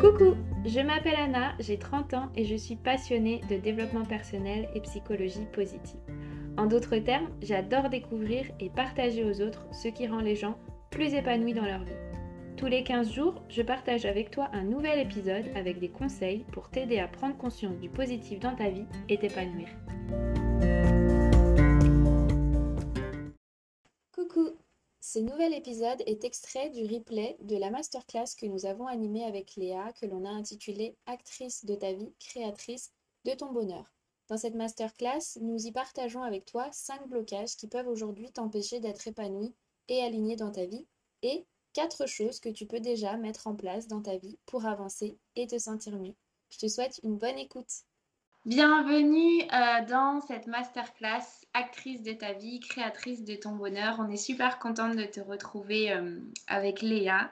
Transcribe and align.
Coucou, 0.00 0.34
je 0.64 0.80
m'appelle 0.80 1.18
Anna, 1.18 1.52
j'ai 1.58 1.78
30 1.78 2.14
ans 2.14 2.30
et 2.34 2.46
je 2.46 2.54
suis 2.54 2.76
passionnée 2.76 3.42
de 3.50 3.56
développement 3.56 4.06
personnel 4.06 4.66
et 4.74 4.80
psychologie 4.80 5.44
positive. 5.52 6.00
En 6.56 6.64
d'autres 6.64 6.96
termes, 6.96 7.28
j'adore 7.42 7.90
découvrir 7.90 8.46
et 8.60 8.70
partager 8.70 9.22
aux 9.24 9.42
autres 9.42 9.66
ce 9.72 9.88
qui 9.88 10.06
rend 10.06 10.20
les 10.20 10.36
gens 10.36 10.56
plus 10.90 11.12
épanouis 11.12 11.52
dans 11.52 11.66
leur 11.66 11.84
vie. 11.84 11.92
Tous 12.56 12.64
les 12.64 12.82
15 12.82 13.12
jours, 13.12 13.42
je 13.50 13.60
partage 13.60 14.06
avec 14.06 14.30
toi 14.30 14.48
un 14.54 14.64
nouvel 14.64 15.00
épisode 15.00 15.44
avec 15.54 15.78
des 15.78 15.90
conseils 15.90 16.46
pour 16.50 16.70
t'aider 16.70 16.98
à 16.98 17.06
prendre 17.06 17.36
conscience 17.36 17.78
du 17.78 17.90
positif 17.90 18.40
dans 18.40 18.56
ta 18.56 18.70
vie 18.70 18.86
et 19.10 19.18
t'épanouir. 19.18 19.68
Coucou 24.14 24.48
Ce 25.02 25.18
nouvel 25.18 25.54
épisode 25.54 26.02
est 26.04 26.24
extrait 26.24 26.68
du 26.68 26.84
replay 26.84 27.38
de 27.40 27.56
la 27.56 27.70
masterclass 27.70 28.34
que 28.38 28.44
nous 28.44 28.66
avons 28.66 28.86
animée 28.86 29.24
avec 29.24 29.56
Léa, 29.56 29.94
que 29.94 30.04
l'on 30.04 30.26
a 30.26 30.28
intitulée 30.28 30.94
Actrice 31.06 31.64
de 31.64 31.74
ta 31.74 31.94
vie, 31.94 32.12
créatrice 32.20 32.92
de 33.24 33.32
ton 33.32 33.50
bonheur. 33.50 33.90
Dans 34.28 34.36
cette 34.36 34.54
masterclass, 34.54 35.38
nous 35.40 35.66
y 35.66 35.72
partageons 35.72 36.22
avec 36.22 36.44
toi 36.44 36.68
5 36.70 37.08
blocages 37.08 37.56
qui 37.56 37.66
peuvent 37.66 37.88
aujourd'hui 37.88 38.30
t'empêcher 38.30 38.78
d'être 38.78 39.08
épanoui 39.08 39.54
et 39.88 40.02
aligné 40.02 40.36
dans 40.36 40.52
ta 40.52 40.66
vie 40.66 40.86
et 41.22 41.46
quatre 41.72 42.04
choses 42.04 42.38
que 42.38 42.50
tu 42.50 42.66
peux 42.66 42.80
déjà 42.80 43.16
mettre 43.16 43.46
en 43.46 43.56
place 43.56 43.88
dans 43.88 44.02
ta 44.02 44.18
vie 44.18 44.38
pour 44.44 44.66
avancer 44.66 45.16
et 45.34 45.46
te 45.46 45.58
sentir 45.58 45.98
mieux. 45.98 46.14
Je 46.50 46.58
te 46.58 46.68
souhaite 46.68 47.00
une 47.04 47.16
bonne 47.16 47.38
écoute. 47.38 47.84
Bienvenue 48.46 49.42
euh, 49.52 49.84
dans 49.86 50.22
cette 50.22 50.46
masterclass 50.46 51.44
actrice 51.52 52.02
de 52.02 52.12
ta 52.12 52.32
vie, 52.32 52.58
créatrice 52.60 53.22
de 53.22 53.34
ton 53.34 53.50
bonheur. 53.50 53.96
On 53.98 54.08
est 54.08 54.16
super 54.16 54.58
contente 54.58 54.96
de 54.96 55.04
te 55.04 55.20
retrouver 55.20 55.92
euh, 55.92 56.18
avec 56.46 56.80
Léa 56.80 57.30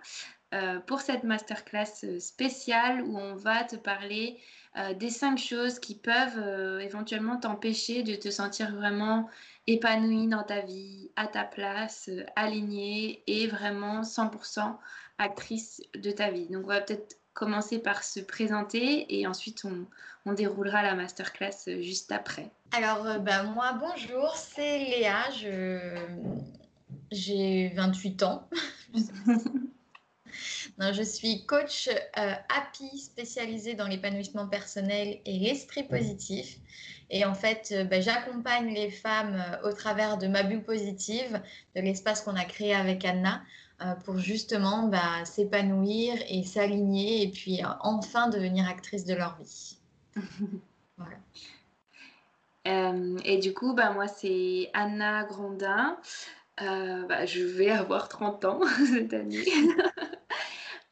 euh, 0.53 0.81
pour 0.81 1.01
cette 1.01 1.25
masterclass 1.25 2.21
spéciale 2.21 3.01
où 3.01 3.17
on 3.17 3.37
va 3.37 3.65
te 3.65 3.77
parler 3.77 4.39
des 4.97 5.11
cinq 5.11 5.39
choses 5.39 5.81
qui 5.81 5.97
peuvent 5.97 6.81
éventuellement 6.81 7.39
t'empêcher 7.39 8.05
de 8.05 8.15
te 8.15 8.31
sentir 8.31 8.73
vraiment 8.77 9.29
épanouie 9.67 10.29
dans 10.29 10.45
ta 10.45 10.61
vie, 10.61 11.11
à 11.17 11.27
ta 11.27 11.43
place, 11.43 12.09
alignée 12.37 13.25
et 13.27 13.49
vraiment 13.49 14.03
100% 14.03 14.77
actrice 15.17 15.83
de 15.97 16.13
ta 16.13 16.31
vie. 16.31 16.47
Donc 16.49 16.65
on 16.65 16.69
va 16.69 16.81
peut-être 16.83 17.17
commencer 17.39 17.79
par 17.79 18.03
se 18.03 18.19
présenter 18.19 19.07
et 19.17 19.29
ensuite 19.29 19.65
on, 19.65 19.87
on 20.27 20.33
déroulera 20.33 20.83
la 20.83 20.97
masterclass 20.97 21.81
juste 21.81 22.11
après. 22.11 22.51
Alors, 22.73 23.21
ben, 23.21 23.45
moi, 23.45 23.79
bonjour, 23.79 24.35
c'est 24.35 24.81
Léa, 24.81 25.31
j'ai 27.13 27.69
28 27.77 28.23
ans. 28.25 28.49
non, 30.81 30.93
je 30.93 31.03
suis 31.05 31.47
coach 31.47 31.89
euh, 31.89 32.35
happy 32.49 32.99
spécialisée 32.99 33.75
dans 33.75 33.87
l'épanouissement 33.87 34.49
personnel 34.49 35.21
et 35.25 35.39
l'esprit 35.39 35.85
positif. 35.85 36.57
Et 37.09 37.25
en 37.25 37.35
fait, 37.35 37.69
euh, 37.71 37.85
ben, 37.85 38.03
j'accompagne 38.03 38.75
les 38.75 38.91
femmes 38.91 39.41
au 39.63 39.73
travers 39.73 40.19
de 40.19 40.27
ma 40.27 40.43
bulle 40.43 40.65
positive, 40.65 41.41
de 41.77 41.83
l'espace 41.83 42.21
qu'on 42.23 42.35
a 42.35 42.45
créé 42.45 42.75
avec 42.75 43.05
Anna, 43.05 43.37
euh, 43.37 43.45
pour 44.05 44.19
justement 44.19 44.89
bah, 44.89 45.25
s'épanouir 45.25 46.17
et 46.29 46.43
s'aligner 46.43 47.23
et 47.23 47.31
puis 47.31 47.63
euh, 47.63 47.69
enfin 47.81 48.29
devenir 48.29 48.69
actrice 48.69 49.05
de 49.05 49.15
leur 49.15 49.39
vie. 49.41 49.79
voilà. 50.97 51.17
Euh, 52.67 53.17
et 53.25 53.39
du 53.39 53.55
coup, 53.55 53.75
bah, 53.75 53.93
moi, 53.93 54.09
c'est 54.09 54.71
Anna 54.75 55.25
Grandin. 55.25 55.97
Bah, 56.59 57.25
je 57.25 57.41
vais 57.41 57.71
avoir 57.71 58.09
30 58.09 58.45
ans 58.47 58.61
cette 58.93 59.15
année. 59.15 59.45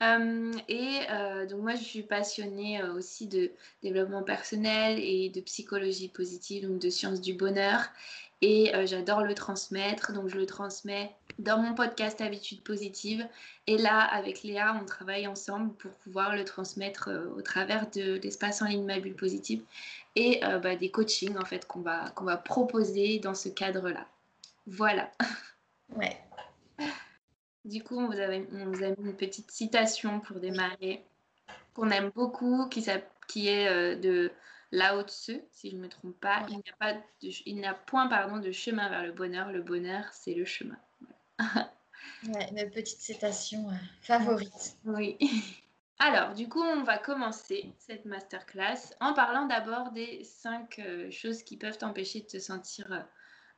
et 0.68 1.00
donc 1.48 1.62
moi, 1.62 1.74
je 1.74 1.82
suis 1.82 2.04
passionnée 2.04 2.84
aussi 2.84 3.26
de 3.26 3.50
développement 3.82 4.22
personnel 4.22 5.00
et 5.00 5.28
de 5.28 5.40
psychologie 5.40 6.08
positive, 6.08 6.68
donc 6.68 6.78
de 6.78 6.88
sciences 6.88 7.20
du 7.20 7.34
bonheur. 7.34 7.80
Et 8.42 8.70
j'adore 8.84 9.22
le 9.22 9.34
transmettre, 9.34 10.12
donc 10.12 10.28
je 10.28 10.36
le 10.36 10.46
transmets 10.46 11.16
dans 11.38 11.58
mon 11.58 11.74
podcast 11.74 12.20
Habitudes 12.20 12.62
positives. 12.62 13.26
Et 13.66 13.78
là, 13.78 14.00
avec 14.00 14.42
Léa, 14.42 14.78
on 14.80 14.84
travaille 14.84 15.26
ensemble 15.26 15.72
pour 15.74 15.92
pouvoir 15.92 16.34
le 16.34 16.44
transmettre 16.44 17.08
euh, 17.08 17.28
au 17.36 17.42
travers 17.42 17.90
de 17.90 18.20
l'espace 18.22 18.62
en 18.62 18.66
ligne 18.66 18.84
Ma 18.84 19.00
Bulle 19.00 19.16
Positive 19.16 19.62
et 20.14 20.42
euh, 20.44 20.58
bah, 20.58 20.76
des 20.76 20.90
coachings 20.90 21.36
en 21.36 21.44
fait 21.44 21.66
qu'on 21.66 21.80
va, 21.80 22.10
qu'on 22.10 22.24
va 22.24 22.36
proposer 22.36 23.18
dans 23.18 23.34
ce 23.34 23.48
cadre-là. 23.48 24.06
Voilà. 24.66 25.10
Ouais. 25.94 26.20
Du 27.64 27.80
coup, 27.84 27.96
on 27.96 28.08
vous, 28.08 28.20
a, 28.20 28.26
on 28.26 28.72
vous 28.72 28.82
a 28.82 28.88
mis 28.88 28.96
une 28.98 29.16
petite 29.16 29.52
citation 29.52 30.18
pour 30.18 30.40
démarrer 30.40 31.04
qu'on 31.74 31.90
aime 31.90 32.10
beaucoup, 32.10 32.68
qui, 32.68 32.84
qui 33.28 33.48
est 33.48 33.68
euh, 33.68 33.94
de 33.94 34.32
Lao 34.72 35.02
Tzu, 35.02 35.40
si 35.52 35.70
je 35.70 35.76
ne 35.76 35.82
me 35.82 35.88
trompe 35.88 36.18
pas. 36.18 36.44
Il 36.48 36.56
n'y 36.56 36.62
a, 36.70 36.76
pas 36.78 36.94
de, 36.94 37.30
il 37.46 37.54
n'y 37.54 37.66
a 37.66 37.74
point 37.74 38.08
pardon, 38.08 38.38
de 38.38 38.50
chemin 38.50 38.88
vers 38.88 39.04
le 39.04 39.12
bonheur. 39.12 39.52
Le 39.52 39.62
bonheur, 39.62 40.04
c'est 40.12 40.34
le 40.34 40.44
chemin. 40.44 40.76
Ouais, 42.28 42.50
ma 42.52 42.64
petite 42.66 43.00
citation 43.00 43.68
euh, 43.68 43.74
favorite. 44.00 44.76
Oui. 44.84 45.16
Alors, 45.98 46.34
du 46.34 46.48
coup, 46.48 46.62
on 46.62 46.82
va 46.82 46.98
commencer 46.98 47.72
cette 47.78 48.04
masterclass 48.04 48.94
en 49.00 49.14
parlant 49.14 49.46
d'abord 49.46 49.92
des 49.92 50.22
cinq 50.24 50.78
euh, 50.78 51.10
choses 51.10 51.42
qui 51.42 51.56
peuvent 51.56 51.78
t'empêcher 51.78 52.20
de 52.20 52.26
te 52.26 52.38
sentir 52.38 53.06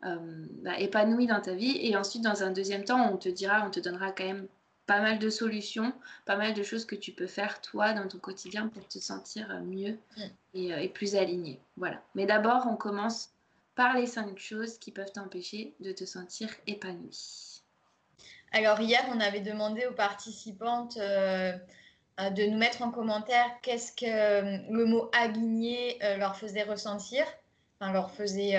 euh, 0.05 0.47
bah, 0.63 0.79
épanoui 0.79 1.27
dans 1.27 1.41
ta 1.41 1.55
vie. 1.55 1.77
Et 1.81 1.97
ensuite, 1.97 2.23
dans 2.23 2.45
un 2.45 2.53
deuxième 2.53 2.85
temps, 2.85 3.11
on 3.13 3.17
te 3.17 3.29
dira, 3.29 3.67
on 3.67 3.71
te 3.71 3.81
donnera 3.81 4.13
quand 4.13 4.25
même 4.25 4.47
pas 4.87 5.01
mal 5.01 5.19
de 5.19 5.29
solutions, 5.31 5.93
pas 6.27 6.37
mal 6.37 6.55
de 6.55 6.63
choses 6.63 6.87
que 6.87 6.95
tu 6.95 7.13
peux 7.13 7.27
faire 7.27 7.61
toi 7.61 7.93
dans 7.93 8.07
ton 8.07 8.19
quotidien 8.19 8.69
pour 8.69 8.87
te 8.87 8.99
sentir 9.01 9.61
mieux 9.65 9.99
mm. 10.17 10.23
et, 10.55 10.69
et 10.85 10.89
plus 10.89 11.17
aligné. 11.17 11.61
Voilà. 11.77 12.01
Mais 12.15 12.25
d'abord, 12.25 12.67
on 12.71 12.77
commence 12.77 13.31
par 13.75 13.97
les 13.97 14.07
cinq 14.07 14.39
choses 14.39 14.79
qui 14.79 14.93
peuvent 14.93 15.13
t'empêcher 15.13 15.75
de 15.81 15.93
te 15.93 16.05
sentir 16.05 16.49
épanoui. 16.67 17.48
Alors 18.53 18.81
hier, 18.81 19.05
on 19.15 19.21
avait 19.21 19.41
demandé 19.41 19.87
aux 19.87 19.93
participantes 19.93 20.97
euh, 20.97 21.53
euh, 22.21 22.31
de 22.31 22.45
nous 22.45 22.59
mettre 22.59 22.83
en 22.83 22.91
commentaire 22.91 23.47
qu'est-ce 23.63 23.93
que 23.93 24.07
euh, 24.07 24.59
le 24.71 24.85
mot 24.87 25.11
aligné 25.13 25.99
leur 26.19 26.37
faisait 26.37 26.63
ressentir, 26.63 27.25
enfin 27.79 27.93
leur 27.93 28.11
faisait, 28.11 28.59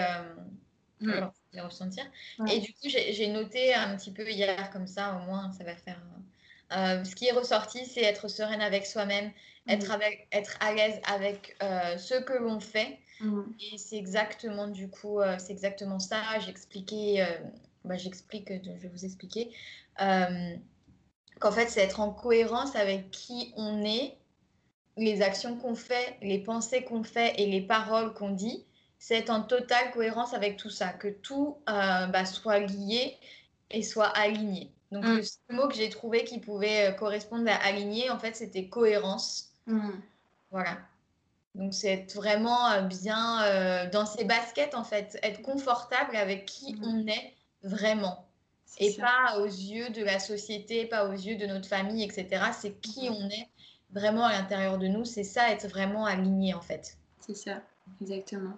hmm. 1.02 1.30
ressentir. 1.60 2.04
Et 2.48 2.60
du 2.60 2.74
coup, 2.74 2.88
j'ai 2.88 3.28
noté 3.28 3.74
un 3.74 3.96
petit 3.96 4.12
peu 4.12 4.30
hier 4.30 4.70
comme 4.72 4.88
ça, 4.88 5.16
au 5.16 5.26
moins 5.26 5.52
ça 5.52 5.64
va 5.64 5.76
faire. 5.76 6.02
ce 7.04 7.16
qui 7.16 7.28
est 7.28 7.32
ressorti, 7.32 7.86
c'est 7.86 8.04
être 8.04 8.28
sereine 8.28 8.62
avec 8.62 8.86
soi-même, 8.86 9.32
être, 9.68 9.92
avec, 9.92 10.28
être 10.32 10.58
à 10.62 10.74
l'aise 10.74 11.00
avec 11.08 11.58
ce 11.98 12.20
que 12.20 12.34
l'on 12.34 12.60
fait. 12.60 13.00
Hmm. 13.22 13.42
Et 13.60 13.78
c'est 13.78 13.98
exactement 13.98 14.68
du 14.68 14.88
coup, 14.90 15.20
c'est 15.40 15.52
exactement 15.52 16.00
ça. 16.00 16.22
J'expliquais 16.40 17.28
bah, 17.86 17.98
j'explique, 17.98 18.50
je 18.50 18.72
vais 18.72 18.88
vous 18.90 19.06
expliquer, 19.06 19.52
euh, 20.02 20.56
qu'en 21.40 21.52
fait, 21.52 21.70
c'est 21.70 21.82
être 21.82 22.00
en 22.00 22.12
cohérence 22.12 22.76
avec 22.76 23.12
qui 23.12 23.54
on 23.56 23.84
est, 23.84 24.16
les 24.98 25.22
actions 25.22 25.58
qu'on 25.58 25.76
fait, 25.76 26.18
les 26.22 26.40
pensées 26.40 26.84
qu'on 26.84 27.04
fait 27.04 27.40
et 27.40 27.48
les 27.48 27.62
paroles 27.62 28.14
qu'on 28.14 28.32
dit, 28.32 28.66
c'est 28.98 29.16
être 29.16 29.30
en 29.30 29.42
totale 29.42 29.92
cohérence 29.92 30.34
avec 30.34 30.58
tout 30.58 30.70
ça, 30.70 30.90
que 30.90 31.08
tout 31.08 31.58
euh, 31.70 32.08
bah, 32.08 32.26
soit 32.26 32.60
lié 32.60 33.16
et 33.72 33.82
soit 33.82 34.08
aligné. 34.08 34.72
Donc, 34.92 35.06
mm. 35.06 35.22
le 35.50 35.56
mot 35.56 35.68
que 35.70 35.76
j'ai 35.76 35.90
trouvé 35.90 36.26
qui 36.26 36.40
pouvait 36.40 36.90
euh, 36.90 36.92
correspondre 36.92 37.50
à 37.50 37.56
aligné, 37.56 38.10
en 38.10 38.20
fait, 38.20 38.36
c'était 38.36 38.68
cohérence. 38.68 39.54
Mm. 39.68 39.92
Voilà. 40.52 40.78
Donc, 41.56 41.74
c'est 41.74 41.94
être 41.94 42.14
vraiment 42.16 42.84
bien 42.84 43.90
dans 43.90 44.06
ses 44.06 44.26
baskets, 44.26 44.76
en 44.76 44.84
fait, 44.84 45.18
être 45.24 45.42
confortable 45.42 46.16
avec 46.16 46.46
qui 46.46 46.76
mm. 46.76 46.84
on 46.84 47.08
est 47.08 47.34
vraiment. 47.64 48.26
Et 48.78 48.94
pas 48.94 49.40
aux 49.40 49.46
yeux 49.46 49.90
de 49.90 50.04
la 50.04 50.20
société, 50.20 50.86
pas 50.86 51.08
aux 51.08 51.14
yeux 51.14 51.36
de 51.36 51.46
notre 51.46 51.68
famille, 51.68 52.04
etc. 52.04 52.46
C'est 52.54 52.80
qui 52.80 53.10
on 53.10 53.30
est 53.30 53.50
vraiment 53.92 54.26
à 54.26 54.34
l'intérieur 54.34 54.78
de 54.78 54.88
nous. 54.88 55.06
C'est 55.06 55.24
ça, 55.24 55.50
être 55.50 55.68
vraiment 55.68 56.06
aligné 56.06 56.54
en 56.54 56.62
fait. 56.62 56.98
C'est 57.20 57.36
ça, 57.36 57.62
exactement. 58.02 58.58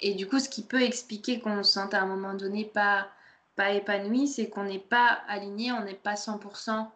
Et 0.00 0.14
du 0.14 0.26
coup, 0.28 0.38
ce 0.38 0.48
qui 0.48 0.62
peut 0.62 0.82
expliquer 0.82 1.40
qu'on 1.40 1.62
se 1.62 1.72
sente 1.72 1.94
à 1.94 2.02
un 2.02 2.06
moment 2.06 2.34
donné 2.34 2.64
pas, 2.64 3.08
pas 3.56 3.72
épanoui, 3.72 4.28
c'est 4.28 4.48
qu'on 4.48 4.64
n'est 4.64 4.78
pas 4.78 5.20
aligné, 5.28 5.72
on 5.72 5.84
n'est 5.84 5.94
pas 5.94 6.14
100% 6.14 6.86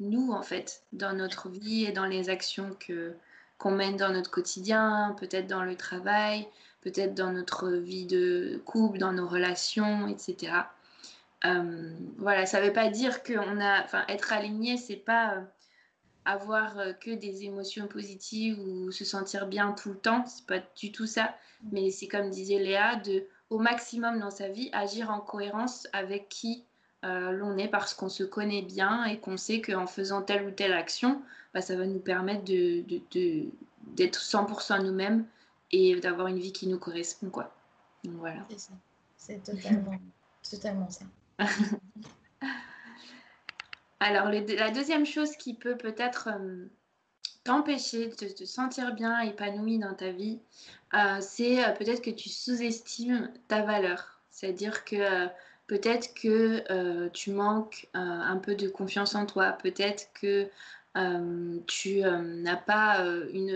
nous 0.00 0.32
en 0.32 0.42
fait, 0.42 0.82
dans 0.92 1.12
notre 1.12 1.48
vie 1.48 1.84
et 1.84 1.92
dans 1.92 2.06
les 2.06 2.30
actions 2.30 2.74
que 2.80 3.14
qu'on 3.58 3.72
mène 3.72 3.96
dans 3.96 4.10
notre 4.10 4.30
quotidien, 4.30 5.14
peut-être 5.20 5.46
dans 5.46 5.62
le 5.62 5.76
travail, 5.76 6.48
peut-être 6.80 7.14
dans 7.14 7.30
notre 7.30 7.68
vie 7.68 8.06
de 8.06 8.58
couple, 8.64 8.96
dans 8.96 9.12
nos 9.12 9.28
relations, 9.28 10.08
etc. 10.08 10.52
Euh, 11.44 11.94
voilà, 12.18 12.46
ça 12.46 12.60
ne 12.60 12.66
veut 12.66 12.72
pas 12.72 12.88
dire 12.88 13.22
qu'on 13.22 13.60
a, 13.60 13.82
enfin, 13.84 14.04
être 14.08 14.32
aligné, 14.32 14.76
c'est 14.76 14.96
pas 14.96 15.34
euh, 15.34 15.40
avoir 16.24 16.78
euh, 16.78 16.92
que 16.92 17.10
des 17.10 17.44
émotions 17.44 17.86
positives 17.86 18.58
ou 18.60 18.90
se 18.90 19.04
sentir 19.04 19.46
bien 19.46 19.72
tout 19.72 19.90
le 19.90 19.98
temps, 19.98 20.24
c'est 20.26 20.46
pas 20.46 20.62
du 20.76 20.92
tout 20.92 21.06
ça. 21.06 21.34
Mais 21.72 21.90
c'est 21.90 22.08
comme 22.08 22.30
disait 22.30 22.58
Léa, 22.58 22.96
de 22.96 23.24
au 23.48 23.58
maximum 23.58 24.20
dans 24.20 24.30
sa 24.30 24.48
vie 24.48 24.70
agir 24.72 25.10
en 25.10 25.20
cohérence 25.20 25.88
avec 25.92 26.28
qui 26.28 26.64
l'on 27.02 27.56
est 27.56 27.68
parce 27.68 27.94
qu'on 27.94 28.10
se 28.10 28.22
connaît 28.24 28.60
bien 28.60 29.04
et 29.04 29.18
qu'on 29.18 29.38
sait 29.38 29.62
qu'en 29.62 29.86
faisant 29.86 30.20
telle 30.20 30.46
ou 30.46 30.50
telle 30.50 30.74
action, 30.74 31.22
bah, 31.54 31.62
ça 31.62 31.74
va 31.74 31.86
nous 31.86 31.98
permettre 31.98 32.44
de, 32.44 32.84
d'être 33.96 34.20
100% 34.20 34.84
nous-mêmes 34.84 35.24
et 35.72 35.98
d'avoir 35.98 36.26
une 36.26 36.38
vie 36.38 36.52
qui 36.52 36.68
nous 36.68 36.78
correspond. 36.78 37.30
Quoi. 37.30 37.50
Voilà. 38.04 38.44
C'est 38.50 38.58
ça. 38.58 38.72
C'est 39.16 39.42
totalement, 39.42 39.98
totalement 40.42 40.90
ça. 40.90 41.06
Alors, 44.00 44.30
la 44.30 44.70
deuxième 44.70 45.04
chose 45.04 45.36
qui 45.36 45.52
peut 45.54 45.76
peut-être 45.76 46.30
euh, 46.32 46.66
t'empêcher 47.44 48.08
de 48.08 48.28
te 48.28 48.44
sentir 48.44 48.94
bien, 48.94 49.20
épanoui 49.20 49.78
dans 49.78 49.94
ta 49.94 50.10
vie, 50.10 50.40
euh, 50.94 51.18
c'est 51.20 51.62
euh, 51.62 51.72
peut-être 51.72 52.00
que 52.00 52.10
tu 52.10 52.30
sous-estimes 52.30 53.30
ta 53.46 53.62
valeur. 53.62 54.20
C'est-à-dire 54.30 54.84
que 54.86 55.26
peut-être 55.66 56.14
que 56.14 57.08
tu 57.08 57.30
manques 57.30 57.88
un 57.92 58.36
peu 58.38 58.54
de 58.54 58.68
confiance 58.68 59.14
en 59.14 59.26
toi, 59.26 59.52
peut-être 59.52 60.08
que 60.14 60.48
tu 61.66 62.00
n'as 62.00 62.56
pas 62.56 63.04
une, 63.34 63.50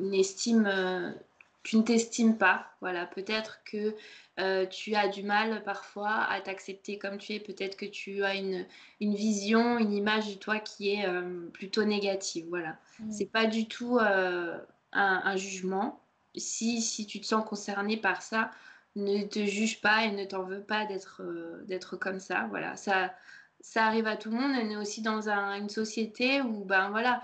une, 0.00 0.14
estime, 0.14 1.14
tu 1.62 1.76
ne 1.76 1.82
t'estimes 1.82 2.38
pas. 2.38 2.66
Voilà, 2.80 3.06
peut-être 3.06 3.60
que 3.64 3.94
euh, 4.38 4.66
tu 4.66 4.94
as 4.94 5.08
du 5.08 5.22
mal 5.22 5.62
parfois 5.64 6.22
à 6.24 6.40
t'accepter 6.40 6.98
comme 6.98 7.18
tu 7.18 7.34
es. 7.34 7.40
Peut-être 7.40 7.76
que 7.76 7.86
tu 7.86 8.24
as 8.24 8.34
une, 8.34 8.64
une, 9.00 9.14
vision, 9.14 9.78
une 9.78 9.92
image 9.92 10.28
de 10.28 10.38
toi 10.38 10.60
qui 10.60 10.94
est 10.94 11.06
euh, 11.06 11.48
plutôt 11.52 11.84
négative. 11.84 12.46
Voilà. 12.48 12.78
Mm. 13.00 13.10
C'est 13.10 13.26
pas 13.26 13.46
du 13.46 13.66
tout 13.66 13.98
euh, 13.98 14.58
un, 14.92 15.36
jugement. 15.36 16.00
Si, 16.36 16.80
si 16.80 17.06
tu 17.06 17.20
te 17.20 17.26
sens 17.26 17.44
concerné 17.44 17.96
par 17.96 18.22
ça, 18.22 18.50
ne 18.96 19.24
te 19.24 19.44
juge 19.44 19.80
pas 19.80 20.04
et 20.04 20.12
ne 20.12 20.24
t'en 20.24 20.44
veux 20.44 20.62
pas 20.62 20.84
d'être 20.86 21.22
d'être 21.66 21.96
comme 21.96 22.20
ça. 22.20 22.46
Voilà. 22.50 22.76
Ça, 22.76 23.12
ça 23.60 23.84
arrive 23.86 24.06
à 24.06 24.16
tout 24.16 24.30
le 24.30 24.36
monde. 24.36 24.52
On 24.54 24.70
est 24.70 24.76
aussi 24.76 25.02
dans 25.02 25.28
une 25.28 25.68
société 25.68 26.40
où, 26.40 26.64
ben 26.64 26.90
voilà, 26.90 27.22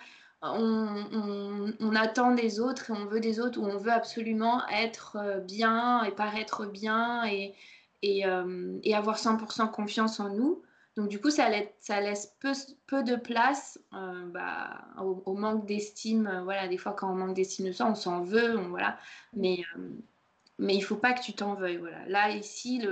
on, 0.52 1.94
attend 1.94 2.34
des 2.34 2.60
autres 2.60 2.90
et 2.90 2.92
on 2.92 3.06
veut 3.06 3.20
des 3.20 3.40
autres, 3.40 3.60
où 3.60 3.64
on 3.64 3.78
veut 3.78 3.92
absolument 3.92 4.66
être 4.68 5.16
euh, 5.16 5.38
bien 5.40 6.02
et 6.04 6.10
paraître 6.10 6.66
bien 6.66 7.24
et, 7.24 7.54
et, 8.02 8.26
euh, 8.26 8.78
avoir 8.92 9.16
100% 9.16 9.70
confiance 9.70 10.20
en 10.20 10.28
nous. 10.30 10.62
Donc 10.96 11.08
du 11.08 11.20
coup, 11.20 11.30
ça, 11.30 11.48
laisse, 11.48 12.36
peu, 12.40 13.02
de 13.02 13.16
place 13.16 13.80
euh, 13.94 14.26
bah, 14.26 14.84
au, 14.98 15.34
manque 15.34 15.66
d'estime. 15.66 16.42
Voilà, 16.44 16.68
des 16.68 16.78
fois, 16.78 16.92
quand 16.92 17.10
on 17.10 17.16
manque 17.16 17.34
d'estime 17.34 17.66
de 17.66 17.72
soi, 17.72 17.86
on 17.86 17.94
s'en 17.94 18.22
veut, 18.22 18.54
voilà. 18.68 18.98
Mais, 19.32 19.64
mais 20.58 20.74
il 20.76 20.82
faut 20.82 20.96
pas 20.96 21.12
que 21.12 21.22
tu 21.22 21.32
t'en 21.32 21.54
veuilles. 21.54 21.78
Voilà. 21.78 22.06
Là, 22.06 22.30
ici, 22.30 22.86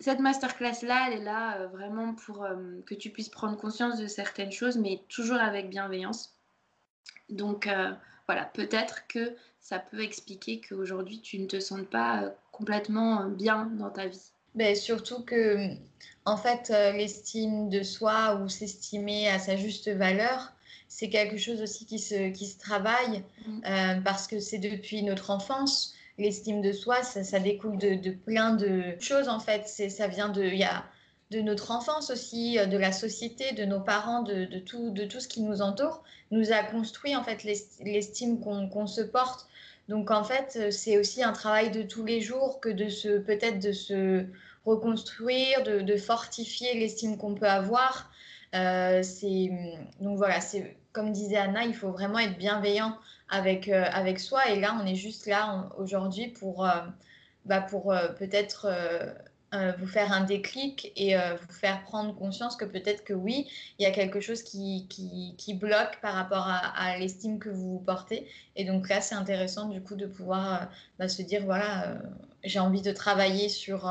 cette 0.00 0.20
masterclass-là, 0.20 1.08
elle 1.08 1.20
est 1.20 1.24
là 1.24 1.66
vraiment 1.66 2.14
pour 2.14 2.46
que 2.86 2.94
tu 2.94 3.10
puisses 3.10 3.28
prendre 3.28 3.58
conscience 3.58 3.98
de 3.98 4.06
certaines 4.06 4.52
choses, 4.52 4.78
mais 4.78 5.02
toujours 5.10 5.36
avec 5.36 5.68
bienveillance. 5.68 6.37
Donc 7.30 7.66
euh, 7.66 7.92
voilà, 8.26 8.44
peut-être 8.44 9.06
que 9.08 9.34
ça 9.60 9.78
peut 9.78 10.02
expliquer 10.02 10.60
qu'aujourd'hui 10.60 11.20
tu 11.20 11.38
ne 11.38 11.46
te 11.46 11.60
sentes 11.60 11.88
pas 11.88 12.22
euh, 12.22 12.30
complètement 12.52 13.22
euh, 13.22 13.28
bien 13.28 13.66
dans 13.78 13.90
ta 13.90 14.06
vie. 14.06 14.30
Mais 14.54 14.72
ben, 14.72 14.76
surtout 14.76 15.22
que, 15.22 15.68
en 16.24 16.36
fait, 16.36 16.70
l'estime 16.70 17.68
de 17.68 17.82
soi 17.82 18.36
ou 18.36 18.48
s'estimer 18.48 19.28
à 19.28 19.38
sa 19.38 19.56
juste 19.56 19.88
valeur, 19.88 20.52
c'est 20.88 21.10
quelque 21.10 21.36
chose 21.36 21.60
aussi 21.60 21.84
qui 21.84 21.98
se, 21.98 22.30
qui 22.30 22.46
se 22.46 22.58
travaille 22.58 23.22
mmh. 23.46 24.02
parce 24.04 24.26
que 24.26 24.40
c'est 24.40 24.58
depuis 24.58 25.02
notre 25.02 25.30
enfance. 25.30 25.94
L'estime 26.16 26.62
de 26.62 26.72
soi, 26.72 27.02
ça, 27.02 27.38
découle 27.38 27.76
de, 27.76 27.94
de, 27.94 28.10
plein 28.10 28.54
de 28.54 28.96
choses 28.98 29.28
en 29.28 29.38
fait. 29.38 29.68
Ça 29.68 30.08
vient 30.08 30.30
de. 30.30 30.42
Y 30.42 30.64
a, 30.64 30.84
de 31.30 31.40
notre 31.40 31.70
enfance 31.70 32.10
aussi, 32.10 32.58
euh, 32.58 32.66
de 32.66 32.76
la 32.76 32.92
société, 32.92 33.52
de 33.52 33.64
nos 33.64 33.80
parents, 33.80 34.22
de, 34.22 34.46
tout, 34.58 34.90
de 34.90 35.04
tout 35.04 35.20
ce 35.20 35.28
qui 35.28 35.42
nous 35.42 35.60
entoure, 35.60 36.02
nous 36.30 36.52
a 36.52 36.62
construit 36.62 37.16
en 37.16 37.22
fait 37.22 37.44
l'estime 37.44 38.40
qu'on 38.40 38.86
se 38.86 39.02
porte. 39.02 39.48
Donc 39.88 40.10
en 40.10 40.24
fait, 40.24 40.56
euh, 40.56 40.70
c'est 40.70 40.98
aussi 40.98 41.22
un 41.22 41.32
travail 41.32 41.70
de 41.70 41.82
tous 41.82 42.04
les 42.04 42.20
jours 42.20 42.60
que 42.60 42.68
de 42.68 42.88
se 42.88 43.18
peut-être 43.18 43.58
de 43.58 43.72
se 43.72 44.26
reconstruire, 44.64 45.62
de, 45.62 45.96
fortifier 45.96 46.74
l'estime 46.78 47.16
qu'on 47.16 47.34
peut 47.34 47.48
avoir. 47.48 48.10
Euh, 48.54 49.02
donc 50.00 50.16
voilà, 50.16 50.40
c'est 50.40 50.76
comme 50.92 51.12
disait 51.12 51.36
Anna, 51.36 51.64
il 51.64 51.74
faut 51.74 51.90
vraiment 51.90 52.18
être 52.18 52.36
bienveillant 52.38 52.98
avec 53.30 53.68
avec 53.68 54.18
soi. 54.20 54.48
Et 54.50 54.60
là, 54.60 54.78
on 54.82 54.86
est 54.86 54.94
juste 54.94 55.26
là 55.26 55.70
aujourd'hui 55.78 56.28
pour 56.28 56.66
bah, 57.44 57.60
pour 57.60 57.94
peut-être 58.18 58.66
euh, 59.54 59.72
vous 59.78 59.86
faire 59.86 60.12
un 60.12 60.24
déclic 60.24 60.92
et 60.94 61.16
euh, 61.16 61.34
vous 61.34 61.52
faire 61.54 61.82
prendre 61.84 62.14
conscience 62.14 62.54
que 62.54 62.66
peut-être 62.66 63.02
que 63.02 63.14
oui, 63.14 63.48
il 63.78 63.82
y 63.82 63.86
a 63.86 63.90
quelque 63.90 64.20
chose 64.20 64.42
qui, 64.42 64.86
qui, 64.88 65.54
bloque 65.54 65.98
par 66.02 66.12
rapport 66.14 66.46
à, 66.46 66.98
l'estime 66.98 67.38
que 67.38 67.48
vous 67.48 67.78
portez. 67.78 68.28
Et 68.56 68.64
donc 68.64 68.90
là, 68.90 69.00
c'est 69.00 69.14
intéressant 69.14 69.70
du 69.70 69.80
coup 69.80 69.94
de 69.94 70.06
pouvoir 70.06 70.62
euh, 70.62 70.66
bah, 70.98 71.08
se 71.08 71.22
dire, 71.22 71.44
voilà, 71.44 71.96
j'ai 72.44 72.58
envie 72.58 72.82
de 72.82 72.92
travailler 72.92 73.48
sur, 73.48 73.90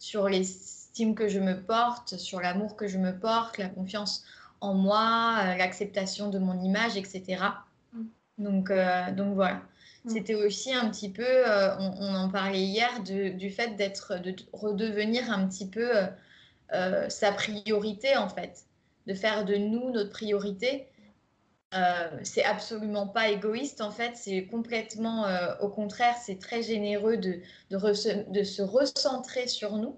sur 0.00 0.28
l'estime 0.28 1.14
que 1.14 1.28
je 1.28 1.38
me 1.38 1.60
porte, 1.60 2.16
sur 2.16 2.40
l'amour 2.40 2.76
que 2.76 2.88
je 2.88 2.98
me 2.98 3.16
porte, 3.16 3.58
la 3.58 3.68
confiance 3.68 4.24
en 4.60 4.74
moi, 4.74 5.54
l'acceptation 5.56 6.30
de 6.30 6.38
mon 6.40 6.60
image, 6.60 6.96
etc. 6.96 7.44
Mm. 7.92 8.02
Donc, 8.38 8.72
donc 9.16 9.34
voilà. 9.34 9.62
Mm. 10.06 10.10
C'était 10.10 10.34
aussi 10.36 10.72
un 10.72 10.88
petit 10.88 11.10
peu, 11.10 11.24
euh, 11.26 11.76
on, 11.78 12.14
en 12.14 12.28
parlait 12.28 12.62
hier, 12.62 13.02
du 13.02 13.50
fait 13.50 13.76
d'être, 13.76 14.18
de 14.20 14.34
redevenir 14.52 15.30
un 15.30 15.46
petit 15.48 15.68
peu 15.68 15.96
euh, 15.96 16.06
euh, 16.72 17.08
sa 17.08 17.32
priorité 17.32 18.16
en 18.16 18.28
fait, 18.28 18.66
de 19.06 19.14
faire 19.14 19.44
de 19.44 19.56
nous 19.56 19.90
notre 19.90 20.10
priorité. 20.10 20.86
c'est 22.22 22.44
absolument 22.44 23.08
pas 23.08 23.28
égoïste 23.30 23.80
en 23.80 23.90
fait, 23.90 24.16
c'est 24.16 24.46
complètement 24.46 25.26
au 25.60 25.68
contraire, 25.68 26.14
c'est 26.24 26.38
très 26.38 26.62
généreux 26.62 27.16
de, 27.18 27.40
de, 27.70 28.42
se 28.44 28.62
recentrer 28.62 29.46
sur 29.48 29.76
nous 29.76 29.96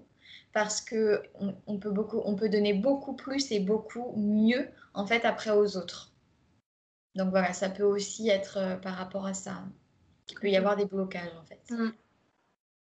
parce 0.51 0.81
que 0.81 1.23
on, 1.67 1.77
peut 1.77 1.91
beaucoup, 1.91 2.21
on 2.25 2.35
peut 2.35 2.49
donner 2.49 2.73
beaucoup 2.73 3.13
plus 3.13 3.51
et 3.51 3.59
beaucoup 3.59 4.13
mieux 4.17 4.67
en 4.93 5.05
fait 5.05 5.23
après 5.25 5.51
aux 5.51 5.77
autres. 5.77 6.11
Donc 7.15 7.29
voilà, 7.29 7.53
ça 7.53 7.69
peut 7.69 7.83
aussi 7.83 8.29
être 8.29 8.79
par 8.81 8.95
rapport 8.95 9.25
à 9.25 9.33
ça. 9.33 9.63
Il 10.29 10.39
peut 10.39 10.49
y 10.49 10.57
avoir 10.57 10.75
des 10.75 10.85
blocages 10.85 11.33
en 11.39 11.43
fait. 11.43 11.61
Mm. 11.71 11.91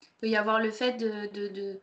Il 0.01 0.09
peut 0.19 0.29
y 0.29 0.35
avoir 0.35 0.59
le 0.59 0.71
fait 0.71 0.93
de, 0.93 1.31
de, 1.33 1.79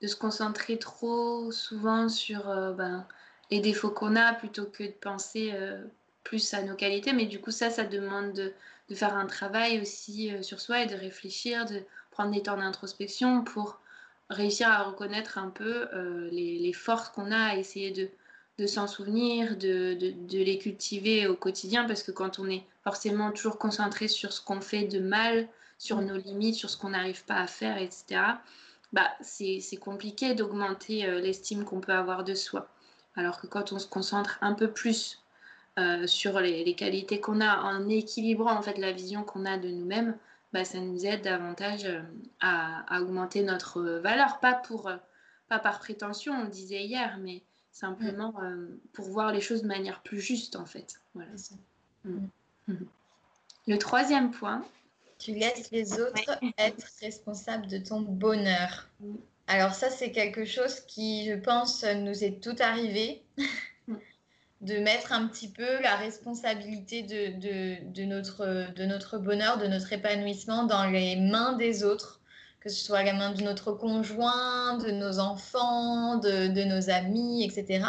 de, 0.00 0.06
se 0.06 0.16
concentrer 0.16 0.78
trop 0.78 1.50
souvent 1.50 2.08
sur 2.08 2.48
euh, 2.48 2.72
ben, 2.72 3.06
les 3.50 3.60
défauts 3.60 3.90
qu'on 3.90 4.16
a 4.16 4.34
plutôt 4.34 4.66
que 4.66 4.84
de 4.84 4.92
penser 4.92 5.50
euh, 5.54 5.84
plus 6.24 6.54
à 6.54 6.62
nos 6.62 6.76
qualités. 6.76 7.12
Mais 7.12 7.26
du 7.26 7.40
coup, 7.40 7.50
ça, 7.50 7.70
ça 7.70 7.84
demande 7.84 8.32
de, 8.32 8.52
de 8.88 8.94
faire 8.94 9.16
un 9.16 9.26
travail 9.26 9.80
aussi 9.80 10.32
euh, 10.32 10.42
sur 10.42 10.60
soi 10.60 10.82
et 10.82 10.86
de 10.86 10.94
réfléchir, 10.94 11.64
de 11.66 11.82
prendre 12.10 12.32
des 12.32 12.42
temps 12.42 12.56
d'introspection 12.56 13.42
pour 13.44 13.80
réussir 14.28 14.68
à 14.68 14.82
reconnaître 14.82 15.38
un 15.38 15.48
peu 15.48 15.88
les, 16.30 16.58
les, 16.58 16.72
forces 16.74 17.08
qu'on 17.08 17.30
a, 17.30 17.52
à 17.52 17.56
essayer 17.56 17.92
de, 17.92 18.10
de 18.58 18.66
s'en 18.66 18.88
souvenir, 18.88 19.56
de, 19.56 19.94
de, 19.94 20.38
les 20.38 20.58
cultiver 20.58 21.28
au 21.28 21.36
quotidien, 21.36 21.84
parce 21.86 22.02
que 22.02 22.10
quand 22.10 22.40
on 22.40 22.48
est 22.50 22.64
forcément 22.82 23.30
toujours 23.30 23.58
concentré 23.58 24.08
sur 24.08 24.32
ce 24.32 24.40
qu'on 24.40 24.60
fait 24.60 24.84
de 24.84 24.98
mal, 24.98 25.48
sur 25.78 26.00
nos 26.00 26.16
limites, 26.16 26.56
sur 26.56 26.68
ce 26.68 26.76
qu'on 26.76 26.90
n'arrive 26.90 27.24
pas 27.24 27.36
à 27.36 27.46
faire, 27.46 27.78
etc., 27.78 28.20
bah, 28.92 29.10
c'est 29.20 29.78
compliqué 29.80 30.34
d'augmenter 30.34 31.06
euh, 31.06 31.20
l'estime 31.20 31.64
qu'on 31.64 31.80
peut 31.80 31.92
avoir 31.92 32.24
de 32.24 32.34
soi. 32.34 32.68
Alors 33.14 33.40
que 33.40 33.46
quand 33.46 33.72
on 33.72 33.78
se 33.78 33.86
concentre 33.86 34.38
un 34.40 34.54
peu 34.54 34.70
plus 34.70 35.22
euh, 35.78 36.06
sur 36.06 36.40
les, 36.40 36.74
qualités 36.74 37.20
qu'on 37.20 37.40
a, 37.40 37.58
en 37.58 37.88
équilibrant 37.88 38.56
en 38.56 38.62
fait 38.62 38.78
la 38.78 38.92
vision 38.92 39.22
qu'on 39.24 39.44
a 39.44 39.58
de 39.58 39.68
nous-mêmes, 39.68 40.16
bah, 40.52 40.64
ça 40.64 40.80
nous 40.80 41.06
aide 41.06 41.22
davantage 41.22 41.84
euh, 41.84 42.00
à, 42.40 42.96
à, 42.96 43.02
augmenter 43.02 43.42
notre 43.42 43.82
valeur, 43.82 44.40
pas, 44.40 44.54
pour, 44.54 44.90
pas 45.48 45.58
par 45.58 45.78
prétention, 45.78 46.32
on 46.32 46.44
le 46.44 46.50
disait 46.50 46.82
hier, 46.82 47.18
mais 47.20 47.42
simplement 47.72 48.34
euh, 48.42 48.66
pour 48.92 49.08
voir 49.08 49.32
les 49.32 49.40
choses 49.40 49.62
de 49.62 49.66
manière 49.66 50.02
plus 50.02 50.20
juste 50.20 50.56
en 50.56 50.66
fait. 50.66 51.00
Voilà. 51.14 51.30
Mm. 52.04 52.26
Mm. 52.68 52.86
Le 53.66 53.78
troisième 53.78 54.30
point. 54.30 54.64
Tu 55.18 55.34
laisses 55.34 55.72
les 55.72 55.94
autres 55.94 56.38
être 56.58 56.86
responsables 57.00 57.66
de 57.66 57.78
ton 57.78 58.00
bonheur. 58.00 58.88
Mm. 59.00 59.16
Alors 59.48 59.74
ça, 59.74 59.90
c'est 59.90 60.12
quelque 60.12 60.44
chose 60.44 60.80
qui, 60.80 61.26
je 61.28 61.34
pense, 61.34 61.84
nous 61.84 62.22
est 62.22 62.42
tout 62.42 62.56
arrivé. 62.60 63.22
de 64.60 64.78
mettre 64.78 65.12
un 65.12 65.28
petit 65.28 65.48
peu 65.48 65.80
la 65.82 65.94
responsabilité 65.96 67.02
de, 67.02 67.38
de, 67.38 67.92
de, 67.92 68.04
notre, 68.04 68.72
de 68.74 68.84
notre 68.84 69.18
bonheur, 69.18 69.58
de 69.58 69.66
notre 69.66 69.92
épanouissement 69.92 70.64
dans 70.64 70.86
les 70.86 71.14
mains 71.16 71.52
des 71.52 71.84
autres 71.84 72.17
que 72.60 72.68
ce 72.68 72.84
soit 72.84 73.02
la 73.02 73.12
main 73.12 73.32
de 73.32 73.42
notre 73.42 73.72
conjoint, 73.72 74.78
de 74.78 74.90
nos 74.90 75.18
enfants, 75.18 76.16
de, 76.16 76.64
nos 76.64 76.90
amis, 76.90 77.44
etc. 77.44 77.84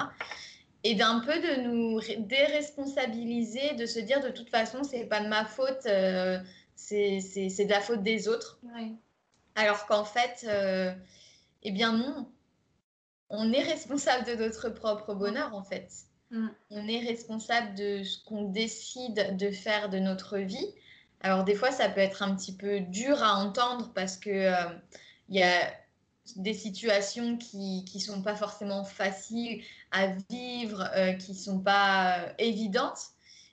Et 0.83 0.95
d'un 0.95 1.19
peu 1.19 1.39
de 1.39 1.61
nous 1.61 1.99
déresponsabiliser, 2.19 3.73
de 3.75 3.85
se 3.85 3.99
dire 3.99 4.21
de 4.21 4.29
toute 4.29 4.49
façon, 4.49 4.83
c'est 4.83 5.05
pas 5.05 5.21
de 5.21 5.27
ma 5.27 5.45
faute, 5.45 5.85
euh, 5.87 6.39
c'est 6.75 7.19
de 7.19 7.69
la 7.69 7.81
faute 7.81 8.03
des 8.03 8.27
autres. 8.27 8.59
Alors 9.55 9.85
qu'en 9.87 10.05
fait, 10.05 10.45
euh, 10.47 10.93
eh 11.63 11.71
bien 11.71 11.91
non. 11.93 12.31
on 13.29 13.51
est 13.51 13.63
responsable 13.63 14.25
de 14.25 14.35
notre 14.35 14.69
propre 14.69 15.13
bonheur 15.13 15.53
en 15.53 15.63
fait. 15.63 15.91
Mm. 16.31 16.47
On 16.69 16.87
est 16.87 16.99
responsable 16.99 17.75
de 17.75 18.03
ce 18.03 18.23
qu'on 18.23 18.43
décide 18.43 19.35
de 19.35 19.51
faire 19.51 19.89
de 19.89 19.99
notre 19.99 20.37
vie. 20.37 20.73
Alors 21.21 21.43
des 21.43 21.55
fois, 21.55 21.71
ça 21.71 21.89
peut 21.89 21.99
être 21.99 22.23
un 22.23 22.35
petit 22.35 22.55
peu 22.55 22.79
dur 22.79 23.21
à 23.23 23.35
entendre 23.35 23.91
parce 23.93 24.17
que 24.17 24.29
euh, 24.29 24.69
il 25.27 25.37
y 25.37 25.43
a 25.43 25.71
des 26.35 26.53
situations 26.53 27.37
qui 27.37 27.83
ne 27.93 27.99
sont 27.99 28.21
pas 28.21 28.35
forcément 28.35 28.83
faciles 28.83 29.63
à 29.91 30.07
vivre, 30.29 30.89
euh, 30.95 31.13
qui 31.13 31.31
ne 31.31 31.37
sont 31.37 31.59
pas 31.59 32.19
euh, 32.19 32.33
évidentes, 32.37 33.01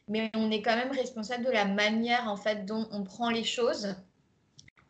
mais 0.09 0.31
on 0.35 0.51
est 0.51 0.63
quand 0.63 0.77
même 0.77 0.93
responsable 0.93 1.45
de 1.45 1.51
la 1.51 1.65
manière 1.65 2.29
en 2.29 2.37
fait 2.37 2.65
dont 2.67 2.87
on 2.93 3.03
prend 3.03 3.31
les 3.31 3.45
choses 3.45 3.97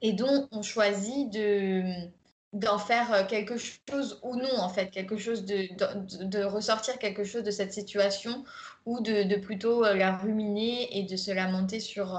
et 0.02 0.12
dont 0.12 0.48
on 0.52 0.62
choisit 0.62 1.32
de 1.32 1.82
d'en 2.58 2.78
faire 2.78 3.12
euh, 3.12 3.24
quelque 3.24 3.56
chose 3.56 4.20
ou 4.22 4.36
non 4.36 4.58
en 4.58 4.68
fait 4.68 4.90
quelque 4.90 5.16
chose 5.16 5.44
de, 5.44 5.68
de, 5.76 6.24
de, 6.24 6.44
ressortir 6.44 6.98
quelque 6.98 7.24
chose 7.24 7.42
de 7.42 7.50
cette 7.50 7.72
situation 7.72 8.44
ou 8.86 9.00
de, 9.00 9.22
de 9.22 9.36
plutôt 9.36 9.82
la 9.82 10.16
ruminer 10.16 10.98
et 10.98 11.02
de 11.04 11.16
se 11.16 11.30
lamenter 11.30 11.80
sur 11.80 12.18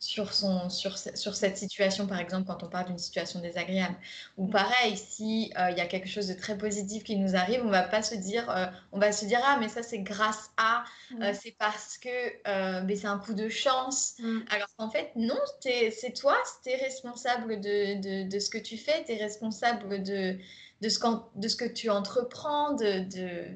sur, 0.00 0.32
son, 0.32 0.68
sur, 0.70 0.96
sur 0.96 1.34
cette 1.34 1.56
situation, 1.56 2.06
par 2.06 2.20
exemple, 2.20 2.46
quand 2.46 2.62
on 2.62 2.68
parle 2.68 2.86
d'une 2.86 2.98
situation 2.98 3.40
désagréable. 3.40 3.96
Ou 4.36 4.46
mm. 4.46 4.50
pareil, 4.50 4.96
si 4.96 5.52
euh, 5.58 5.70
il 5.70 5.78
y 5.78 5.80
a 5.80 5.86
quelque 5.86 6.08
chose 6.08 6.28
de 6.28 6.34
très 6.34 6.56
positif 6.56 7.04
qui 7.04 7.16
nous 7.16 7.34
arrive, 7.34 7.62
on 7.64 7.70
va 7.70 7.82
pas 7.82 8.02
se 8.02 8.14
dire, 8.14 8.48
euh, 8.50 8.66
on 8.92 8.98
va 8.98 9.12
se 9.12 9.24
dire 9.24 9.40
ah 9.44 9.56
mais 9.60 9.68
ça 9.68 9.82
c'est 9.82 9.98
grâce 9.98 10.50
à, 10.56 10.84
euh, 11.12 11.30
mm. 11.30 11.34
c'est 11.34 11.56
parce 11.58 11.98
que 11.98 12.84
mais 12.84 12.96
c'est 12.96 13.06
un 13.06 13.18
coup 13.18 13.34
de 13.34 13.48
chance. 13.48 14.14
Mm. 14.18 14.40
Alors 14.50 14.68
qu'en 14.76 14.90
fait 14.90 15.10
non, 15.16 15.38
c'est 15.60 16.14
toi, 16.14 16.36
tu 16.62 16.70
es 16.70 16.76
responsable 16.76 17.60
de, 17.60 18.00
de, 18.00 18.28
de, 18.28 18.38
ce 18.38 18.50
que 18.50 18.58
tu 18.58 18.76
fais, 18.76 19.04
tu 19.04 19.12
es 19.12 19.16
responsable 19.16 20.02
de, 20.02 20.38
de, 20.80 20.88
ce 20.88 20.98
de 21.34 21.48
ce 21.48 21.56
que 21.56 21.64
tu 21.64 21.90
entreprends, 21.90 22.74
de, 22.74 23.00
de... 23.00 23.48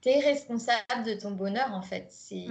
tu 0.00 0.08
es 0.08 0.20
responsable 0.20 1.04
de 1.04 1.14
ton 1.14 1.32
bonheur 1.32 1.72
en 1.72 1.82
fait. 1.82 2.06
C'est 2.10 2.46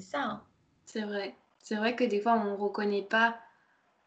ça. 0.00 0.20
Hein. 0.20 0.42
C'est 0.84 1.02
vrai. 1.02 1.34
C'est 1.68 1.76
vrai 1.76 1.94
que 1.94 2.04
des 2.04 2.18
fois, 2.18 2.32
on 2.32 2.52
ne 2.52 2.56
reconnaît 2.56 3.02
pas 3.02 3.38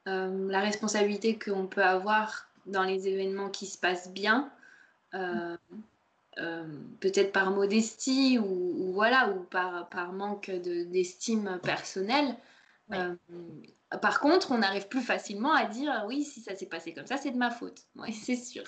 euh, 0.07 0.49
la 0.49 0.61
responsabilité 0.61 1.37
qu'on 1.37 1.67
peut 1.67 1.83
avoir 1.83 2.47
dans 2.65 2.81
les 2.81 3.07
événements 3.07 3.51
qui 3.51 3.67
se 3.67 3.77
passent 3.77 4.09
bien, 4.09 4.51
euh, 5.13 5.55
euh, 6.39 6.65
peut-être 7.01 7.31
par 7.31 7.51
modestie 7.51 8.39
ou, 8.39 8.91
voilà, 8.93 9.29
ou 9.29 9.43
par, 9.43 9.87
par 9.89 10.11
manque 10.11 10.49
d'estime 10.49 11.59
personnelle. 11.61 12.35
par 14.01 14.19
contre, 14.21 14.51
on 14.51 14.63
arrive 14.63 14.87
plus 14.87 15.03
facilement 15.03 15.53
à 15.53 15.65
dire 15.65 16.05
oui, 16.07 16.23
si 16.23 16.41
ça 16.41 16.55
s'est 16.55 16.65
passé 16.65 16.95
comme 16.95 17.05
ça, 17.05 17.17
c'est 17.17 17.29
de 17.29 17.37
ma 17.37 17.51
faute. 17.51 17.83
Oui, 17.95 18.11
c'est 18.11 18.37
sûr. 18.37 18.63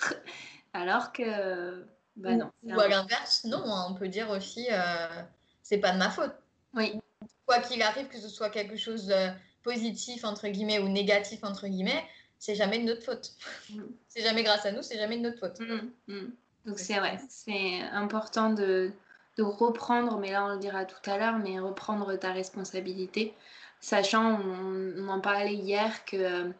Alors 0.72 1.10
que, 1.10 1.84
bah 2.14 2.36
non. 2.36 2.52
Ou, 2.62 2.78
à 2.78 2.86
l'inverse, 2.86 3.42
non, 3.42 3.64
on 3.88 3.94
peut 3.94 4.06
dire 4.06 4.30
aussi 4.30 4.68
c'est 5.64 5.78
pas 5.78 5.90
de 5.90 5.98
ma 5.98 6.10
faute. 6.10 6.36
Oui 6.74 7.00
quoi 7.46 7.60
qu'il 7.60 7.82
arrive, 7.82 8.08
que 8.08 8.18
ce 8.18 8.28
soit 8.28 8.50
quelque 8.50 8.76
chose 8.76 9.06
de 9.06 9.28
positif, 9.62 10.24
entre 10.24 10.48
guillemets, 10.48 10.78
ou 10.78 10.88
négatif, 10.88 11.42
entre 11.42 11.66
guillemets, 11.66 12.04
c'est 12.38 12.54
jamais 12.54 12.78
de 12.78 12.84
notre 12.84 13.02
faute. 13.02 13.32
Mm. 13.70 13.82
c'est 14.08 14.22
jamais 14.22 14.42
grâce 14.42 14.66
à 14.66 14.72
nous, 14.72 14.82
c'est 14.82 14.98
jamais 14.98 15.16
de 15.16 15.22
notre 15.22 15.40
faute. 15.40 15.60
Mm, 15.60 15.90
mm. 16.08 16.32
Donc 16.66 16.78
c'est 16.78 16.98
vrai, 16.98 17.18
c'est 17.28 17.80
important 17.92 18.50
de, 18.50 18.90
de, 19.36 19.42
reprendre, 19.42 20.18
mais 20.18 20.30
là 20.32 20.44
on 20.44 20.48
le 20.48 20.58
dira 20.58 20.84
tout 20.86 21.10
à 21.10 21.18
l'heure, 21.18 21.38
mais 21.38 21.58
reprendre 21.58 22.14
ta 22.16 22.32
responsabilité, 22.32 23.34
sachant, 23.80 24.40
on, 24.40 25.08
en 25.08 25.20
parlait 25.20 25.54
hier, 25.54 26.04
que 26.06 26.50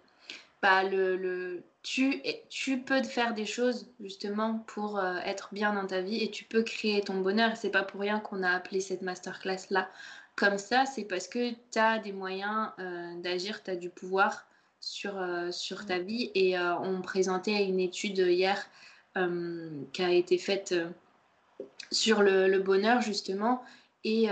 bah, 0.61 0.85
le, 0.85 1.17
le, 1.17 1.63
tu, 1.83 2.23
tu 2.51 2.79
peux 2.81 3.03
faire 3.03 3.35
des 3.35 3.47
choses 3.47 3.87
justement 4.01 4.59
pour 4.67 4.99
euh, 4.99 5.17
être 5.25 5.49
bien 5.53 5.73
dans 5.73 5.87
ta 5.87 6.01
vie 6.01 6.23
et 6.23 6.31
tu 6.31 6.45
peux 6.45 6.63
créer 6.63 7.03
ton 7.03 7.21
bonheur. 7.21 7.57
C'est 7.57 7.71
pas 7.71 7.83
pour 7.83 8.01
rien 8.01 8.21
qu'on 8.21 8.43
a 8.43 8.51
appelé 8.51 8.81
cette 8.81 9.03
masterclass 9.03 9.67
là 9.71 9.89
comme 10.37 10.59
ça, 10.59 10.85
c'est 10.85 11.05
parce 11.05 11.29
que 11.29 11.51
tu 11.51 11.79
as 11.79 11.99
des 11.99 12.13
moyens 12.13 12.71
euh, 12.79 13.15
d'agir, 13.21 13.63
tu 13.63 13.71
as 13.71 13.77
du 13.77 13.89
pouvoir 13.89 14.47
sur, 14.81 15.17
euh, 15.19 15.51
sur 15.53 15.87
ta 15.87 15.99
vie. 15.99 16.31
Et 16.35 16.59
euh, 16.59 16.77
on 16.79 17.03
présentait 17.03 17.65
une 17.65 17.81
étude 17.81 18.19
hier 18.19 18.69
qui 19.93 20.03
a 20.03 20.11
été 20.11 20.39
faite 20.39 20.75
sur 21.93 22.21
le, 22.21 22.59
bonheur, 22.59 23.01
justement, 23.01 23.63
et, 24.03 24.29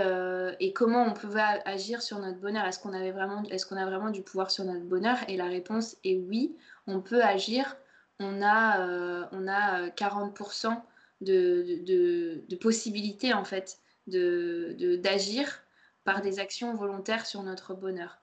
et, 0.59 0.73
comment 0.73 1.05
on 1.05 1.13
pouvait 1.13 1.61
agir 1.63 2.01
sur 2.01 2.19
notre 2.19 2.37
bonheur. 2.39 2.65
Est-ce 2.65 2.79
qu'on 2.79 2.91
avait 2.91 3.13
vraiment, 3.13 3.43
est-ce 3.43 3.65
qu'on 3.65 3.77
a 3.77 3.85
vraiment 3.85 4.09
du 4.09 4.23
pouvoir 4.23 4.51
sur 4.51 4.65
notre 4.65 4.83
bonheur? 4.83 5.15
Et 5.29 5.37
la 5.37 5.45
réponse 5.45 5.95
est 6.03 6.17
oui, 6.17 6.53
on 6.85 6.99
peut 6.99 7.23
agir. 7.23 7.77
On 8.19 8.41
a, 8.41 9.29
on 9.31 9.47
a 9.47 9.87
40% 9.87 10.81
de, 11.21 11.65
de, 11.85 12.43
de, 12.49 12.55
possibilités, 12.57 13.33
en 13.33 13.45
fait, 13.45 13.77
d'agir 14.07 15.62
par 16.03 16.21
des 16.21 16.39
actions 16.39 16.75
volontaires 16.75 17.25
sur 17.25 17.43
notre 17.43 17.73
bonheur. 17.73 18.19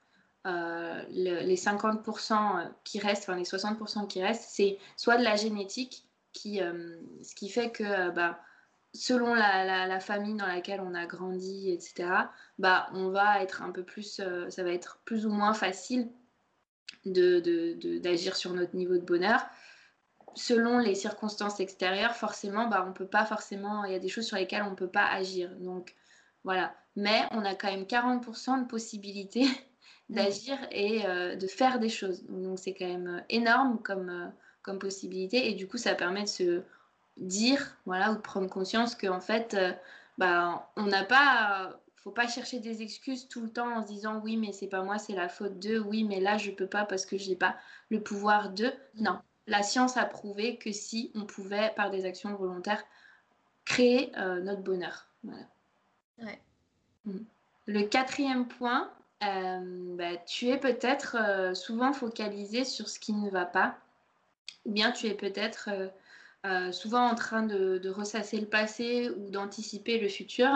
Euh, 0.47 1.03
les 1.11 1.57
50% 1.57 2.71
qui 2.85 2.99
restent, 2.99 3.25
enfin 3.25 3.37
les 3.37 3.45
60% 3.45 4.07
qui 4.07 4.23
restent, 4.23 4.49
c'est 4.49 4.79
soit 4.97 5.19
de 5.19 5.25
la 5.25 5.37
génétique, 5.37 6.07
qui, 6.33 6.63
euh, 6.63 6.97
ce 7.23 7.35
qui 7.35 7.51
fait 7.51 7.71
que 7.71 7.85
euh, 7.85 8.11
bah, 8.11 8.41
selon 8.95 9.35
la, 9.35 10.01
famille 10.01 10.37
dans 10.37 10.47
laquelle 10.47 10.81
on 10.81 10.95
a 10.95 11.05
grandi, 11.07 11.71
etc., 11.71 12.09
bah, 12.59 12.89
on 12.95 13.11
va 13.11 13.43
être 13.43 13.63
un 13.63 13.71
peu 13.71 13.83
plus, 13.83 14.23
ça 14.49 14.63
va 14.65 14.71
être 14.71 15.01
plus 15.05 15.27
ou 15.27 15.31
moins 15.31 15.53
facile 15.53 16.11
d'agir 17.05 17.43
de, 17.43 17.99
de, 17.99 18.35
sur 18.35 18.55
notre 18.55 18.75
niveau 18.75 18.95
de 18.95 19.05
bonheur. 19.05 19.41
Selon 20.37 20.79
les 20.79 20.95
circonstances 20.95 21.61
extérieures, 21.61 22.17
forcément, 22.17 22.69
bah, 22.69 22.87
on 22.89 22.93
peut 22.93 23.07
pas 23.07 23.27
forcément, 23.27 23.85
il 23.85 23.93
y 23.93 23.97
a 23.97 23.99
des 23.99 24.09
choses 24.09 24.27
sur 24.27 24.37
lesquelles 24.37 24.63
on 24.63 24.71
ne 24.71 24.77
peut 24.77 24.89
pas 24.89 25.07
agir. 25.07 25.51
Donc, 25.57 25.95
voilà. 26.45 26.75
Mais 26.97 27.23
on 27.31 27.45
a 27.45 27.55
quand 27.55 27.71
même 27.71 27.85
40% 27.85 28.63
de 28.63 28.67
possibilités 28.67 29.45
mm. 29.45 29.55
d'agir 30.15 30.59
et 30.71 31.07
euh, 31.07 31.37
de 31.37 31.47
faire 31.47 31.79
des 31.79 31.89
choses. 31.89 32.25
Donc 32.29 32.59
c'est 32.59 32.75
quand 32.75 32.87
même 32.89 33.09
euh, 33.09 33.21
énorme 33.29 33.81
comme, 33.83 34.11
euh, 34.11 34.29
comme 34.63 34.79
possibilité. 34.79 35.51
Et 35.51 35.55
du 35.55 35.67
coup, 35.69 35.79
ça 35.79 35.95
permet 35.95 36.25
de 36.25 36.29
se 36.29 36.63
dire, 37.17 37.77
voilà, 37.87 38.13
ou 38.13 38.17
de 38.17 38.21
prendre 38.21 38.49
conscience 38.49 38.95
qu'en 38.95 39.21
fait, 39.21 39.57
bah, 40.19 40.71
on 40.77 40.87
n'a 40.87 41.05
pas 41.05 41.81
faut 41.97 42.11
pas 42.11 42.27
chercher 42.27 42.61
des 42.61 42.81
excuses 42.81 43.29
tout 43.29 43.43
le 43.43 43.51
temps 43.51 43.77
en 43.77 43.83
se 43.83 43.89
disant 43.89 44.23
oui 44.25 44.39
mais 44.39 44.53
c'est 44.53 44.69
pas 44.69 44.83
moi 44.83 44.97
c'est 44.97 45.13
la 45.13 45.29
faute 45.29 45.59
de 45.59 45.79
oui 45.79 46.03
mais 46.03 46.19
là 46.19 46.39
je 46.39 46.51
peux 46.51 46.67
pas 46.67 46.87
parce 46.87 47.05
que 47.05 47.19
j'ai 47.19 47.37
pas 47.37 47.57
le 47.91 48.03
pouvoir 48.03 48.49
de 48.49 48.73
non 48.95 49.19
la 49.47 49.63
science 49.63 49.99
a 49.99 50.07
prouvé 50.07 50.57
que 50.57 50.73
si 50.73 51.13
on 51.15 51.27
pouvait 51.27 51.75
par 51.77 51.91
des 51.91 52.07
actions 52.07 52.35
volontaires 52.37 52.83
créer 53.67 54.11
notre 54.17 54.63
bonheur 54.63 55.09
voilà. 55.23 55.45
Le 57.67 57.83
quatrième 57.83 58.49
point, 58.49 58.91
euh, 59.23 59.97
bah, 59.97 60.17
tu 60.27 60.49
es 60.49 60.57
peut-être 60.57 61.17
euh, 61.21 61.55
souvent 61.55 61.93
focalisé 61.93 62.65
sur 62.65 62.89
ce 62.89 62.99
qui 62.99 63.13
ne 63.13 63.31
va 63.31 63.45
pas, 63.45 63.77
ou 64.65 64.73
bien 64.73 64.93
tu 64.93 65.07
es 65.07 65.15
peut-être 65.15 65.69
euh, 66.47 66.73
souvent 66.73 67.07
en 67.07 67.15
train 67.15 67.43
de, 67.43 67.89
ressasser 67.91 68.41
le 68.41 68.47
passé 68.47 69.11
ou 69.11 69.31
d'anticiper 69.31 69.99
le 69.99 70.09
futur, 70.09 70.49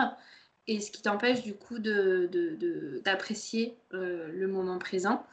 et 0.67 0.81
ce 0.81 0.89
qui 0.89 1.03
t'empêche 1.03 1.43
du 1.43 1.53
coup 1.53 1.77
d'apprécier 1.77 3.77
le 3.91 4.47
moment 4.47 4.79
présent. 4.79 5.23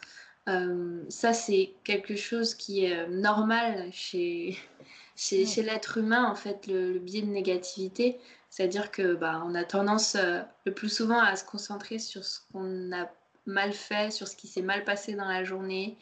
ça, 0.47 1.33
c'est 1.33 1.73
quelque 1.85 2.17
chose 2.17 2.55
qui 2.55 2.85
est 2.85 3.09
normal 3.09 3.88
chez, 3.93 4.59
chez, 5.17 5.62
l'être 5.62 5.97
humain, 5.97 6.31
en 6.31 6.35
fait, 6.35 6.67
le 6.67 6.99
biais 6.99 7.23
de 7.23 7.29
négativité. 7.29 8.19
C'est-à-dire 8.52 8.90
que 8.90 9.14
bah, 9.14 9.42
on 9.47 9.54
a 9.54 9.64
tendance 9.64 10.14
euh, 10.14 10.42
le 10.66 10.75
plus 10.75 10.90
souvent 10.94 11.18
à 11.18 11.37
se 11.37 11.44
concentrer 11.44 11.99
sur 11.99 12.23
ce 12.23 12.40
qu'on 12.52 12.92
a 12.92 13.11
mal 13.47 13.73
fait, 13.73 14.12
sur 14.12 14.28
ce 14.28 14.37
qui 14.37 14.47
s'est 14.47 14.61
mal 14.61 14.85
passé 14.85 15.14
dans 15.14 15.25
la 15.25 15.42
journée, 15.42 15.97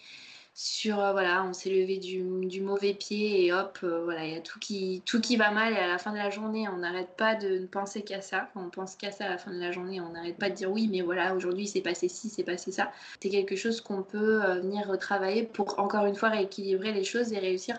sur 0.53 0.99
euh, 0.99 1.13
voilà, 1.13 1.45
on 1.45 1.53
s'est 1.53 1.71
levé 1.71 1.99
du, 1.99 2.61
mauvais 2.61 2.93
pied 2.93 3.47
et 3.47 3.53
hop, 3.53 3.79
euh, 3.85 4.03
voilà, 4.03 4.27
il 4.27 4.33
y 4.33 4.37
a 4.37 4.41
tout 4.41 4.59
qui, 4.59 5.01
va 5.37 5.53
mal 5.53 5.75
et 5.75 5.77
à 5.77 5.87
la 5.87 5.99
fin 5.99 6.11
de 6.11 6.17
la 6.17 6.29
journée, 6.29 6.69
on 6.69 6.79
n'arrête 6.79 7.17
pas 7.17 7.37
de 7.37 7.57
ne 7.57 7.67
penser 7.67 8.03
qu'à 8.03 8.21
ça. 8.21 8.51
on 8.57 8.69
pense 8.69 8.97
qu'à 8.97 9.13
ça 9.13 9.27
à 9.27 9.29
la 9.29 9.39
fin 9.39 9.53
de 9.53 9.61
la 9.61 9.71
journée, 9.71 10.01
on 10.01 10.09
n'arrête 10.09 10.37
pas 10.37 10.51
de 10.51 10.57
dire 10.57 10.73
oui, 10.73 10.89
mais 10.91 11.03
voilà, 11.03 11.37
aujourd'hui 11.37 11.69
c'est 11.69 11.83
passé 11.83 12.09
ci, 12.09 12.31
c'est 12.31 12.43
passé 12.43 12.73
ça. 12.73 12.91
C'est 13.23 13.31
quelque 13.31 13.55
chose 13.55 13.81
qu'on 13.81 14.03
peut 14.03 14.41
venir 14.59 14.89
retravailler 14.89 15.45
pour 15.45 15.79
encore 15.79 16.07
une 16.07 16.17
fois 16.17 16.31
rééquilibrer 16.31 16.91
les 16.91 17.05
choses 17.05 17.33
et 17.33 17.39
réussir 17.39 17.79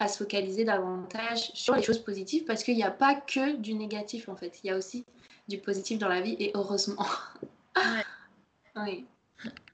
à 0.00 0.08
se 0.08 0.18
focaliser 0.18 0.64
davantage 0.64 1.50
sur 1.54 1.74
les 1.74 1.82
choses 1.82 2.02
positives 2.02 2.44
parce 2.44 2.64
qu'il 2.64 2.74
n'y 2.74 2.82
a 2.82 2.90
pas 2.90 3.14
que 3.14 3.56
du 3.56 3.74
négatif 3.74 4.28
en 4.28 4.34
fait. 4.34 4.58
Il 4.64 4.68
y 4.68 4.70
a 4.70 4.76
aussi 4.76 5.04
du 5.48 5.58
positif 5.58 5.98
dans 5.98 6.08
la 6.08 6.20
vie 6.20 6.36
et 6.38 6.50
heureusement. 6.54 7.06
oui. 8.76 9.06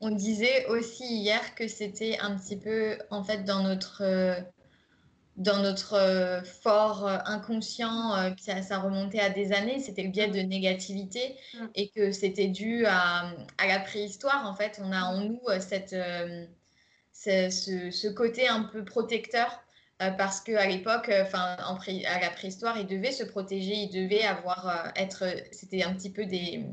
On 0.01 0.11
disait 0.11 0.67
aussi 0.67 1.05
hier 1.05 1.55
que 1.55 1.67
c'était 1.69 2.19
un 2.21 2.37
petit 2.37 2.57
peu 2.57 2.99
en 3.11 3.25
fait 3.25 3.45
dans 3.45 3.63
notre 3.63 4.03
dans 5.37 5.61
notre 5.61 5.95
euh, 5.95 6.43
fort 6.43 7.07
euh, 7.07 7.19
inconscient 7.27 8.15
euh, 8.17 8.31
ça, 8.39 8.79
remontait 8.79 9.21
à 9.21 9.29
des 9.29 9.53
années, 9.53 9.81
c'était 9.81 10.03
le 10.03 10.09
biais 10.09 10.29
de 10.29 10.41
négativité 10.41 11.37
mm. 11.55 11.67
et 11.75 11.89
que 11.91 12.11
c'était 12.11 12.49
dû 12.49 12.87
à, 12.87 13.31
à, 13.59 13.67
la 13.67 13.81
préhistoire. 13.81 14.49
En 14.49 14.55
fait, 14.55 14.81
on 14.83 14.93
a 14.93 15.03
en 15.03 15.21
nous 15.21 15.41
cette, 15.61 15.95
ce, 17.13 17.91
ce, 17.91 18.09
côté 18.09 18.49
un 18.49 18.63
peu 18.63 18.85
protecteur 18.85 19.63
parce 19.99 20.41
qu'à 20.41 20.67
l'époque, 20.67 21.11
enfin, 21.23 21.57
à 21.59 22.21
la 22.21 22.31
préhistoire, 22.31 22.79
ils 22.79 22.87
devaient 22.87 23.13
se 23.13 23.25
protéger, 23.25 23.75
ils 23.75 23.91
devaient 23.91 24.25
avoir, 24.25 24.93
être, 24.95 25.25
c'était 25.53 25.83
un 25.83 25.95
petit 25.95 26.11
peu 26.11 26.27
des, 26.27 26.67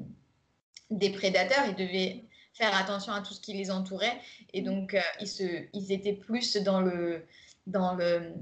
des 0.89 1.09
prédateurs, 1.09 1.65
ils 1.67 1.75
devaient 1.75 2.25
faire 2.53 2.75
attention 2.75 3.13
à 3.13 3.21
tout 3.21 3.33
ce 3.33 3.41
qui 3.41 3.53
les 3.53 3.71
entourait. 3.71 4.19
Et 4.53 4.61
mm. 4.61 4.65
donc, 4.65 4.97
ils, 5.19 5.27
se, 5.27 5.43
ils 5.73 5.91
étaient 5.91 6.13
plus 6.13 6.57
dans 6.57 6.81
le, 6.81 7.25
dans 7.67 7.95
le, 7.95 8.33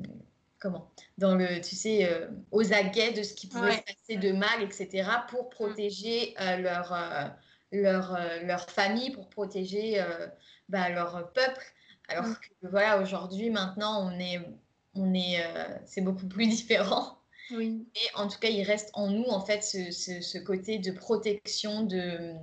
comment 0.59 0.91
dans 1.17 1.35
le 1.35 1.59
tu 1.59 1.75
sais 1.75 2.09
aux 2.51 2.73
aguets 2.73 3.13
de 3.13 3.23
ce 3.23 3.33
qui 3.33 3.47
pouvait 3.47 3.77
se 3.77 3.81
passer 3.81 4.17
de 4.17 4.31
mal 4.31 4.61
etc 4.61 5.03
pour 5.27 5.45
mm. 5.45 5.49
protéger 5.49 6.35
leur 6.59 7.35
leur, 7.71 8.19
leur 8.43 8.69
famille 8.69 9.11
pour 9.11 9.27
protéger 9.29 10.03
bah, 10.69 10.89
leur 10.89 11.31
peuple 11.33 11.65
alors 12.07 12.25
mm. 12.25 12.35
que 12.35 12.67
voilà 12.67 13.01
aujourd'hui 13.01 13.49
maintenant 13.49 14.07
on 14.07 14.19
est 14.19 14.39
on 14.93 15.13
est 15.13 15.41
c'est 15.85 16.01
beaucoup 16.01 16.27
plus 16.27 16.47
différent 16.47 17.17
oui. 17.51 17.87
et 17.95 18.15
en 18.15 18.27
tout 18.27 18.39
cas 18.39 18.49
il 18.49 18.63
reste 18.63 18.89
en 18.93 19.07
nous 19.07 19.25
en 19.25 19.45
fait 19.45 19.63
ce, 19.63 19.91
ce, 19.91 20.21
ce 20.21 20.37
côté 20.37 20.79
de 20.79 20.91
protection 20.91 21.83
de 21.83 22.35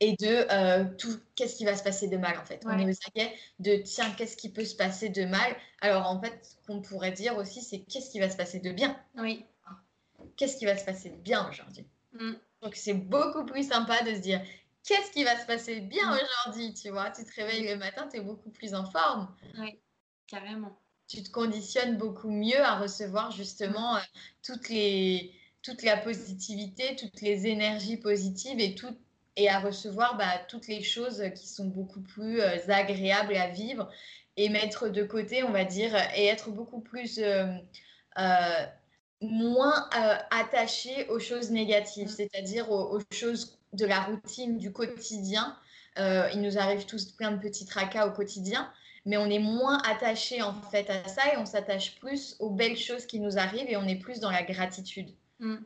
et 0.00 0.12
de 0.16 0.46
euh, 0.50 0.84
tout 0.98 1.18
qu'est-ce 1.34 1.56
qui 1.56 1.64
va 1.64 1.76
se 1.76 1.82
passer 1.82 2.08
de 2.08 2.16
mal 2.16 2.38
en 2.38 2.44
fait. 2.44 2.62
On 2.66 2.78
est 2.78 2.84
aux 2.84 3.08
aguets 3.08 3.34
de 3.58 3.76
tiens, 3.76 4.10
qu'est-ce 4.12 4.36
qui 4.36 4.50
peut 4.50 4.64
se 4.64 4.76
passer 4.76 5.08
de 5.08 5.24
mal? 5.24 5.56
Alors 5.80 6.06
en 6.06 6.20
fait, 6.20 6.38
ce 6.42 6.66
qu'on 6.66 6.82
pourrait 6.82 7.12
dire 7.12 7.36
aussi, 7.36 7.62
c'est 7.62 7.80
qu'est-ce 7.80 8.10
qui 8.10 8.20
va 8.20 8.30
se 8.30 8.36
passer 8.36 8.60
de 8.60 8.72
bien? 8.72 8.98
Oui. 9.16 9.44
Qu'est-ce 10.36 10.56
qui 10.58 10.66
va 10.66 10.76
se 10.76 10.84
passer 10.84 11.10
de 11.10 11.16
bien 11.16 11.48
aujourd'hui? 11.48 11.86
Mm. 12.12 12.32
Donc 12.62 12.74
c'est 12.74 12.94
beaucoup 12.94 13.44
plus 13.44 13.68
sympa 13.68 14.02
de 14.02 14.14
se 14.14 14.20
dire 14.20 14.42
qu'est-ce 14.84 15.10
qui 15.12 15.24
va 15.24 15.38
se 15.38 15.46
passer 15.46 15.80
de 15.80 15.86
bien 15.86 16.10
mm. 16.10 16.18
aujourd'hui? 16.18 16.74
Tu 16.74 16.90
vois, 16.90 17.10
tu 17.10 17.24
te 17.24 17.34
réveilles 17.34 17.68
le 17.68 17.76
matin, 17.76 18.06
tu 18.10 18.18
es 18.18 18.20
beaucoup 18.20 18.50
plus 18.50 18.74
en 18.74 18.84
forme. 18.90 19.34
Oui, 19.58 19.78
carrément. 20.26 20.78
Tu 21.08 21.22
te 21.22 21.30
conditionnes 21.30 21.98
beaucoup 21.98 22.30
mieux 22.30 22.60
à 22.60 22.78
recevoir 22.78 23.30
justement 23.30 23.96
euh, 23.96 24.00
toutes 24.42 24.68
les 24.68 25.32
toute 25.62 25.82
la 25.82 25.96
positivité, 25.96 26.94
toutes 26.94 27.20
les 27.22 27.48
énergies 27.48 27.96
positives 27.96 28.60
et 28.60 28.76
tout, 28.76 28.96
et 29.34 29.48
à 29.48 29.58
recevoir 29.58 30.16
bah, 30.16 30.38
toutes 30.48 30.68
les 30.68 30.82
choses 30.82 31.24
qui 31.34 31.48
sont 31.48 31.66
beaucoup 31.66 32.00
plus 32.00 32.40
euh, 32.40 32.56
agréables 32.68 33.34
à 33.34 33.48
vivre 33.48 33.90
et 34.36 34.48
mettre 34.48 34.88
de 34.88 35.02
côté, 35.02 35.42
on 35.42 35.50
va 35.50 35.64
dire, 35.64 35.96
et 36.14 36.26
être 36.26 36.50
beaucoup 36.50 36.80
plus 36.80 37.18
euh, 37.18 37.46
moins 39.20 39.88
attaché 40.30 41.08
aux 41.08 41.18
choses 41.18 41.50
négatives, 41.50 42.08
mmh. 42.08 42.16
c'est-à-dire 42.16 42.70
aux, 42.70 43.00
choses 43.12 43.58
de 43.72 43.86
la 43.86 44.00
routine, 44.02 44.58
du 44.58 44.72
quotidien. 44.72 45.56
il 45.96 46.40
nous 46.42 46.58
arrive 46.58 46.84
tous 46.86 47.12
plein 47.12 47.32
de 47.32 47.38
petits 47.38 47.64
tracas 47.64 48.06
au 48.06 48.12
quotidien, 48.12 48.70
mais 49.06 49.16
on 49.16 49.30
est 49.30 49.38
moins 49.38 49.78
attaché 49.82 50.42
en 50.42 50.52
fait 50.52 50.90
à 50.90 51.08
ça 51.08 51.32
et 51.32 51.36
on 51.38 51.46
s'attache 51.46 51.98
plus 52.00 52.36
aux 52.40 52.50
belles 52.50 52.76
choses 52.76 53.06
qui 53.06 53.20
nous 53.20 53.38
arrivent 53.38 53.70
et 53.70 53.76
on 53.76 53.86
est 53.86 53.96
plus 53.96 54.18
dans 54.18 54.32
la 54.32 54.42
gratitude. 54.42 55.14
Mmh. 55.38 55.54
On 55.54 55.60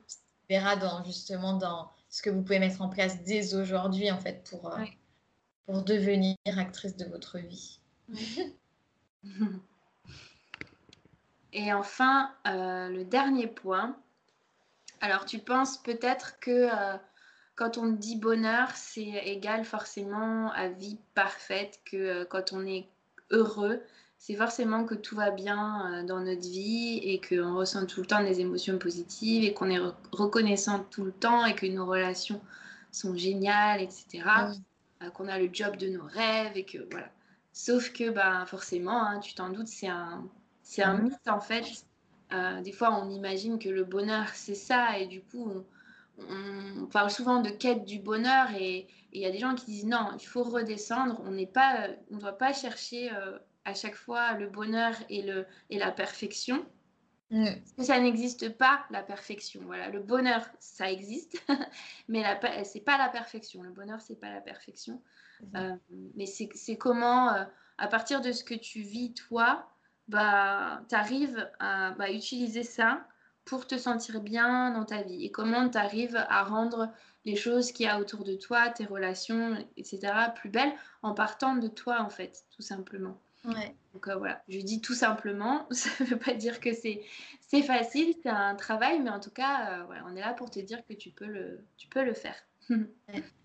verra 0.49 0.77
dans, 0.77 1.03
justement 1.03 1.55
dans 1.55 1.91
ce 2.11 2.23
que 2.23 2.29
vous 2.29 2.43
pouvez 2.43 2.59
mettre 2.59 2.83
en 2.83 2.91
place 2.91 3.23
dès 3.23 3.55
aujourd'hui, 3.55 4.11
en 4.11 4.19
fait, 4.19 4.47
pour, 4.51 4.75
euh, 4.75 4.85
pour 5.65 5.83
devenir 5.83 6.37
actrice 6.59 6.97
de 6.97 7.07
votre 7.07 7.39
vie. 7.39 7.81
Et 11.53 11.73
enfin, 11.73 12.31
euh, 12.47 12.89
le 12.89 13.05
dernier 13.05 13.47
point. 13.47 13.97
Alors, 15.01 15.25
tu 15.25 15.39
penses 15.39 15.79
peut-être 15.79 16.39
que 16.41 16.69
euh, 16.71 16.97
quand 17.57 17.79
on 17.79 17.87
dit 17.87 18.17
bonheur, 18.17 18.71
c'est 18.75 19.03
égal 19.03 19.65
forcément 19.65 20.53
à 20.53 20.69
vie 20.69 20.99
parfaite, 21.15 21.81
que 21.85 22.25
quand 22.25 22.53
on 22.53 22.67
est 22.67 22.87
heureux, 23.31 23.81
c'est 24.19 24.35
forcément 24.35 24.85
que 24.85 24.95
tout 24.95 25.17
va 25.17 25.31
bien 25.31 26.05
dans 26.05 26.21
notre 26.21 26.43
vie 26.43 26.99
et 27.03 27.21
qu'on 27.21 27.57
ressent 27.57 27.87
tout 27.87 28.01
le 28.01 28.07
temps 28.07 28.23
des 28.23 28.41
émotions 28.41 28.79
positives 28.79 29.45
et 29.45 29.55
qu'on 29.55 29.71
est 29.71 29.81
reconnaissant 30.13 30.85
tout 30.91 31.05
le 31.05 31.13
temps 31.13 31.47
et 31.47 31.55
que 31.55 31.67
nos 31.67 31.87
relations 31.87 32.41
sont 32.93 33.17
géniales, 33.17 33.81
etc. 33.81 34.23
Euh, 35.03 35.11
qu'on 35.11 35.29
a 35.29 35.39
le 35.39 35.49
job 35.53 35.77
de 35.77 35.89
nos 35.89 36.05
rêves 36.05 36.57
et 36.57 36.65
que 36.65 36.79
voilà. 36.91 37.09
Sauf 37.53 37.93
que 37.93 38.11
bah, 38.11 38.45
forcément, 38.47 39.03
hein, 39.03 39.19
tu 39.21 39.35
t'en 39.35 39.51
doutes, 39.51 39.69
c'est 39.69 39.89
un, 39.89 40.25
c'est 40.63 40.83
un 40.83 40.99
mythe 40.99 41.29
en 41.29 41.41
fait. 41.41 41.65
Euh, 42.33 42.61
des 42.61 42.73
fois, 42.73 42.95
on 42.95 43.11
imagine 43.11 43.59
que 43.59 43.69
le 43.69 43.85
bonheur, 43.85 44.29
c'est 44.35 44.55
ça 44.55 44.99
et 44.99 45.07
du 45.07 45.21
coup, 45.21 45.51
on, 45.51 45.65
parle 46.91 47.11
souvent 47.11 47.41
de 47.41 47.51
quête 47.51 47.85
du 47.85 47.99
bonheur 47.99 48.49
et 48.59 48.89
il 49.13 49.21
y 49.21 49.27
a 49.27 49.31
des 49.31 49.39
gens 49.39 49.55
qui 49.55 49.67
disent 49.67 49.87
non, 49.87 50.11
il 50.19 50.27
faut 50.27 50.43
redescendre. 50.43 51.21
On 51.25 51.31
n'est 51.31 51.47
pas, 51.47 51.89
on 52.11 52.17
ne 52.17 52.21
doit 52.21 52.37
pas 52.37 52.53
chercher 52.53 53.13
euh, 53.13 53.39
à 53.65 53.75
chaque 53.75 53.95
fois 53.95 54.33
le 54.35 54.49
bonheur 54.49 54.95
et, 55.09 55.23
le, 55.23 55.47
et 55.71 55.79
la 55.79 55.91
perfection. 55.91 56.65
Mm. 57.31 57.45
Parce 57.45 57.73
que 57.73 57.83
ça 57.85 58.01
n'existe 58.01 58.57
pas, 58.57 58.85
la 58.91 59.03
perfection. 59.03 59.61
Voilà, 59.65 59.89
le 59.89 60.01
bonheur, 60.01 60.43
ça 60.59 60.91
existe, 60.91 61.43
mais 62.09 62.25
c'est 62.65 62.81
pas 62.81 62.99
la 62.99 63.09
perfection. 63.09 63.63
Le 63.63 63.71
bonheur, 63.71 64.01
c'est 64.01 64.19
pas 64.19 64.31
la 64.31 64.41
perfection. 64.41 65.03
Mm. 65.41 65.57
Euh, 65.57 65.77
mais 66.17 66.27
c'est 66.27 66.77
comment, 66.77 67.33
euh, 67.33 67.45
à 67.79 67.89
partir 67.89 68.21
de 68.21 68.33
ce 68.33 68.45
que 68.45 68.55
tu 68.55 68.81
vis, 68.81 69.15
toi, 69.15 69.69
bah, 70.09 70.83
tu 70.89 70.95
arrives 70.95 71.49
à 71.61 71.93
bah, 71.93 72.11
utiliser 72.11 72.65
ça 72.65 73.07
pour 73.45 73.67
te 73.67 73.79
sentir 73.79 74.21
bien 74.21 74.71
dans 74.73 74.85
ta 74.85 75.03
vie 75.03 75.25
et 75.25 75.31
comment 75.31 75.69
tu 75.69 75.79
arrives 75.79 76.17
à 76.29 76.45
rendre 76.45 76.91
les 77.25 77.37
choses 77.37 77.73
qu'il 77.73 77.87
y 77.87 77.89
a 77.89 77.99
autour 77.99 78.25
de 78.25 78.35
toi, 78.35 78.71
tes 78.71 78.87
relations, 78.87 79.57
etc., 79.77 80.13
plus 80.35 80.51
belles 80.51 80.73
en 81.03 81.15
partant 81.15 81.55
de 81.55 81.69
toi, 81.69 82.01
en 82.01 82.11
fait, 82.11 82.45
tout 82.55 82.63
simplement. 82.63 83.21
Ouais. 83.45 83.75
Donc 83.95 84.07
euh, 84.09 84.17
voilà, 84.17 84.43
je 84.49 84.59
dis 84.59 84.81
tout 84.81 84.95
simplement, 84.95 85.67
ça 85.71 85.91
ne 86.01 86.07
veut 86.07 86.19
pas 86.19 86.35
dire 86.35 86.61
que 86.61 86.75
c'est, 86.75 87.03
c'est 87.41 87.63
facile, 87.63 88.15
c'est 88.23 88.29
un 88.29 88.55
travail, 88.55 89.01
mais 89.01 89.11
en 89.11 89.21
tout 89.21 89.31
cas, 89.31 89.81
euh, 89.81 90.03
on 90.07 90.15
est 90.15 90.21
là 90.21 90.35
pour 90.35 90.51
te 90.51 90.61
dire 90.61 90.85
que 90.87 90.93
tu 90.93 91.11
peux 91.11 91.27
le, 91.27 91.65
tu 91.77 91.89
peux 91.89 92.05
le 92.05 92.15
faire. 92.15 92.37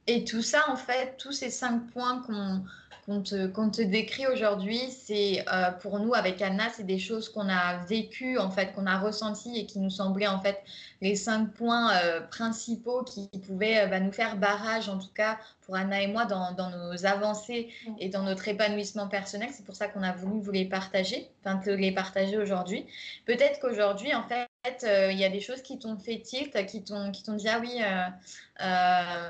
Et 0.07 0.23
tout 0.23 0.41
ça, 0.41 0.69
en 0.69 0.75
fait, 0.75 1.17
tous 1.17 1.31
ces 1.31 1.49
cinq 1.49 1.87
points 1.91 2.21
qu'on, 2.21 2.63
qu'on 3.05 3.21
te, 3.21 3.81
décrit 3.83 4.25
aujourd'hui, 4.25 4.79
c'est 4.89 5.45
euh, 5.47 5.69
pour 5.71 5.99
nous 5.99 6.15
avec 6.15 6.41
Anna, 6.41 6.69
c'est 6.75 6.85
des 6.85 6.97
choses 6.97 7.29
qu'on 7.29 7.47
a 7.49 7.85
vécues, 7.85 8.39
en 8.39 8.49
fait, 8.49 8.73
qu'on 8.73 8.87
a 8.87 8.97
ressenties 8.97 9.59
et 9.59 9.67
qui 9.67 9.79
nous 9.79 9.91
semblaient 9.91 10.27
en 10.27 10.39
fait 10.39 10.63
les 11.01 11.15
cinq 11.15 11.53
points 11.53 11.95
euh, 11.97 12.21
principaux 12.21 13.03
qui, 13.03 13.29
pouvaient 13.45 13.81
euh, 13.81 13.87
bah, 13.87 13.99
nous 13.99 14.11
faire 14.11 14.37
barrage, 14.37 14.89
en 14.89 14.97
tout 14.97 15.13
cas 15.13 15.37
pour 15.61 15.75
Anna 15.75 16.01
et 16.01 16.07
moi, 16.07 16.25
dans, 16.25 16.51
nos 16.71 17.05
avancées 17.05 17.69
et 17.99 18.09
dans 18.09 18.23
notre 18.23 18.47
épanouissement 18.47 19.07
personnel. 19.07 19.49
C'est 19.51 19.65
pour 19.65 19.75
ça 19.75 19.87
qu'on 19.87 20.01
a 20.01 20.11
voulu 20.11 20.41
vous 20.41 20.51
les 20.51 20.65
partager, 20.65 21.29
enfin 21.43 21.57
te 21.57 21.69
les 21.69 21.91
partager 21.91 22.37
aujourd'hui. 22.37 22.85
Peut-être 23.25 23.59
qu'aujourd'hui, 23.59 24.13
en 24.15 24.23
fait, 24.23 24.85
il 25.11 25.17
y 25.17 25.25
a 25.25 25.29
des 25.29 25.41
choses 25.41 25.61
qui 25.61 25.79
t'ont 25.79 25.97
fait 25.97 26.19
tilt, 26.19 26.65
qui 26.67 26.83
t'ont 26.83 27.09
dit 27.09 27.49
ah 27.49 27.59
oui, 27.59 27.81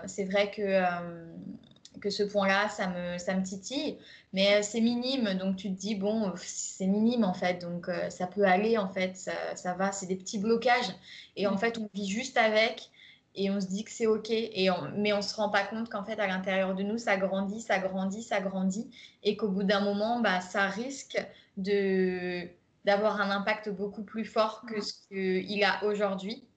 c'est 0.07 0.25
vrai 0.25 0.51
que 0.51 0.81
que 1.99 2.09
ce 2.09 2.23
point-là, 2.23 2.69
ça 2.69 2.87
me, 2.87 3.17
ça 3.17 3.35
me 3.35 3.43
titille. 3.43 3.97
Mais 4.33 4.55
euh, 4.55 4.61
c'est 4.61 4.81
minime, 4.81 5.33
donc 5.35 5.55
tu 5.55 5.69
te 5.69 5.79
dis, 5.79 5.95
bon, 5.95 6.33
c'est 6.37 6.87
minime 6.87 7.23
en 7.23 7.33
fait, 7.33 7.61
donc 7.61 7.89
euh, 7.89 8.09
ça 8.09 8.27
peut 8.27 8.45
aller 8.45 8.77
en 8.77 8.89
fait, 8.89 9.15
ça, 9.15 9.33
ça 9.55 9.73
va, 9.73 9.91
c'est 9.91 10.07
des 10.07 10.15
petits 10.15 10.39
blocages. 10.39 10.93
Et 11.35 11.47
en 11.47 11.57
fait, 11.57 11.77
on 11.77 11.89
vit 11.93 12.07
juste 12.07 12.37
avec 12.37 12.89
et 13.35 13.49
on 13.51 13.59
se 13.59 13.67
dit 13.67 13.83
que 13.83 13.91
c'est 13.91 14.07
OK, 14.07 14.29
et 14.31 14.69
mais 14.95 15.13
on 15.13 15.17
ne 15.17 15.21
se 15.21 15.35
rend 15.35 15.49
pas 15.49 15.63
compte 15.63 15.89
qu'en 15.89 16.05
fait, 16.05 16.19
à 16.19 16.27
l'intérieur 16.27 16.73
de 16.73 16.83
nous, 16.83 16.97
ça 16.97 17.17
grandit, 17.17 17.61
ça 17.61 17.79
grandit, 17.79 18.23
ça 18.23 18.39
grandit, 18.39 18.89
et 19.23 19.35
qu'au 19.35 19.49
bout 19.49 19.63
d'un 19.63 19.81
moment, 19.81 20.21
bah, 20.21 20.41
ça 20.41 20.67
risque 20.67 21.17
de 21.57 22.47
d'avoir 22.85 23.19
un 23.19 23.31
impact 23.31 23.69
beaucoup 23.69 24.03
plus 24.03 24.25
fort 24.25 24.63
que 24.67 24.79
ce 24.81 24.93
qu'il 25.09 25.63
a 25.63 25.83
aujourd'hui. 25.83 26.47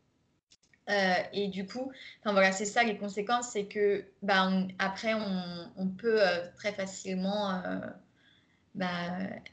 Euh, 0.89 1.15
et 1.33 1.49
du 1.49 1.67
coup, 1.67 1.93
enfin 2.21 2.33
voilà, 2.33 2.53
c'est 2.53 2.65
ça 2.65 2.83
les 2.83 2.97
conséquences, 2.97 3.51
c'est 3.51 3.67
que 3.67 4.05
bah, 4.23 4.51
après 4.79 5.13
on, 5.15 5.87
peut 5.87 6.23
euh, 6.23 6.47
très 6.57 6.73
facilement 6.73 7.51
euh, 7.51 7.81
bah, 8.75 8.89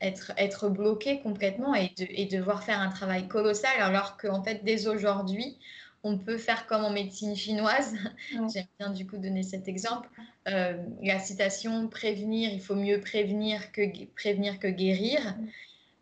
être, 0.01 0.31
être 0.37 0.69
bloqué 0.69 1.19
complètement 1.19 1.75
et, 1.75 1.91
de, 1.97 2.05
et, 2.09 2.25
devoir 2.25 2.63
faire 2.63 2.79
un 2.79 2.89
travail 2.89 3.27
colossal, 3.27 3.81
alors 3.81 4.15
qu'en 4.17 4.43
fait 4.43 4.63
dès 4.63 4.87
aujourd'hui, 4.87 5.57
on 6.03 6.17
peut 6.17 6.37
faire 6.37 6.67
comme 6.67 6.85
en 6.85 6.91
médecine 6.91 7.35
chinoise. 7.35 7.95
J'aime 8.53 8.67
bien 8.79 8.91
du 8.91 9.05
coup 9.05 9.17
donner 9.17 9.43
cet 9.43 9.67
exemple. 9.67 10.07
la 10.45 11.19
citation 11.19 11.89
prévenir, 11.89 12.49
il 12.53 12.61
faut 12.61 12.75
mieux 12.75 13.01
prévenir 13.01 13.73
que 13.73 14.05
prévenir 14.13 14.59
que 14.59 14.67
guérir. 14.67 15.35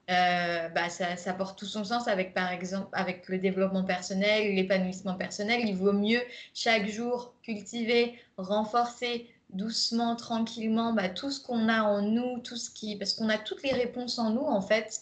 Euh, 0.09 0.67
bah, 0.69 0.89
ça, 0.89 1.33
porte 1.33 1.57
tout 1.57 1.65
son 1.65 1.85
sens 1.85 2.07
avec, 2.09 2.33
par 2.33 2.51
exemple, 2.51 2.89
avec 2.91 3.29
le 3.29 3.37
développement 3.37 3.85
personnel, 3.85 4.53
l'épanouissement 4.53 5.15
personnel. 5.15 5.61
Il 5.65 5.75
vaut 5.75 5.93
mieux 5.93 6.21
chaque 6.53 6.87
jour 6.87 7.33
cultiver, 7.41 8.19
renforcer 8.37 9.29
doucement, 9.49 10.15
tranquillement, 10.15 10.93
bah, 10.93 11.09
tout 11.09 11.31
ce 11.31 11.41
qu'on 11.41 11.69
a 11.69 11.83
en 11.83 12.01
nous, 12.01 12.39
tout 12.39 12.57
ce 12.57 12.69
qui, 12.69 12.97
parce 12.97 13.13
qu'on 13.13 13.29
a 13.29 13.37
toutes 13.37 13.63
les 13.63 13.71
réponses 13.71 14.19
en 14.19 14.31
nous 14.31 14.45
en 14.45 14.61
fait. 14.61 15.01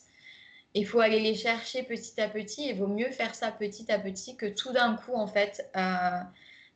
Il 0.73 0.85
faut 0.85 0.99
aller 0.99 1.19
les 1.19 1.35
chercher 1.35 1.83
petit 1.83 2.19
à 2.21 2.29
petit. 2.29 2.69
Il 2.69 2.77
vaut 2.77 2.87
mieux 2.87 3.11
faire 3.11 3.35
ça 3.35 3.51
petit 3.51 3.91
à 3.91 3.99
petit 3.99 4.35
que 4.37 4.45
tout 4.45 4.71
d'un 4.71 4.95
coup 4.95 5.13
en 5.15 5.27
fait. 5.27 5.67
Euh, 5.75 6.19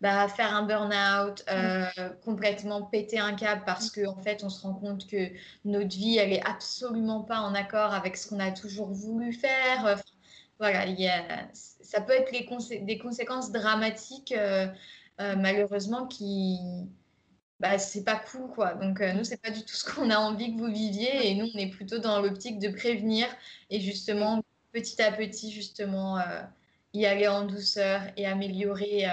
bah, 0.02 0.28
faire 0.28 0.54
un 0.54 0.64
burn-out, 0.64 1.44
euh, 1.50 1.86
complètement 2.24 2.84
péter 2.84 3.20
un 3.20 3.34
câble 3.34 3.64
parce 3.66 3.90
qu'en 3.90 4.12
en 4.12 4.22
fait, 4.22 4.44
on 4.44 4.50
se 4.50 4.62
rend 4.62 4.74
compte 4.74 5.08
que 5.08 5.32
notre 5.64 5.96
vie, 5.96 6.18
elle 6.18 6.34
est 6.34 6.46
absolument 6.46 7.22
pas 7.22 7.40
en 7.40 7.56
accord 7.56 7.94
avec 7.94 8.18
ce 8.18 8.28
qu'on 8.28 8.40
a 8.40 8.52
toujours 8.52 8.92
voulu 8.92 9.32
faire. 9.32 10.02
voilà, 10.60 10.86
y 10.88 11.08
a, 11.08 11.48
ça 11.54 12.02
peut 12.02 12.14
être 12.14 12.32
les 12.32 12.46
des 12.82 12.98
conséquences 12.98 13.52
dramatiques, 13.52 14.34
euh, 14.34 14.68
euh, 15.22 15.36
malheureusement, 15.38 16.08
qui. 16.08 16.60
Bah, 17.62 17.78
c'est 17.78 18.04
pas 18.04 18.18
cool, 18.18 18.50
quoi. 18.52 18.74
Donc, 18.74 19.00
nous, 19.00 19.24
c'est 19.24 19.42
pas 19.42 19.50
du 19.50 19.62
tout 19.62 19.76
ce 19.76 19.86
qu'on 19.86 20.10
a 20.10 20.18
envie 20.18 20.54
que 20.54 20.60
vous 20.60 20.72
viviez. 20.72 21.30
Et 21.30 21.36
nous, 21.36 21.48
on 21.54 21.58
est 21.58 21.70
plutôt 21.70 22.00
dans 22.00 22.22
l'optique 22.22 22.60
de 22.60 22.68
prévenir 22.68 23.28
et 23.70 23.80
justement, 23.80 24.44
petit 24.74 25.02
à 25.02 25.12
petit, 25.14 25.54
justement, 25.54 26.20
y 26.94 27.06
aller 27.06 27.30
en 27.30 27.46
douceur 27.46 28.02
et 28.18 28.28
améliorer 28.28 29.06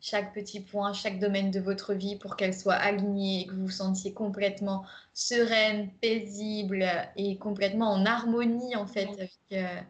chaque 0.00 0.32
petit 0.32 0.60
point, 0.60 0.92
chaque 0.92 1.18
domaine 1.18 1.50
de 1.50 1.60
votre 1.60 1.94
vie 1.94 2.16
pour 2.16 2.36
qu'elle 2.36 2.54
soit 2.54 2.74
alignée 2.74 3.42
et 3.42 3.46
que 3.46 3.52
vous 3.52 3.66
vous 3.66 3.70
sentiez 3.70 4.12
complètement 4.12 4.84
sereine, 5.12 5.90
paisible 6.00 6.86
et 7.16 7.36
complètement 7.36 7.92
en 7.92 8.06
harmonie 8.06 8.76
en 8.76 8.86
fait 8.86 9.08
avec 9.08 9.32
euh, 9.52 9.80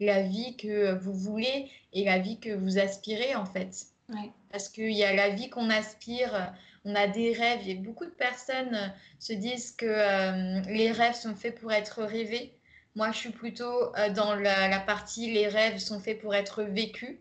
la 0.00 0.22
vie 0.22 0.56
que 0.56 0.94
vous 0.94 1.14
voulez 1.14 1.70
et 1.92 2.04
la 2.04 2.18
vie 2.18 2.38
que 2.38 2.50
vous 2.50 2.78
aspirez 2.78 3.34
en 3.34 3.46
fait. 3.46 3.86
Parce 4.52 4.68
qu'il 4.68 4.92
y 4.92 5.02
a 5.02 5.12
la 5.14 5.30
vie 5.30 5.50
qu'on 5.50 5.68
aspire, 5.68 6.52
on 6.84 6.94
a 6.94 7.08
des 7.08 7.32
rêves 7.32 7.68
et 7.68 7.74
beaucoup 7.74 8.04
de 8.04 8.10
personnes 8.10 8.94
se 9.18 9.32
disent 9.32 9.72
que 9.72 9.86
euh, 9.86 10.60
les 10.68 10.92
rêves 10.92 11.16
sont 11.16 11.34
faits 11.34 11.58
pour 11.58 11.72
être 11.72 12.04
rêvés. 12.04 12.52
Moi, 12.94 13.10
je 13.10 13.18
suis 13.18 13.30
plutôt 13.30 13.94
euh, 13.96 14.10
dans 14.10 14.36
la 14.36 14.78
partie 14.80 15.32
les 15.32 15.48
rêves 15.48 15.78
sont 15.78 15.98
faits 15.98 16.20
pour 16.20 16.34
être 16.36 16.62
vécus. 16.62 17.18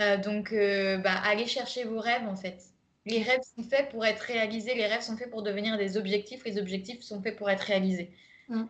Euh, 0.00 0.16
donc, 0.16 0.52
euh, 0.52 0.98
bah, 0.98 1.14
allez 1.24 1.46
chercher 1.46 1.84
vos 1.84 2.00
rêves 2.00 2.26
en 2.26 2.36
fait. 2.36 2.64
Les 3.04 3.22
rêves 3.22 3.42
sont 3.56 3.64
faits 3.64 3.90
pour 3.90 4.04
être 4.04 4.20
réalisés, 4.20 4.74
les 4.74 4.86
rêves 4.86 5.02
sont 5.02 5.16
faits 5.16 5.30
pour 5.30 5.42
devenir 5.42 5.76
des 5.76 5.96
objectifs, 5.96 6.44
les 6.44 6.58
objectifs 6.58 7.02
sont 7.02 7.20
faits 7.20 7.36
pour 7.36 7.50
être 7.50 7.62
réalisés. 7.62 8.10
Mm. 8.48 8.64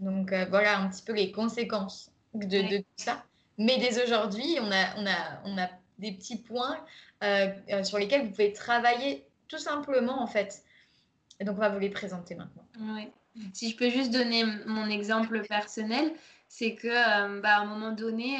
Donc 0.00 0.32
euh, 0.32 0.44
voilà 0.48 0.78
un 0.78 0.88
petit 0.88 1.02
peu 1.02 1.12
les 1.12 1.32
conséquences 1.32 2.10
de, 2.34 2.78
tout 2.78 2.84
ça. 2.96 3.24
Mais 3.58 3.78
dès 3.78 4.02
aujourd'hui, 4.02 4.58
on 4.60 4.70
a, 4.70 4.96
on, 4.98 5.06
a, 5.06 5.40
on 5.44 5.58
a 5.58 5.68
des 5.98 6.12
petits 6.12 6.38
points 6.38 6.78
sur 7.82 7.98
lesquels 7.98 8.24
vous 8.24 8.30
pouvez 8.30 8.52
travailler 8.52 9.24
tout 9.48 9.58
simplement 9.58 10.20
en 10.20 10.26
fait. 10.26 10.62
Et 11.40 11.44
donc 11.44 11.56
on 11.56 11.60
va 11.60 11.68
vous 11.70 11.78
les 11.78 11.88
présenter 11.88 12.34
maintenant. 12.34 12.66
Si 13.52 13.70
je 13.70 13.76
peux 13.76 13.88
juste 13.88 14.12
donner 14.12 14.44
mon 14.66 14.86
exemple 14.90 15.40
personnel, 15.46 16.12
c'est 16.48 16.74
que 16.74 17.40
bah, 17.40 17.56
à 17.56 17.60
un 17.60 17.64
moment 17.64 17.92
donné, 17.92 18.38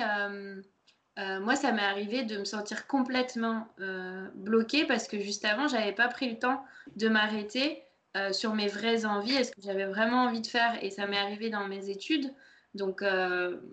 euh, 1.18 1.38
moi, 1.40 1.54
ça 1.54 1.70
m'est 1.70 1.82
arrivé 1.82 2.24
de 2.24 2.38
me 2.38 2.44
sentir 2.44 2.86
complètement 2.88 3.68
euh, 3.80 4.26
bloquée 4.34 4.84
parce 4.84 5.06
que 5.06 5.20
juste 5.20 5.44
avant, 5.44 5.68
j'avais 5.68 5.92
pas 5.92 6.08
pris 6.08 6.28
le 6.28 6.38
temps 6.38 6.64
de 6.96 7.08
m'arrêter 7.08 7.82
euh, 8.16 8.32
sur 8.32 8.54
mes 8.54 8.66
vraies 8.66 9.04
envies, 9.04 9.34
est-ce 9.36 9.52
que 9.52 9.62
j'avais 9.62 9.86
vraiment 9.86 10.24
envie 10.24 10.40
de 10.40 10.46
faire, 10.46 10.82
et 10.82 10.90
ça 10.90 11.06
m'est 11.06 11.18
arrivé 11.18 11.50
dans 11.50 11.66
mes 11.68 11.88
études. 11.88 12.32
Donc, 12.74 13.02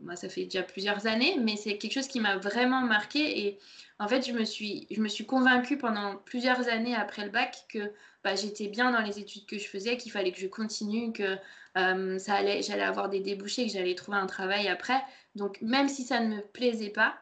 moi, 0.04 0.16
ça 0.16 0.30
fait 0.30 0.44
déjà 0.44 0.62
plusieurs 0.62 1.08
années, 1.08 1.36
mais 1.40 1.56
c'est 1.56 1.80
quelque 1.80 1.94
chose 1.94 2.08
qui 2.08 2.20
m'a 2.20 2.38
vraiment 2.38 2.82
marqué. 2.82 3.48
Et 3.48 3.60
en 3.98 4.08
fait, 4.08 4.28
je 4.28 4.32
me 4.32 4.46
suis, 4.46 4.86
je 4.92 5.02
me 5.02 5.08
suis 5.08 5.26
convaincue 5.26 5.76
pendant 5.80 6.18
plusieurs 6.18 6.68
années 6.68 6.94
après 6.94 7.24
le 7.26 7.32
bac 7.32 7.66
que 7.68 7.92
bah, 8.24 8.36
j'étais 8.36 8.68
bien 8.68 8.92
dans 8.92 9.02
les 9.02 9.18
études 9.18 9.48
que 9.48 9.58
je 9.58 9.68
faisais, 9.68 9.98
qu'il 9.98 10.12
fallait 10.12 10.32
que 10.32 10.40
je 10.40 10.46
continue, 10.46 11.14
que 11.14 11.36
ça 11.74 12.36
allait, 12.36 12.62
j'allais 12.62 12.84
avoir 12.84 13.10
des 13.10 13.22
débouchés, 13.22 13.66
que 13.66 13.74
j'allais 13.74 13.96
trouver 13.96 14.20
un 14.20 14.28
travail 14.28 14.68
après. 14.68 15.02
Donc, 15.34 15.60
même 15.62 15.90
si 15.90 16.04
ça 16.04 16.20
ne 16.20 16.36
me 16.36 16.42
plaisait 16.42 16.92
pas, 16.92 17.16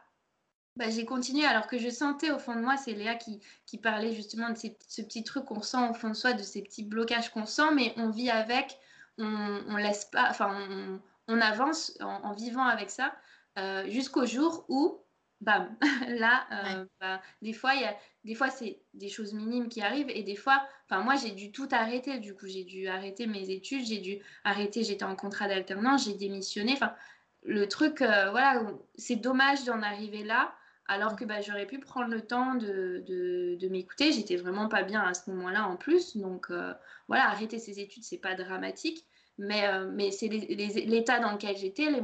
bah, 0.76 0.88
j'ai 0.88 1.04
continué 1.04 1.44
alors 1.44 1.66
que 1.66 1.78
je 1.78 1.88
sentais 1.88 2.30
au 2.30 2.38
fond 2.38 2.54
de 2.54 2.60
moi, 2.60 2.76
c'est 2.76 2.92
Léa 2.92 3.14
qui, 3.14 3.40
qui, 3.66 3.78
parlait 3.78 4.14
justement 4.14 4.50
de 4.50 4.56
ce 4.56 5.02
petit 5.02 5.24
truc 5.24 5.44
qu'on 5.44 5.62
sent 5.62 5.88
au 5.90 5.94
fond 5.94 6.10
de 6.10 6.14
soi, 6.14 6.32
de 6.32 6.42
ces 6.42 6.62
petits 6.62 6.84
blocages 6.84 7.30
qu'on 7.30 7.46
sent, 7.46 7.74
mais 7.74 7.92
on 7.96 8.10
vit 8.10 8.30
avec, 8.30 8.78
on, 9.18 9.62
on 9.68 9.76
laisse 9.76 10.04
pas, 10.06 10.28
enfin 10.30 10.56
on, 10.56 11.00
on 11.30 11.40
avance 11.40 11.96
en, 12.00 12.32
vivant 12.32 12.64
avec 12.64 12.90
ça 12.90 13.14
euh, 13.58 13.88
jusqu'au 13.90 14.26
jour 14.26 14.64
où, 14.68 14.98
bam, 15.40 15.76
là, 16.08 16.46
euh, 16.52 16.84
bah, 17.00 17.20
des 17.42 17.52
fois 17.52 17.74
il 17.74 17.82
y 17.82 17.84
a, 17.84 17.96
des 18.24 18.34
fois 18.34 18.50
c'est 18.50 18.80
des 18.94 19.08
choses 19.08 19.32
minimes 19.32 19.68
qui 19.68 19.82
arrivent 19.82 20.10
et 20.10 20.22
des 20.22 20.36
fois, 20.36 20.62
enfin 20.88 21.02
moi 21.02 21.16
j'ai 21.16 21.32
dû 21.32 21.52
tout 21.52 21.68
arrêter, 21.72 22.18
du 22.18 22.34
coup 22.34 22.46
j'ai 22.46 22.64
dû 22.64 22.88
arrêter 22.88 23.26
mes 23.26 23.50
études, 23.50 23.84
j'ai 23.86 23.98
dû 23.98 24.18
arrêter, 24.44 24.82
j'étais 24.84 25.04
en 25.04 25.16
contrat 25.16 25.48
d'alternance, 25.48 26.04
j'ai 26.04 26.14
démissionné, 26.14 26.72
enfin 26.72 26.94
le 27.42 27.66
truc, 27.68 28.02
euh, 28.02 28.30
voilà, 28.30 28.62
c'est 28.96 29.16
dommage 29.16 29.64
d'en 29.64 29.82
arriver 29.82 30.22
là 30.24 30.54
alors 30.90 31.14
que 31.14 31.24
bah, 31.24 31.40
j'aurais 31.40 31.66
pu 31.66 31.78
prendre 31.78 32.10
le 32.10 32.20
temps 32.20 32.56
de, 32.56 33.68
m'écouter. 33.70 34.10
J'étais 34.10 34.34
vraiment 34.34 34.68
pas 34.68 34.82
bien 34.82 35.00
à 35.00 35.14
ce 35.14 35.30
moment-là 35.30 35.68
en 35.68 35.76
plus. 35.76 36.16
Donc 36.16 36.50
euh, 36.50 36.74
voilà, 37.06 37.28
arrêter 37.28 37.60
ses 37.60 37.78
études, 37.78 38.02
c'est 38.02 38.18
pas 38.18 38.34
dramatique. 38.34 39.06
Mais, 39.38 39.68
euh, 39.68 40.10
c'est 40.10 40.26
l'état 40.26 41.20
dans 41.20 41.32
lequel 41.32 41.56
j'étais, 41.56 41.90
les 41.90 41.98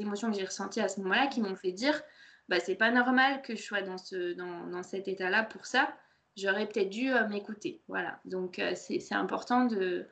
émotions 0.00 0.30
que 0.30 0.36
j'ai 0.36 0.44
ressenties 0.44 0.80
à 0.80 0.88
ce 0.88 1.00
moment-là 1.00 1.28
qui 1.28 1.40
m'ont 1.40 1.54
fait 1.54 1.70
dire 1.70 2.02
bah, 2.48 2.58
c'est 2.58 2.74
pas 2.74 2.90
normal 2.90 3.42
que 3.42 3.54
je 3.54 3.62
sois 3.62 3.82
dans, 3.82 3.96
ce, 3.96 4.34
dans, 4.34 4.82
cet 4.82 5.06
état-là 5.06 5.44
pour 5.44 5.64
ça. 5.64 5.88
J'aurais 6.36 6.66
peut-être 6.66 6.90
dû 6.90 7.12
euh, 7.12 7.28
m'écouter. 7.28 7.80
Voilà. 7.86 8.18
Donc 8.24 8.60
c'est 8.74 9.14
important 9.14 9.66
de, 9.66 10.08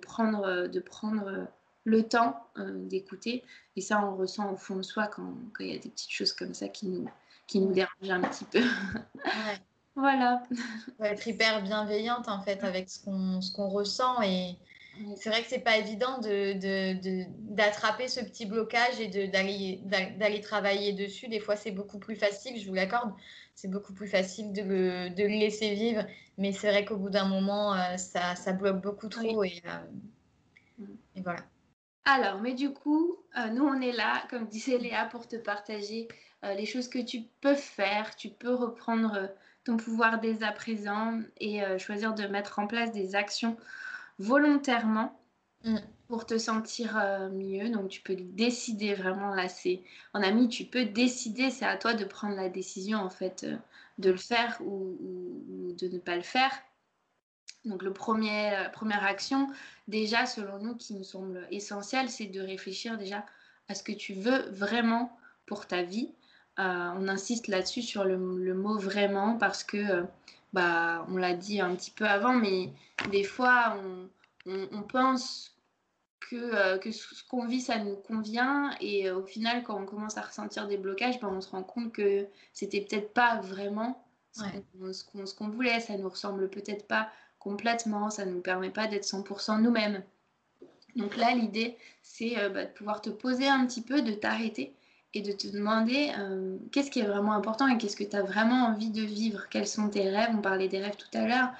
prendre, 0.00 0.68
de 0.68 0.80
prendre 0.80 1.48
le 1.86 2.02
temps 2.02 2.36
euh, 2.58 2.84
d'écouter. 2.88 3.42
Et 3.76 3.80
ça, 3.80 4.04
on 4.04 4.16
ressent 4.16 4.52
au 4.52 4.56
fond 4.56 4.76
de 4.76 4.82
soi 4.82 5.06
quand 5.06 5.32
il 5.60 5.68
y 5.68 5.74
a 5.74 5.78
des 5.78 5.88
petites 5.88 6.10
choses 6.10 6.32
comme 6.32 6.52
ça 6.52 6.68
qui 6.68 6.88
nous, 6.88 7.08
qui 7.46 7.60
nous 7.60 7.72
dérangent 7.72 8.10
un 8.10 8.20
petit 8.22 8.44
peu. 8.44 8.60
voilà. 9.94 10.42
On 10.98 11.04
va 11.04 11.10
être 11.10 11.26
hyper 11.26 11.62
bienveillante 11.62 12.28
en 12.28 12.42
fait 12.42 12.62
avec 12.64 12.90
ce 12.90 13.02
qu'on 13.02 13.40
qu'on 13.54 13.68
ressent. 13.68 14.20
Et 14.22 14.56
c'est 15.16 15.30
vrai 15.30 15.42
que 15.42 15.48
c'est 15.48 15.60
pas 15.60 15.78
évident 15.78 16.18
d'attraper 16.18 18.04
de, 18.04 18.08
de, 18.08 18.12
ce 18.12 18.20
petit 18.20 18.46
blocage 18.46 18.98
et 18.98 19.06
d'aller 19.06 20.40
travailler 20.40 20.92
dessus. 20.92 21.28
Des 21.28 21.40
fois, 21.40 21.54
c'est 21.54 21.70
beaucoup 21.70 22.00
plus 22.00 22.16
facile, 22.16 22.60
je 22.60 22.66
vous 22.66 22.74
l'accorde. 22.74 23.12
C'est 23.54 23.70
beaucoup 23.70 23.94
plus 23.94 24.08
facile 24.08 24.52
de 24.52 24.62
le, 24.62 25.10
de 25.10 25.22
le, 25.22 25.28
laisser 25.28 25.72
vivre. 25.74 26.04
Mais 26.36 26.52
c'est 26.52 26.68
vrai 26.68 26.84
qu'au 26.84 26.96
bout 26.96 27.10
d'un 27.10 27.26
moment, 27.26 27.74
euh, 27.74 27.96
ça, 27.96 28.34
ça, 28.34 28.52
bloque 28.52 28.82
beaucoup 28.82 29.08
trop. 29.08 29.44
Et, 29.44 29.62
euh, 29.66 30.84
et 31.14 31.22
voilà. 31.22 31.40
Alors, 32.08 32.40
mais 32.40 32.54
du 32.54 32.70
coup, 32.72 33.16
euh, 33.36 33.48
nous, 33.48 33.64
on 33.64 33.80
est 33.80 33.90
là, 33.90 34.22
comme 34.30 34.46
disait 34.46 34.78
Léa, 34.78 35.06
pour 35.06 35.26
te 35.26 35.34
partager 35.34 36.06
euh, 36.44 36.54
les 36.54 36.64
choses 36.64 36.86
que 36.86 37.00
tu 37.00 37.24
peux 37.40 37.56
faire. 37.56 38.14
Tu 38.14 38.28
peux 38.28 38.54
reprendre 38.54 39.14
euh, 39.16 39.26
ton 39.64 39.76
pouvoir 39.76 40.20
dès 40.20 40.44
à 40.44 40.52
présent 40.52 41.20
et 41.40 41.60
choisir 41.80 42.14
de 42.14 42.24
mettre 42.28 42.60
en 42.60 42.68
place 42.68 42.92
des 42.92 43.16
actions 43.16 43.56
volontairement 44.20 45.20
mm. 45.64 45.78
pour 46.06 46.24
te 46.24 46.38
sentir 46.38 46.96
mieux. 47.32 47.70
Donc, 47.70 47.88
tu 47.88 48.00
peux 48.00 48.14
décider 48.14 48.94
vraiment, 48.94 49.34
là, 49.34 49.48
c'est 49.48 49.82
en 50.14 50.22
ami, 50.22 50.48
tu 50.48 50.64
peux 50.64 50.84
décider, 50.84 51.50
c'est 51.50 51.64
à 51.64 51.76
toi 51.76 51.94
de 51.94 52.04
prendre 52.04 52.36
la 52.36 52.48
décision, 52.48 52.98
en 52.98 53.10
fait, 53.10 53.44
de 53.98 54.10
le 54.10 54.16
faire 54.16 54.56
ou, 54.60 54.96
de 55.76 55.88
ne 55.88 55.98
pas 55.98 56.14
le 56.14 56.22
faire. 56.22 56.52
Donc, 57.66 57.82
le 57.82 57.92
premier, 57.92 58.52
la 58.52 58.68
première 58.70 59.04
action, 59.04 59.48
déjà, 59.88 60.24
selon 60.24 60.58
nous, 60.58 60.76
qui 60.76 60.94
nous 60.94 61.04
semble 61.04 61.46
essentiel, 61.50 62.08
c'est 62.08 62.26
de 62.26 62.40
réfléchir 62.40 62.96
déjà 62.96 63.26
à 63.68 63.74
ce 63.74 63.82
que 63.82 63.92
tu 63.92 64.14
veux 64.14 64.48
vraiment 64.50 65.16
pour 65.46 65.66
ta 65.66 65.82
vie. 65.82 66.10
Euh, 66.58 66.90
on 66.96 67.08
insiste 67.08 67.48
là-dessus 67.48 67.82
sur 67.82 68.04
le, 68.04 68.16
mot 68.16 68.78
vraiment 68.78 69.36
parce 69.36 69.62
que, 69.62 69.76
euh, 69.76 70.02
bah, 70.52 71.06
on 71.10 71.16
l'a 71.16 71.34
dit 71.34 71.60
un 71.60 71.74
petit 71.74 71.90
peu 71.90 72.06
avant, 72.06 72.32
mais 72.32 72.72
des 73.10 73.24
fois, 73.24 73.76
on, 74.46 74.82
pense 74.82 75.54
que, 76.20 76.36
euh, 76.36 76.78
que 76.78 76.90
ce 76.92 77.22
qu'on 77.28 77.46
vit, 77.46 77.60
ça 77.60 77.78
nous 77.78 77.96
convient. 77.96 78.74
Et 78.80 79.10
au 79.10 79.22
final, 79.22 79.64
quand 79.64 79.78
on 79.78 79.84
commence 79.84 80.16
à 80.16 80.22
ressentir 80.22 80.66
des 80.66 80.78
blocages, 80.78 81.20
bah, 81.20 81.28
on 81.30 81.40
se 81.40 81.50
rend 81.50 81.62
compte 81.62 81.92
que 81.92 82.26
c'était 82.52 82.80
peut-être 82.80 83.12
pas 83.12 83.40
vraiment 83.40 84.02
ce 84.32 85.34
qu'on 85.34 85.48
voulait. 85.48 85.80
Ça 85.80 85.98
nous 85.98 86.08
ressemble 86.08 86.48
peut-être 86.48 86.86
pas 86.86 87.10
complètement, 87.46 88.10
ça 88.10 88.26
ne 88.26 88.32
nous 88.32 88.40
permet 88.40 88.70
pas 88.70 88.88
d'être 88.88 89.04
100% 89.04 89.62
nous-mêmes. 89.62 90.02
Donc 90.96 91.16
là, 91.16 91.32
l'idée, 91.32 91.76
c'est 92.02 92.36
euh, 92.38 92.48
bah, 92.48 92.64
de 92.64 92.70
pouvoir 92.70 93.00
te 93.00 93.08
poser 93.08 93.46
un 93.46 93.64
petit 93.66 93.82
peu, 93.82 94.02
de 94.02 94.10
t'arrêter 94.14 94.74
et 95.14 95.22
de 95.22 95.30
te 95.30 95.46
demander 95.46 96.10
euh, 96.18 96.56
qu'est-ce 96.72 96.90
qui 96.90 96.98
est 96.98 97.06
vraiment 97.06 97.34
important 97.34 97.68
et 97.68 97.78
qu'est-ce 97.78 97.94
que 97.94 98.02
tu 98.02 98.16
as 98.16 98.22
vraiment 98.24 98.66
envie 98.66 98.90
de 98.90 99.02
vivre, 99.02 99.48
quels 99.48 99.68
sont 99.68 99.88
tes 99.88 100.10
rêves, 100.10 100.30
on 100.32 100.40
parlait 100.40 100.66
des 100.66 100.80
rêves 100.80 100.96
tout 100.96 101.16
à 101.16 101.24
l'heure, 101.24 101.50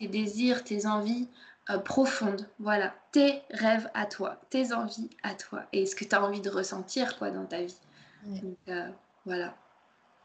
tes 0.00 0.08
désirs, 0.08 0.64
tes 0.64 0.84
envies 0.84 1.28
euh, 1.70 1.78
profondes, 1.78 2.48
voilà, 2.58 2.92
tes 3.12 3.42
rêves 3.50 3.88
à 3.94 4.06
toi, 4.06 4.40
tes 4.50 4.72
envies 4.72 5.10
à 5.22 5.34
toi. 5.34 5.62
Et 5.72 5.86
ce 5.86 5.94
que 5.94 6.04
tu 6.04 6.12
as 6.16 6.24
envie 6.24 6.40
de 6.40 6.50
ressentir 6.50 7.16
quoi 7.18 7.30
dans 7.30 7.46
ta 7.46 7.62
vie. 7.62 7.78
Donc, 8.24 8.76
voilà. 9.24 9.54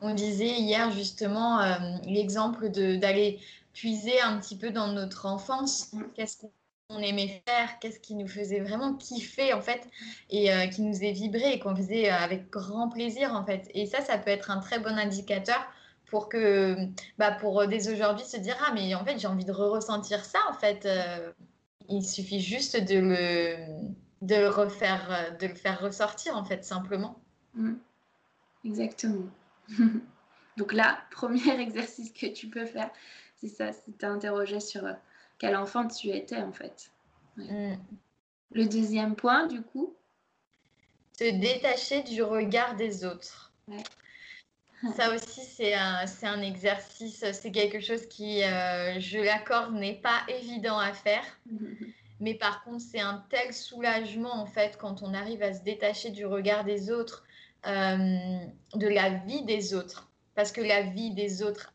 On 0.02 0.16
disait 0.16 0.60
hier 0.60 0.90
justement 0.90 1.60
l'exemple 2.08 2.70
d'aller 2.70 3.40
puiser 3.74 4.20
un 4.22 4.38
petit 4.40 4.58
peu 4.58 4.72
dans 4.72 4.88
notre 4.88 5.26
enfance. 5.26 5.92
Mm. 5.94 6.04
Qu'est-ce 6.16 6.38
qu'on 6.38 6.98
aimait 7.00 7.42
faire, 7.48 7.80
qu'est-ce 7.80 8.00
qui 8.00 8.16
nous 8.16 8.28
faisait 8.28 8.60
vraiment 8.60 8.94
kiffer 8.96 9.54
en 9.54 9.62
fait, 9.62 9.88
et 10.30 10.54
euh, 10.54 10.68
qui 10.68 10.82
nous 10.82 11.04
est 11.04 11.12
vibré 11.12 11.54
et 11.54 11.60
qu'on 11.60 11.76
faisait 11.76 12.12
euh, 12.12 12.16
avec 12.16 12.50
grand 12.50 12.90
plaisir 12.90 13.34
en 13.34 13.46
fait. 13.46 13.70
Et 13.74 13.86
ça, 13.86 14.02
ça 14.02 14.18
peut 14.18 14.32
être 14.32 14.52
un 14.52 14.60
très 14.60 14.80
bon 14.80 14.98
indicateur 14.98 15.66
pour 16.08 16.28
que, 16.28 16.76
bah, 17.18 17.32
pour 17.32 17.66
dès 17.68 17.90
aujourd'hui 17.90 18.26
se 18.26 18.36
dire 18.38 18.58
ah 18.68 18.72
mais 18.74 18.94
en 18.96 19.06
fait 19.06 19.18
j'ai 19.18 19.28
envie 19.28 19.46
de 19.46 19.54
ressentir 19.54 20.26
ça 20.26 20.40
en 20.50 20.54
fait. 20.54 20.86
Euh, 20.86 21.32
il 21.90 22.06
suffit 22.06 22.40
juste 22.40 22.78
de 22.78 23.00
le, 23.00 23.56
de 24.22 24.36
le 24.36 24.50
refaire, 24.50 25.36
de 25.40 25.48
le 25.48 25.56
faire 25.56 25.82
ressortir 25.82 26.38
en 26.38 26.44
fait 26.44 26.64
simplement. 26.64 27.20
Mm. 27.56 27.74
Exactement. 28.66 29.28
Donc 30.58 30.74
là, 30.74 31.00
premier 31.12 31.50
exercice 31.60 32.12
que 32.12 32.28
tu 32.28 32.48
peux 32.48 32.66
faire, 32.66 32.90
c'est 33.42 33.48
ça, 33.48 33.74
c'est 33.74 33.98
t'interroger 33.98 34.60
sur 34.60 34.86
euh, 34.86 34.94
quel 35.40 35.56
enfant 35.56 35.88
tu 35.88 36.10
étais 36.10 36.38
en 36.38 36.52
fait. 36.52 36.92
Mm. 37.38 37.74
Le 38.52 38.66
deuxième 38.66 39.16
point, 39.16 39.48
du 39.48 39.62
coup? 39.62 39.96
Se 41.18 41.40
détacher 41.40 42.04
du 42.04 42.22
regard 42.22 42.76
des 42.76 43.06
autres. 43.06 43.52
Ça 44.96 45.14
aussi, 45.14 45.42
c'est 45.42 45.76
un, 45.76 46.06
un, 46.24 46.42
exercice, 46.42 47.24
c'est 47.34 47.52
quelque 47.52 47.80
chose 47.80 48.08
qui, 48.08 48.44
euh, 48.44 49.00
je 49.00 49.20
l'accorde, 49.20 49.76
n'est 49.76 50.02
pas 50.02 50.22
évident 50.28 50.80
à 50.80 50.92
faire. 50.92 51.24
Mais 52.20 52.34
par 52.34 52.64
contre, 52.64 52.82
c'est 52.82 53.00
un 53.00 53.24
tel 53.30 53.54
soulagement, 53.54 54.34
en 54.34 54.48
fait, 54.48 54.78
quand 54.80 55.04
on 55.04 55.14
arrive 55.14 55.44
à 55.44 55.54
se 55.54 55.62
détacher 55.62 56.10
du 56.10 56.26
regard 56.26 56.64
des 56.64 56.92
autres, 56.92 57.24
euh, 57.68 58.40
de 58.76 58.88
la 58.88 59.10
vie 59.10 59.44
des 59.44 59.76
autres. 59.76 60.10
Parce 60.34 60.52
que 60.52 60.62
la 60.62 60.82
vie 60.82 61.12
des 61.12 61.44
autres, 61.44 61.74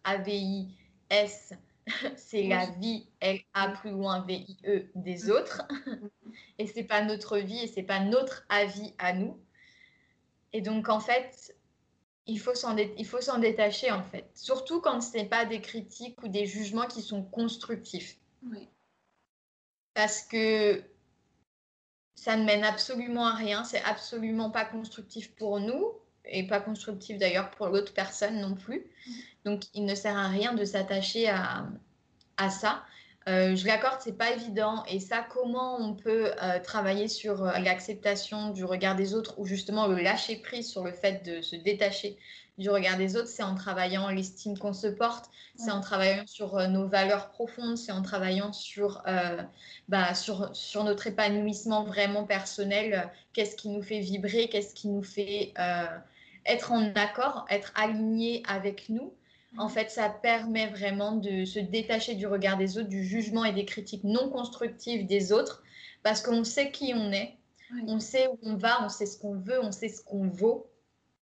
A-V-I-S, 1.11 1.53
c'est 2.17 2.45
la 2.45 2.67
vie, 2.67 3.07
L-A 3.21 3.69
plus 3.71 3.91
loin 3.91 4.25
V-I-E, 4.27 4.89
des 4.95 5.31
autres. 5.31 5.63
et 6.59 6.67
c'est 6.67 6.85
pas 6.85 7.03
notre 7.03 7.39
vie 7.39 7.59
et 7.59 7.67
c'est 7.67 7.83
pas 7.83 8.01
notre 8.01 8.45
avis 8.49 8.95
à 8.99 9.13
nous. 9.13 9.39
Et 10.53 10.61
donc, 10.61 10.89
en 10.89 11.01
fait, 11.01 11.57
il 12.27 12.41
faut 12.41 12.55
s'en 12.55 12.75
détacher, 13.39 13.91
en 13.91 14.03
fait. 14.03 14.31
Surtout 14.35 14.81
quand 14.81 15.01
ce 15.01 15.17
n'est 15.17 15.29
pas 15.29 15.45
des 15.45 15.61
critiques 15.61 16.23
ou 16.23 16.29
des 16.29 16.47
jugements 16.47 16.87
qui 16.87 17.03
sont 17.03 17.23
constructifs. 17.23 18.19
Parce 19.95 20.23
que 20.23 20.83
ça 22.15 22.37
ne 22.37 22.45
mène 22.45 22.65
absolument 22.65 23.27
à 23.27 23.35
rien, 23.35 23.65
c'est 23.65 23.83
absolument 23.83 24.51
pas 24.51 24.65
constructif 24.65 25.35
pour 25.37 25.61
nous 25.61 25.93
et 26.29 26.47
pas 26.47 26.61
constructif 26.61 27.19
d'ailleurs 27.19 27.51
pour 27.51 27.69
l'autre 27.69 27.93
personne 27.95 28.41
non 28.41 28.55
plus. 28.55 28.81
Mm. 29.07 29.13
Donc 29.45 29.63
il 29.75 29.85
ne 29.85 29.95
sert 29.95 30.17
à 30.17 30.29
rien 30.29 30.55
de 30.55 30.65
s'attacher 30.65 31.29
à, 31.29 31.67
à 32.37 32.51
ça. 32.51 32.85
Euh, 33.29 33.57
je 33.57 33.67
l'accorde, 33.67 33.97
c'est 34.01 34.17
pas 34.17 34.31
évident. 34.31 34.85
Et 34.89 35.01
ça, 35.01 35.27
comment 35.29 35.81
on 35.81 35.95
peut 35.95 36.31
euh, 36.43 36.61
travailler 36.61 37.09
sur 37.09 37.43
euh, 37.43 37.59
l'acceptation 37.59 38.51
du 38.51 38.65
regard 38.65 38.95
des 38.95 39.15
autres 39.15 39.39
ou 39.39 39.47
justement 39.47 39.89
le 39.89 40.01
lâcher 40.01 40.37
prise 40.37 40.71
sur 40.71 40.85
le 40.85 40.93
fait 40.93 41.25
de 41.25 41.43
se 41.43 41.57
détacher 41.57 42.17
du 42.57 42.71
regard 42.71 42.97
des 42.97 43.17
autres, 43.17 43.29
c'est 43.29 43.43
en 43.43 43.55
travaillant 43.55 44.09
l'estime 44.09 44.57
qu'on 44.57 44.73
se 44.73 44.87
porte, 44.87 45.27
c'est 45.57 45.71
en 45.71 45.83
travaillant 45.83 46.27
sur 46.27 46.57
nos 46.71 46.89
valeurs 46.89 47.29
profondes, 47.29 47.77
c'est 47.77 47.93
en 47.93 48.01
travaillant 48.01 48.55
sur, 48.55 49.03
bah, 49.91 50.15
sur, 50.15 50.57
sur 50.57 50.83
notre 50.83 51.07
épanouissement 51.07 51.85
vraiment 51.85 52.25
personnel, 52.25 53.13
qu'est-ce 53.35 53.57
qui 53.57 53.69
nous 53.69 53.83
fait 53.83 54.01
vibrer, 54.01 54.49
qu'est-ce 54.49 54.75
qui 54.75 54.89
nous 54.89 55.03
fait 55.03 55.53
être 56.47 56.73
en 56.73 56.93
accord, 56.95 57.47
être 57.51 57.73
aligné 57.75 58.43
avec 58.49 58.89
nous. 58.89 59.13
En 59.59 59.69
fait, 59.69 59.91
ça 59.91 60.11
permet 60.11 60.67
vraiment 60.67 61.13
de 61.13 61.45
se 61.45 61.59
détacher 61.59 62.15
du 62.15 62.27
regard 62.27 62.59
des 62.59 62.77
autres, 62.79 62.89
du 62.89 63.05
jugement 63.05 63.45
et 63.45 63.53
des 63.53 63.65
critiques 63.65 64.05
non 64.05 64.29
constructives 64.29 65.07
des 65.07 65.33
autres, 65.33 65.63
parce 66.03 66.21
qu'on 66.21 66.45
sait 66.45 66.71
qui 66.71 66.93
on 66.95 67.11
est, 67.11 67.37
on 67.87 67.99
sait 67.99 68.29
où 68.29 68.39
on 68.43 68.57
va, 68.57 68.85
on 68.85 68.89
sait 68.89 69.07
ce 69.07 69.19
qu'on 69.19 69.35
veut, 69.35 69.63
on 69.63 69.73
sait 69.73 69.89
ce 69.89 70.03
qu'on 70.03 70.29
vaut. 70.29 70.71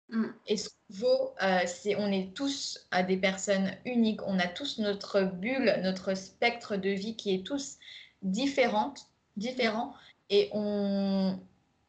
Mm. 0.09 0.27
Et 0.47 0.57
ce 0.57 0.69
qu'on 0.69 0.93
vaut, 0.95 1.33
euh, 1.41 1.59
c'est 1.65 1.95
on 1.95 2.07
est 2.07 2.33
tous 2.33 2.87
euh, 2.93 3.03
des 3.03 3.17
personnes 3.17 3.71
uniques, 3.85 4.21
on 4.25 4.39
a 4.39 4.47
tous 4.47 4.79
notre 4.79 5.21
bulle, 5.23 5.79
notre 5.83 6.15
spectre 6.15 6.77
de 6.77 6.89
vie 6.89 7.15
qui 7.15 7.35
est 7.35 7.45
tous 7.45 7.77
différente, 8.21 9.07
différent, 9.35 9.93
et 10.29 10.49
on, 10.53 11.37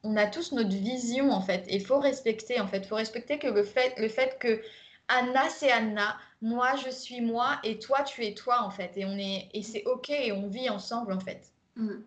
on 0.04 0.16
a 0.16 0.26
tous 0.26 0.52
notre 0.52 0.70
vision 0.70 1.30
en 1.30 1.40
fait. 1.40 1.66
Il 1.70 1.84
faut 1.84 1.98
respecter 1.98 2.60
en 2.60 2.66
fait, 2.66 2.78
il 2.78 2.86
faut 2.86 2.96
respecter 2.96 3.38
que 3.38 3.46
le 3.46 3.62
fait, 3.62 3.94
le 3.98 4.08
fait 4.08 4.38
que 4.38 4.60
Anna 5.08 5.48
c'est 5.48 5.70
Anna, 5.70 6.16
moi 6.40 6.74
je 6.76 6.90
suis 6.90 7.20
moi 7.20 7.58
et 7.64 7.78
toi 7.78 8.02
tu 8.02 8.24
es 8.24 8.34
toi 8.34 8.62
en 8.62 8.70
fait 8.70 8.92
et 8.96 9.04
on 9.04 9.16
est 9.16 9.48
et 9.52 9.62
c'est 9.62 9.84
ok 9.84 10.10
et 10.10 10.32
on 10.32 10.48
vit 10.48 10.68
ensemble 10.70 11.12
en 11.12 11.20
fait. 11.20 11.52
Mm. 11.76 12.00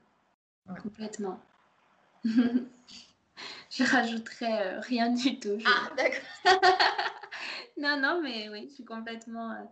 Complètement. 0.82 1.40
je 2.26 3.84
rajouterai 3.84 4.62
euh, 4.62 4.80
rien 4.82 5.12
du 5.12 5.40
tout. 5.40 5.58
Ah 5.66 5.90
d'accord. 5.96 6.60
non 7.78 8.00
non 8.00 8.22
mais 8.22 8.50
oui 8.50 8.68
je 8.70 8.76
suis 8.76 8.86
complètement 8.86 9.52
euh, 9.52 9.64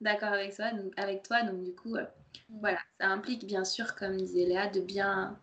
d'accord 0.00 0.32
avec 0.32 0.54
toi 0.56 0.72
donc, 0.72 0.92
avec 0.96 1.22
toi 1.22 1.42
donc 1.42 1.62
du 1.62 1.74
coup 1.74 1.96
euh, 1.96 2.04
mm. 2.48 2.60
voilà 2.60 2.80
ça 2.98 3.08
implique 3.08 3.46
bien 3.46 3.64
sûr 3.64 3.94
comme 3.94 4.16
disait 4.16 4.44
Léa 4.44 4.66
de 4.66 4.80
bien 4.80 5.38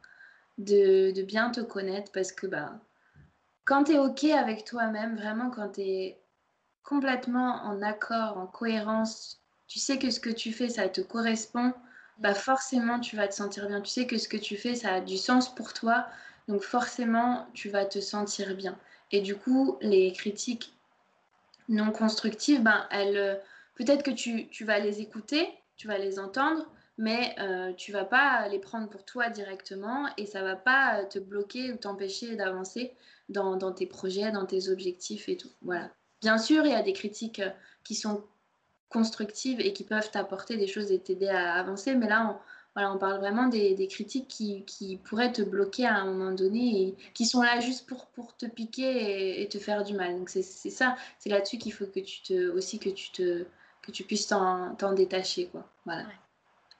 de, 0.58 1.22
bien 1.24 1.52
te 1.52 1.62
connaître 1.62 2.12
parce 2.12 2.32
que 2.32 2.48
bah 2.48 2.80
quand 3.66 3.86
tu 3.86 3.94
es 3.94 4.00
ok 4.00 4.24
avec 4.26 4.66
toi-même 4.66 5.16
vraiment 5.16 5.50
quand 5.50 5.70
tu 5.74 5.82
es 5.82 6.20
complètement 6.84 7.64
en 7.66 7.82
accord, 7.82 8.38
en 8.38 8.48
cohérence, 8.48 9.42
tu 9.68 9.80
sais 9.80 10.00
que 10.00 10.10
ce 10.10 10.22
que 10.22 10.30
tu 10.30 10.54
fais, 10.54 10.70
ça 10.70 10.88
te 10.88 11.02
correspond, 11.02 11.74
bah 12.20 12.34
forcément, 12.34 13.00
tu 13.00 13.18
vas 13.18 13.28
te 13.28 13.36
sentir 13.36 13.68
bien. 13.68 13.82
Tu 13.82 13.92
sais 13.92 14.08
que 14.08 14.18
ce 14.18 14.30
que 14.30 14.38
tu 14.38 14.56
fais, 14.56 14.76
ça 14.76 14.94
a 14.94 15.02
du 15.02 15.18
sens 15.18 15.54
pour 15.54 15.74
toi, 15.74 16.08
donc 16.48 16.62
forcément, 16.62 17.46
tu 17.54 17.70
vas 17.70 17.86
te 17.86 18.00
sentir 18.00 18.56
bien. 18.56 18.78
Et 19.12 19.22
du 19.22 19.36
coup, 19.36 19.78
les 19.82 20.14
critiques 20.14 20.74
non 21.68 21.92
constructives, 21.92 22.64
ben, 22.64 22.88
elles, 22.92 23.42
peut-être 23.76 24.04
que 24.04 24.12
tu, 24.12 24.48
tu, 24.48 24.64
vas 24.64 24.80
les 24.80 25.02
écouter, 25.02 25.50
tu 25.76 25.88
vas 25.88 25.98
les 25.98 26.20
entendre, 26.20 26.66
mais 26.98 27.36
euh, 27.40 27.74
tu 27.74 27.92
vas 27.92 28.06
pas 28.06 28.48
les 28.48 28.60
prendre 28.60 28.90
pour 28.90 29.04
toi 29.06 29.30
directement 29.30 30.08
et 30.18 30.26
ça 30.26 30.42
va 30.42 30.56
pas 30.56 31.06
te 31.06 31.20
bloquer 31.20 31.72
ou 31.72 31.78
t'empêcher 31.78 32.36
d'avancer 32.36 32.94
dans, 33.30 33.56
dans, 33.56 33.72
tes 33.72 33.86
projets, 33.86 34.32
dans 34.32 34.46
tes 34.46 34.70
objectifs 34.70 35.30
et 35.30 35.38
tout. 35.38 35.52
Voilà. 35.62 35.90
Bien 36.22 36.38
sûr, 36.38 36.66
il 36.66 36.72
y 36.72 36.76
a 36.76 36.82
des 36.82 36.94
critiques 36.94 37.40
euh, 37.40 37.50
qui 37.84 37.96
sont 37.96 38.24
constructives 38.90 39.60
et 39.60 39.74
qui 39.74 39.84
peuvent 39.84 40.10
t'apporter 40.10 40.58
des 40.58 40.68
choses 40.68 40.92
et 40.92 41.00
t'aider 41.00 41.28
à 41.28 41.56
avancer, 41.56 41.94
mais 41.94 42.08
là, 42.08 42.32
on, 42.32 42.40
voilà, 42.78 42.94
on 42.94 43.00
parle 43.00 43.18
vraiment 43.18 43.48
des, 43.48 43.88
critiques 43.88 44.28
qui, 44.28 45.00
pourraient 45.04 45.32
te 45.32 45.42
bloquer 45.42 45.88
à 45.88 45.96
un 45.96 46.06
moment 46.06 46.32
donné 46.32 46.84
et 46.84 46.96
qui 47.16 47.26
sont 47.26 47.42
là 47.42 47.60
juste 47.60 47.88
pour, 47.88 48.06
pour 48.08 48.38
te 48.38 48.46
piquer 48.46 49.42
et, 49.42 49.50
te 49.50 49.58
faire 49.58 49.84
du 49.84 49.94
mal. 49.94 50.16
Donc 50.16 50.30
c'est 50.30 50.44
ça, 50.44 50.96
c'est 51.18 51.30
là-dessus 51.30 51.58
qu'il 51.58 51.74
faut 51.74 51.88
que 51.88 52.00
tu 52.00 52.22
te 52.22 52.50
aussi 52.52 52.78
que 52.78 52.90
tu 52.90 53.12
te 53.12 53.46
que 53.82 53.92
tu 53.92 54.04
puisses 54.04 54.28
t'en 54.28 54.94
détacher 54.94 55.48
quoi. 55.48 55.68
Voilà. 55.86 56.06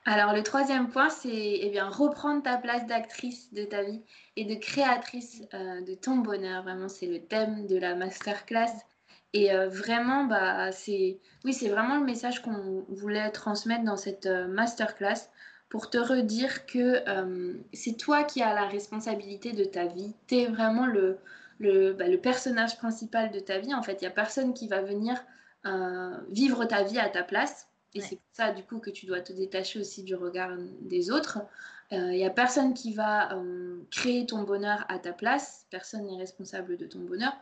Alors 0.10 0.34
le 0.34 0.42
troisième 0.42 0.88
point, 0.88 1.10
c'est 1.10 1.28
eh 1.34 1.82
reprendre 1.82 2.42
ta 2.42 2.56
place 2.56 2.88
d'actrice 2.88 3.54
de 3.54 3.66
ta 3.66 3.84
vie 3.84 4.02
et 4.38 4.46
de 4.46 4.56
créatrice 4.56 5.42
euh, 5.54 5.82
de 5.82 5.96
ton 5.96 6.16
bonheur. 6.16 6.64
Vraiment, 6.64 6.88
c'est 6.88 7.08
le 7.08 7.20
thème 7.20 7.68
de 7.68 7.78
la 7.78 7.94
masterclass. 7.94 8.72
Et 9.34 9.52
euh, 9.52 9.68
vraiment, 9.68 10.24
bah, 10.24 10.72
c'est 10.72 11.20
oui, 11.44 11.52
c'est 11.52 11.68
vraiment 11.68 11.98
le 12.00 12.06
message 12.06 12.42
qu'on 12.42 12.86
voulait 12.88 13.30
transmettre 13.32 13.84
dans 13.84 13.98
cette 13.98 14.28
euh, 14.28 14.48
masterclass 14.48 15.30
pour 15.68 15.90
te 15.90 15.98
redire 15.98 16.66
que 16.66 17.04
c'est 17.74 17.98
toi 17.98 18.24
qui 18.24 18.42
as 18.42 18.54
la 18.54 18.66
responsabilité 18.66 19.52
de 19.52 19.66
ta 19.66 19.88
vie. 19.88 20.16
Tu 20.28 20.36
es 20.36 20.46
vraiment 20.46 20.86
le, 20.86 21.18
le, 21.60 21.92
bah, 21.92 22.08
le, 22.08 22.18
personnage 22.18 22.78
principal 22.78 23.30
de 23.32 23.42
ta 23.42 23.60
vie. 23.60 23.74
En 23.74 23.84
fait, 23.84 24.02
il 24.02 24.06
n'y 24.06 24.08
a 24.08 24.12
personne 24.12 24.54
qui 24.54 24.70
va 24.70 24.82
venir 24.82 25.22
vivre 26.30 26.64
ta 26.64 26.84
vie 26.84 26.98
à 26.98 27.10
ta 27.10 27.24
place. 27.24 27.67
Et 27.94 28.02
c'est 28.02 28.18
pour 28.18 28.30
ça, 28.34 28.52
du 28.52 28.64
coup, 28.64 28.80
que 28.80 28.90
tu 28.90 29.06
dois 29.06 29.22
te 29.22 29.34
détacher 29.34 29.80
aussi 29.80 30.04
du 30.04 30.14
regard 30.16 30.52
des 30.82 31.10
autres. 31.10 31.40
Il 31.92 32.10
n'y 32.10 32.26
a 32.26 32.30
personne 32.30 32.74
qui 32.74 32.94
va 32.94 33.30
créer 33.92 34.26
ton 34.26 34.44
bonheur 34.44 34.86
à 34.90 35.00
ta 35.00 35.14
place. 35.14 35.66
Personne 35.72 36.06
n'est 36.06 36.18
responsable 36.18 36.78
de 36.78 36.86
ton 36.86 37.00
bonheur 37.00 37.34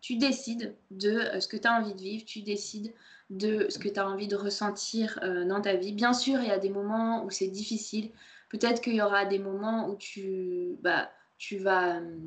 tu 0.00 0.16
décides 0.16 0.74
de 0.90 1.10
euh, 1.10 1.40
ce 1.40 1.48
que 1.48 1.56
tu 1.56 1.66
as 1.66 1.74
envie 1.74 1.94
de 1.94 2.00
vivre, 2.00 2.24
tu 2.24 2.42
décides 2.42 2.92
de 3.30 3.66
ce 3.68 3.78
que 3.78 3.88
tu 3.88 3.98
as 3.98 4.08
envie 4.08 4.28
de 4.28 4.36
ressentir 4.36 5.18
euh, 5.22 5.44
dans 5.44 5.60
ta 5.60 5.74
vie. 5.74 5.92
Bien 5.92 6.12
sûr, 6.12 6.40
il 6.40 6.48
y 6.48 6.52
a 6.52 6.58
des 6.58 6.68
moments 6.68 7.24
où 7.24 7.30
c'est 7.30 7.48
difficile. 7.48 8.10
Peut-être 8.50 8.82
qu'il 8.82 8.94
y 8.94 9.02
aura 9.02 9.24
des 9.24 9.38
moments 9.38 9.88
où 9.88 9.96
tu, 9.96 10.76
bah, 10.82 11.10
tu 11.38 11.56
vas, 11.58 11.96
euh, 11.96 12.18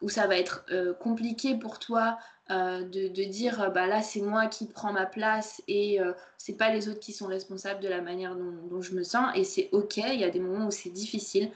où 0.00 0.08
ça 0.08 0.26
va 0.26 0.36
être 0.36 0.66
compliqué 1.00 1.56
pour 1.56 1.78
toi 1.78 2.18
de, 2.48 3.08
de, 3.08 3.24
dire 3.24 3.72
bah 3.72 3.86
là 3.86 4.02
c'est 4.02 4.20
moi 4.20 4.46
qui 4.46 4.66
prends 4.66 4.92
ma 4.92 5.06
place 5.06 5.62
et 5.66 5.98
c'est 6.38 6.56
pas 6.56 6.70
les 6.70 6.88
autres 6.88 7.00
qui 7.00 7.12
sont 7.12 7.26
responsables 7.26 7.80
de 7.80 7.88
la 7.88 8.00
manière 8.00 8.36
dont, 8.36 8.52
dont 8.68 8.80
je 8.80 8.94
me 8.94 9.02
sens 9.02 9.32
et 9.34 9.44
c'est 9.44 9.68
ok. 9.72 9.96
Il 9.96 10.20
y 10.20 10.24
a 10.24 10.30
des 10.30 10.40
moments 10.40 10.66
où 10.66 10.70
c'est 10.70 10.90
difficile, 10.90 11.50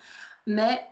mais 0.47 0.85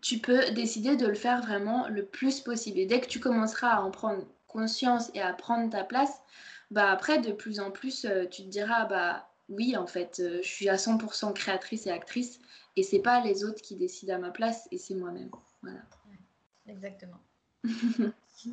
tu 0.00 0.18
peux 0.18 0.50
décider 0.52 0.96
de 0.96 1.06
le 1.06 1.14
faire 1.14 1.42
vraiment 1.42 1.88
le 1.88 2.04
plus 2.04 2.40
possible. 2.40 2.78
Et 2.78 2.86
dès 2.86 3.00
que 3.00 3.06
tu 3.06 3.20
commenceras 3.20 3.70
à 3.70 3.80
en 3.80 3.90
prendre 3.90 4.24
conscience 4.46 5.10
et 5.14 5.20
à 5.20 5.32
prendre 5.32 5.70
ta 5.70 5.84
place, 5.84 6.22
bah 6.70 6.90
après, 6.90 7.18
de 7.18 7.32
plus 7.32 7.60
en 7.60 7.70
plus, 7.70 8.04
euh, 8.04 8.24
tu 8.26 8.42
te 8.42 8.48
diras, 8.48 8.86
bah 8.86 9.28
oui, 9.48 9.76
en 9.76 9.86
fait, 9.86 10.20
euh, 10.20 10.38
je 10.42 10.48
suis 10.48 10.68
à 10.68 10.76
100% 10.76 11.32
créatrice 11.32 11.86
et 11.86 11.90
actrice, 11.90 12.40
et 12.76 12.82
c'est 12.82 13.00
pas 13.00 13.20
les 13.20 13.44
autres 13.44 13.62
qui 13.62 13.76
décident 13.76 14.14
à 14.14 14.18
ma 14.18 14.30
place, 14.30 14.68
et 14.70 14.78
c'est 14.78 14.94
moi-même. 14.94 15.30
Voilà. 15.62 15.80
Exactement. 16.66 17.20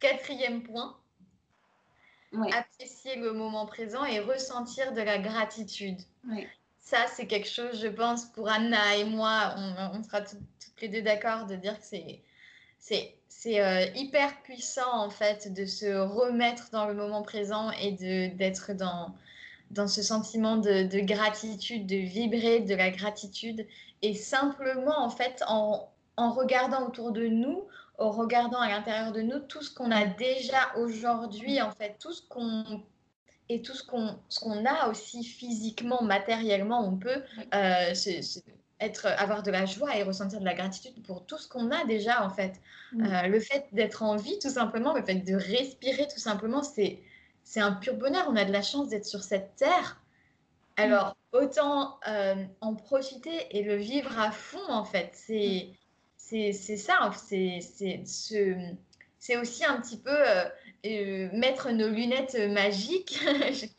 Quatrième 0.00 0.62
point, 0.62 0.96
apprécier 2.52 3.16
le 3.16 3.32
moment 3.32 3.66
présent 3.66 4.04
et 4.04 4.20
ressentir 4.20 4.92
de 4.92 5.00
la 5.00 5.18
gratitude. 5.18 6.00
Oui. 6.28 6.46
Ça, 6.80 7.06
c'est 7.06 7.26
quelque 7.26 7.48
chose, 7.48 7.80
je 7.80 7.88
pense, 7.88 8.26
pour 8.26 8.50
Anna 8.50 8.96
et 8.96 9.04
moi, 9.04 9.54
on, 9.56 10.02
sera 10.02 10.20
toutes 10.20 10.40
les 10.82 10.88
deux 10.88 11.00
d'accord 11.00 11.46
de 11.46 11.56
dire 11.56 11.78
que 11.78 11.86
c'est 11.86 12.22
c'est 13.28 13.60
euh, 13.60 13.86
hyper 13.94 14.42
puissant 14.42 14.92
en 14.92 15.10
fait 15.10 15.52
de 15.52 15.64
se 15.64 15.86
remettre 15.86 16.68
dans 16.70 16.86
le 16.86 16.94
moment 16.94 17.22
présent 17.22 17.70
et 17.70 17.92
d'être 17.92 18.74
dans, 18.74 19.14
dans 19.70 19.88
ce 19.88 20.02
sentiment 20.02 20.56
de, 20.56 20.84
de, 20.84 21.00
gratitude, 21.00 21.86
de 21.86 21.96
vibrer 21.96 22.60
de 22.60 22.74
la 22.74 22.90
gratitude 22.90 23.66
et 24.02 24.14
simplement 24.14 24.98
en 24.98 25.10
fait 25.10 25.42
en, 25.48 25.90
en 26.16 26.30
regardant 26.30 26.86
autour 26.86 27.12
de 27.12 27.26
nous, 27.26 27.64
en 27.98 28.10
regardant 28.10 28.60
à 28.60 28.68
l'intérieur 28.68 29.12
de 29.12 29.22
nous 29.22 29.38
tout 29.40 29.62
ce 29.62 29.72
qu'on 29.72 29.90
a 29.90 30.04
déjà 30.04 30.74
aujourd'hui 30.76 31.60
en 31.60 31.70
fait, 31.70 31.96
tout 31.98 32.12
ce 32.12 32.22
qu'on 32.22 32.82
et 33.48 33.62
tout 33.62 33.74
ce 33.74 33.84
qu'on 33.84 34.16
qu'on 34.40 34.64
a 34.64 34.88
aussi 34.88 35.22
physiquement, 35.22 36.02
matériellement, 36.02 36.86
on 36.86 36.96
peut 36.96 37.22
euh, 37.54 37.92
être, 38.80 39.06
avoir 39.06 39.42
de 39.42 39.50
la 39.50 39.66
joie 39.66 39.96
et 39.96 40.02
ressentir 40.02 40.40
de 40.40 40.44
la 40.44 40.54
gratitude 40.54 41.02
pour 41.02 41.26
tout 41.26 41.38
ce 41.38 41.48
qu'on 41.48 41.70
a 41.70 41.84
déjà 41.84 42.24
en 42.24 42.30
fait. 42.30 42.60
Mm. 42.92 43.04
Euh, 43.04 43.26
le 43.28 43.40
fait 43.40 43.66
d'être 43.72 44.02
en 44.02 44.16
vie 44.16 44.38
tout 44.38 44.50
simplement, 44.50 44.94
le 44.94 45.02
fait 45.02 45.16
de 45.16 45.34
respirer 45.34 46.08
tout 46.08 46.20
simplement, 46.20 46.62
c'est 46.62 47.00
c'est 47.42 47.60
un 47.60 47.72
pur 47.72 47.94
bonheur. 47.94 48.26
On 48.28 48.36
a 48.36 48.46
de 48.46 48.52
la 48.52 48.62
chance 48.62 48.88
d'être 48.88 49.04
sur 49.04 49.22
cette 49.22 49.56
terre. 49.56 50.00
Alors 50.76 51.14
mm. 51.32 51.36
autant 51.36 51.98
euh, 52.08 52.34
en 52.60 52.74
profiter 52.74 53.46
et 53.50 53.62
le 53.62 53.76
vivre 53.76 54.18
à 54.18 54.30
fond 54.30 54.68
en 54.68 54.84
fait. 54.84 55.10
C'est 55.12 55.68
mm. 55.68 55.83
C'est 56.52 56.76
ça. 56.76 57.12
C'est 57.16 57.60
c'est 59.18 59.36
aussi 59.38 59.64
un 59.64 59.80
petit 59.80 59.96
peu 59.96 60.10
euh, 60.10 61.28
mettre 61.32 61.70
nos 61.70 61.88
lunettes 61.88 62.36
magiques 62.50 63.18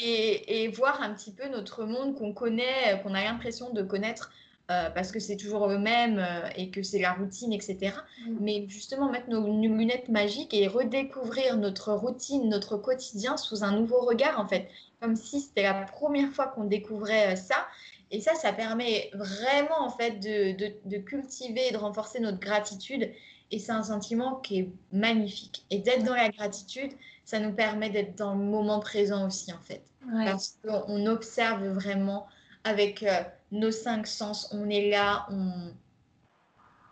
et, 0.00 0.64
et, 0.64 0.68
voir 0.68 1.00
un 1.00 1.14
petit 1.14 1.32
peu 1.32 1.48
notre 1.48 1.84
monde 1.84 2.14
qu'on 2.14 2.34
connaît, 2.34 3.00
qu'on 3.02 3.14
a 3.14 3.24
l'impression 3.24 3.72
de 3.72 3.82
connaître 3.82 4.30
euh, 4.70 4.90
parce 4.90 5.10
que 5.10 5.18
c'est 5.18 5.36
toujours 5.36 5.66
le 5.66 5.78
même 5.78 6.18
euh, 6.18 6.48
et 6.56 6.70
que 6.70 6.82
c'est 6.82 7.00
la 7.00 7.12
routine, 7.12 7.52
etc. 7.52 7.96
Mm. 8.26 8.36
Mais 8.40 8.64
justement, 8.68 9.10
mettre 9.10 9.28
nos, 9.28 9.44
lunettes 9.44 10.08
magiques 10.08 10.54
et 10.54 10.68
redécouvrir 10.68 11.56
notre 11.56 11.92
routine, 11.92 12.48
notre 12.48 12.76
quotidien 12.76 13.36
sous 13.36 13.64
un 13.64 13.72
nouveau 13.72 14.00
regard, 14.00 14.38
en 14.38 14.46
fait, 14.46 14.68
comme 15.00 15.16
si 15.16 15.40
c'était 15.40 15.64
la 15.64 15.74
première 15.74 16.30
fois 16.30 16.46
qu'on 16.46 16.64
découvrait 16.64 17.36
ça. 17.36 17.66
Et 18.12 18.20
ça, 18.20 18.34
ça 18.34 18.52
permet 18.52 19.10
vraiment, 19.14 19.80
en 19.80 19.90
fait, 19.90 20.20
de, 20.20 20.52
de, 20.56 20.72
de 20.84 20.98
cultiver 20.98 21.68
et 21.68 21.72
de 21.72 21.78
renforcer 21.78 22.20
notre 22.20 22.38
gratitude 22.38 23.10
et 23.52 23.58
c'est 23.58 23.72
un 23.72 23.82
sentiment 23.82 24.36
qui 24.36 24.60
est 24.60 24.72
magnifique. 24.92 25.64
Et 25.70 25.78
d'être 25.78 26.04
dans 26.04 26.14
la 26.14 26.30
gratitude, 26.30 26.90
ça 27.24 27.38
nous 27.38 27.52
permet 27.52 27.90
d'être 27.90 28.16
dans 28.16 28.32
le 28.34 28.42
moment 28.42 28.80
présent 28.80 29.26
aussi, 29.26 29.52
en 29.52 29.60
fait. 29.60 29.82
Parce 30.24 30.58
qu'on 30.64 31.06
observe 31.06 31.64
vraiment 31.68 32.26
avec 32.64 33.02
euh, 33.02 33.22
nos 33.52 33.70
cinq 33.70 34.06
sens. 34.06 34.48
On 34.52 34.68
est 34.70 34.90
là, 34.90 35.26
on, 35.30 35.74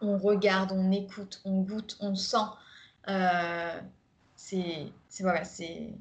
on 0.02 0.18
regarde, 0.18 0.72
on 0.72 0.92
écoute, 0.92 1.40
on 1.46 1.62
goûte, 1.62 1.96
on 2.00 2.14
sent. 2.14 2.36
Euh, 3.08 3.80
c'est 4.36 4.92
voilà, 5.20 5.44
c'est 5.44 5.94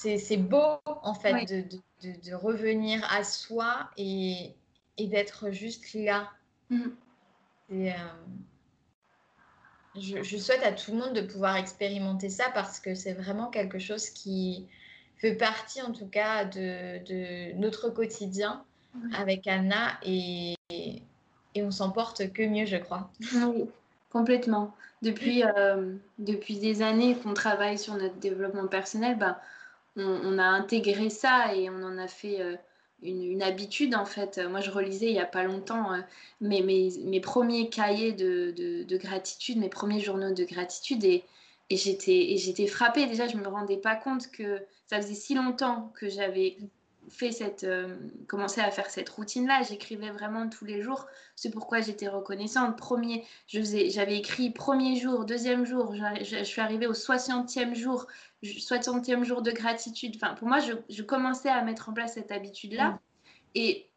c'est 0.00 0.36
beau 0.36 0.78
en 0.86 1.14
fait 1.14 1.44
de, 1.44 1.62
de, 2.02 2.30
de, 2.30 2.34
revenir 2.34 3.06
à 3.12 3.22
soi 3.24 3.90
et, 3.96 4.54
et 4.96 5.06
d'être 5.06 5.50
juste 5.50 5.92
là. 5.94 6.30
Mm. 6.70 6.88
Et, 7.70 7.92
euh, 7.92 7.94
je, 9.96 10.36
souhaite 10.36 10.62
à 10.62 10.72
tout 10.72 10.92
le 10.92 10.98
monde 10.98 11.14
de 11.14 11.20
pouvoir 11.20 11.56
expérimenter 11.56 12.30
ça 12.30 12.50
parce 12.54 12.80
que 12.80 12.94
c'est 12.94 13.12
vraiment 13.12 13.48
quelque 13.48 13.78
chose 13.78 14.08
qui 14.10 14.66
fait 15.18 15.34
partie 15.34 15.82
en 15.82 15.92
tout 15.92 16.06
cas 16.06 16.44
de, 16.44 17.52
notre 17.54 17.90
quotidien 17.90 18.64
avec 19.12 19.46
Anna 19.46 19.98
et, 20.02 20.54
et 21.54 21.62
on 21.62 21.70
s'en 21.70 21.90
porte 21.90 22.32
que 22.32 22.42
mieux, 22.42 22.66
je 22.66 22.76
crois. 22.76 23.10
Oui, 23.34 23.64
complètement. 24.10 24.74
Depuis, 25.02 25.44
euh, 25.44 25.94
depuis 26.18 26.58
des 26.58 26.82
années 26.82 27.16
qu'on 27.16 27.34
travaille 27.34 27.78
sur 27.78 27.94
notre 27.94 28.16
développement 28.16 28.66
personnel, 28.66 29.18
bah, 29.18 29.40
on, 30.00 30.38
a 30.38 30.44
intégré 30.44 31.10
ça 31.10 31.54
et 31.54 31.70
on 31.70 31.82
en 31.82 31.98
a 31.98 32.08
fait 32.08 32.40
euh, 32.40 32.56
une, 33.02 33.42
habitude 33.42 33.94
en 33.94 34.04
fait. 34.04 34.40
Moi, 34.48 34.60
je 34.60 34.70
relisais 34.70 35.06
il 35.06 35.12
n'y 35.12 35.20
a 35.20 35.26
pas 35.26 35.44
longtemps 35.44 35.92
euh, 35.92 36.00
mes, 36.40 37.20
premiers 37.20 37.68
cahiers 37.68 38.12
de, 38.12 38.52
de, 38.52 38.96
gratitude, 38.96 39.58
mes 39.58 39.68
premiers 39.68 40.00
journaux 40.00 40.32
de 40.32 40.44
gratitude 40.44 41.04
et, 41.04 41.24
et 41.70 41.76
j'étais 41.76 42.66
frappée. 42.66 43.06
Déjà, 43.06 43.28
je 43.28 43.36
ne 43.36 43.42
me 43.42 43.48
rendais 43.48 43.76
pas 43.76 43.96
compte 43.96 44.30
que 44.30 44.60
ça 44.86 45.00
faisait 45.00 45.14
si 45.14 45.34
longtemps 45.34 45.92
que 45.94 46.08
j'avais 46.08 46.56
fait 47.08 47.32
cette, 47.32 47.64
euh, 47.64 47.96
commencé 48.28 48.60
à 48.60 48.70
faire 48.70 48.90
cette 48.90 49.08
routine-là. 49.08 49.62
J'écrivais 49.62 50.10
vraiment 50.10 50.48
tous 50.48 50.64
les 50.64 50.82
jours. 50.82 51.06
C'est 51.34 51.50
pourquoi 51.50 51.80
j'étais 51.80 52.08
reconnaissante. 52.08 52.76
Premier, 52.76 53.24
j'avais 53.46 54.18
écrit 54.18 54.50
premier 54.50 54.96
jour, 54.96 55.24
deuxième 55.24 55.64
jour. 55.64 55.94
Je, 55.94 56.24
je, 56.24 56.44
suis 56.44 56.60
arrivée 56.60 56.86
au 56.86 56.92
60e 56.92 57.74
jour. 57.74 58.06
60e 58.42 59.24
jour 59.24 59.42
de 59.42 59.50
gratitude. 59.50 60.14
Enfin, 60.16 60.34
pour 60.34 60.48
moi, 60.48 60.58
je, 60.60 61.02
commençais 61.02 61.48
à 61.48 61.62
mettre 61.62 61.88
en 61.88 61.92
place 61.92 62.14
cette 62.14 62.32
habitude-là. 62.32 62.90
Mm. 62.90 62.98
Et 63.56 63.90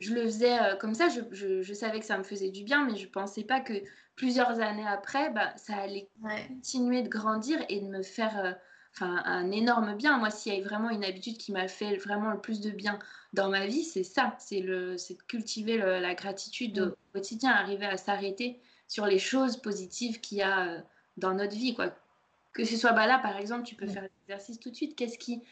je 0.00 0.14
le 0.14 0.22
faisais 0.24 0.58
euh, 0.58 0.76
comme 0.76 0.94
ça. 0.94 1.08
Je, 1.08 1.72
savais 1.72 2.00
que 2.00 2.06
ça 2.06 2.18
me 2.18 2.24
faisait 2.24 2.50
du 2.50 2.64
bien, 2.64 2.84
mais 2.84 2.96
je 2.96 3.06
ne 3.06 3.10
pensais 3.10 3.44
pas 3.44 3.60
que 3.60 3.74
plusieurs 4.16 4.60
années 4.60 4.86
après, 4.86 5.30
bah, 5.30 5.52
ça 5.56 5.76
allait 5.76 6.08
continuer 6.48 7.02
de 7.02 7.08
grandir 7.08 7.58
et 7.68 7.80
de 7.80 7.86
me 7.86 8.02
faire 8.02 8.38
euh, 8.44 8.52
enfin, 8.94 9.22
un 9.24 9.50
énorme 9.50 9.96
bien. 9.96 10.18
Moi, 10.18 10.30
s'il 10.30 10.54
y 10.54 10.60
a 10.60 10.62
vraiment 10.62 10.90
une 10.90 11.04
habitude 11.04 11.38
qui 11.38 11.52
m'a 11.52 11.68
fait 11.68 11.96
vraiment 11.96 12.30
le 12.30 12.40
plus 12.40 12.60
de 12.60 12.70
bien 12.70 12.98
dans 13.32 13.48
ma 13.48 13.66
vie, 13.66 13.84
c'est 13.84 14.04
ça. 14.04 14.34
C'est 14.38 14.60
de 14.60 14.96
cultiver 15.26 15.78
la 15.78 16.14
gratitude 16.14 16.80
mm. 16.80 16.88
au 16.88 16.96
quotidien, 17.12 17.50
arriver 17.50 17.86
à 17.86 17.96
s'arrêter 17.96 18.60
sur 18.86 19.06
les 19.06 19.18
choses 19.18 19.56
positives 19.58 20.20
qu'il 20.20 20.38
y 20.38 20.42
a 20.42 20.66
euh, 20.66 20.80
dans 21.18 21.34
notre 21.34 21.54
vie, 21.54 21.74
quoi 21.74 21.94
que 22.58 22.64
ce 22.64 22.76
soit 22.76 22.92
bah 22.92 23.06
là, 23.06 23.18
par 23.18 23.36
exemple, 23.36 23.62
tu 23.62 23.76
peux 23.76 23.86
faire 23.86 24.02
l'exercice 24.02 24.58
tout 24.58 24.70
de 24.70 24.74
suite. 24.74 24.96
Qu'est-ce 24.96 25.16
qui, 25.16 25.42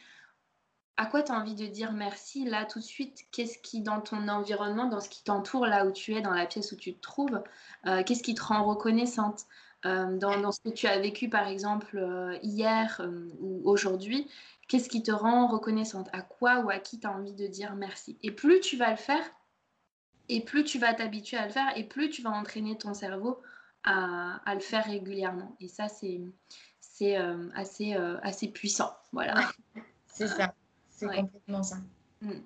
à 0.97 1.07
quoi 1.07 1.23
tu 1.23 1.31
as 1.31 1.37
envie 1.37 1.55
de 1.55 1.67
dire 1.67 1.93
merci 1.93 2.45
là 2.45 2.65
tout 2.65 2.81
de 2.81 2.85
suite? 2.85 3.27
Qu'est-ce 3.31 3.59
qui, 3.59 3.81
dans 3.81 4.01
ton 4.01 4.27
environnement, 4.27 4.87
dans 4.87 5.01
ce 5.01 5.09
qui 5.09 5.23
t'entoure, 5.23 5.67
là 5.67 5.87
où 5.87 5.93
tu 5.93 6.15
es, 6.15 6.21
dans 6.21 6.33
la 6.33 6.47
pièce 6.47 6.73
où 6.73 6.77
tu 6.77 6.95
te 6.95 7.01
trouves, 7.01 7.41
euh, 7.87 8.03
qu'est-ce 8.03 8.25
qui 8.25 8.35
te 8.35 8.43
rend 8.43 8.65
reconnaissante? 8.65 9.45
Euh, 9.87 10.17
dans, 10.19 10.53
ce 10.53 10.61
que 10.61 10.69
tu 10.69 10.87
as 10.87 10.99
vécu, 10.99 11.29
par 11.29 11.47
exemple, 11.47 11.99
euh, 11.99 12.37
hier 12.43 13.01
ou 13.41 13.63
aujourd'hui 13.65 14.29
Qu'est-ce 14.69 14.89
qui 14.89 15.03
te 15.03 15.13
rend 15.13 15.47
reconnaissante? 15.47 16.09
À 16.13 16.23
quoi 16.23 16.59
ou 16.61 16.71
à 16.71 16.79
qui 16.79 16.99
tu 16.99 17.07
as 17.07 17.13
envie 17.13 17.35
de 17.35 17.47
dire 17.47 17.77
merci? 17.77 18.19
Et 18.25 18.33
plus 18.33 18.61
tu 18.61 18.77
vas 18.77 18.91
le 18.91 18.97
faire, 18.97 19.25
et 20.29 20.41
plus 20.41 20.65
tu 20.65 20.81
vas 20.81 20.93
t'habituer 20.93 21.37
à 21.37 21.47
le 21.47 21.53
faire, 21.53 21.77
et 21.77 21.85
plus 21.85 22.11
tu 22.11 22.21
vas 22.21 22.31
entraîner 22.31 22.77
ton 22.77 22.93
cerveau 22.93 23.41
à, 23.85 24.41
à 24.45 24.55
le 24.55 24.61
faire 24.61 24.85
régulièrement. 24.85 25.57
Et 25.61 25.69
ça, 25.69 25.87
c'est 25.87 26.21
c'est 26.81 27.19
euh, 27.19 27.49
assez, 27.55 27.95
euh, 27.95 28.19
assez 28.23 28.49
puissant. 28.49 28.91
Voilà. 29.13 29.51
c'est 30.07 30.29
ça, 30.29 30.55
c'est 30.89 31.07
complètement 31.07 31.63
ça. 31.63 31.77
Mm. 32.23 32.41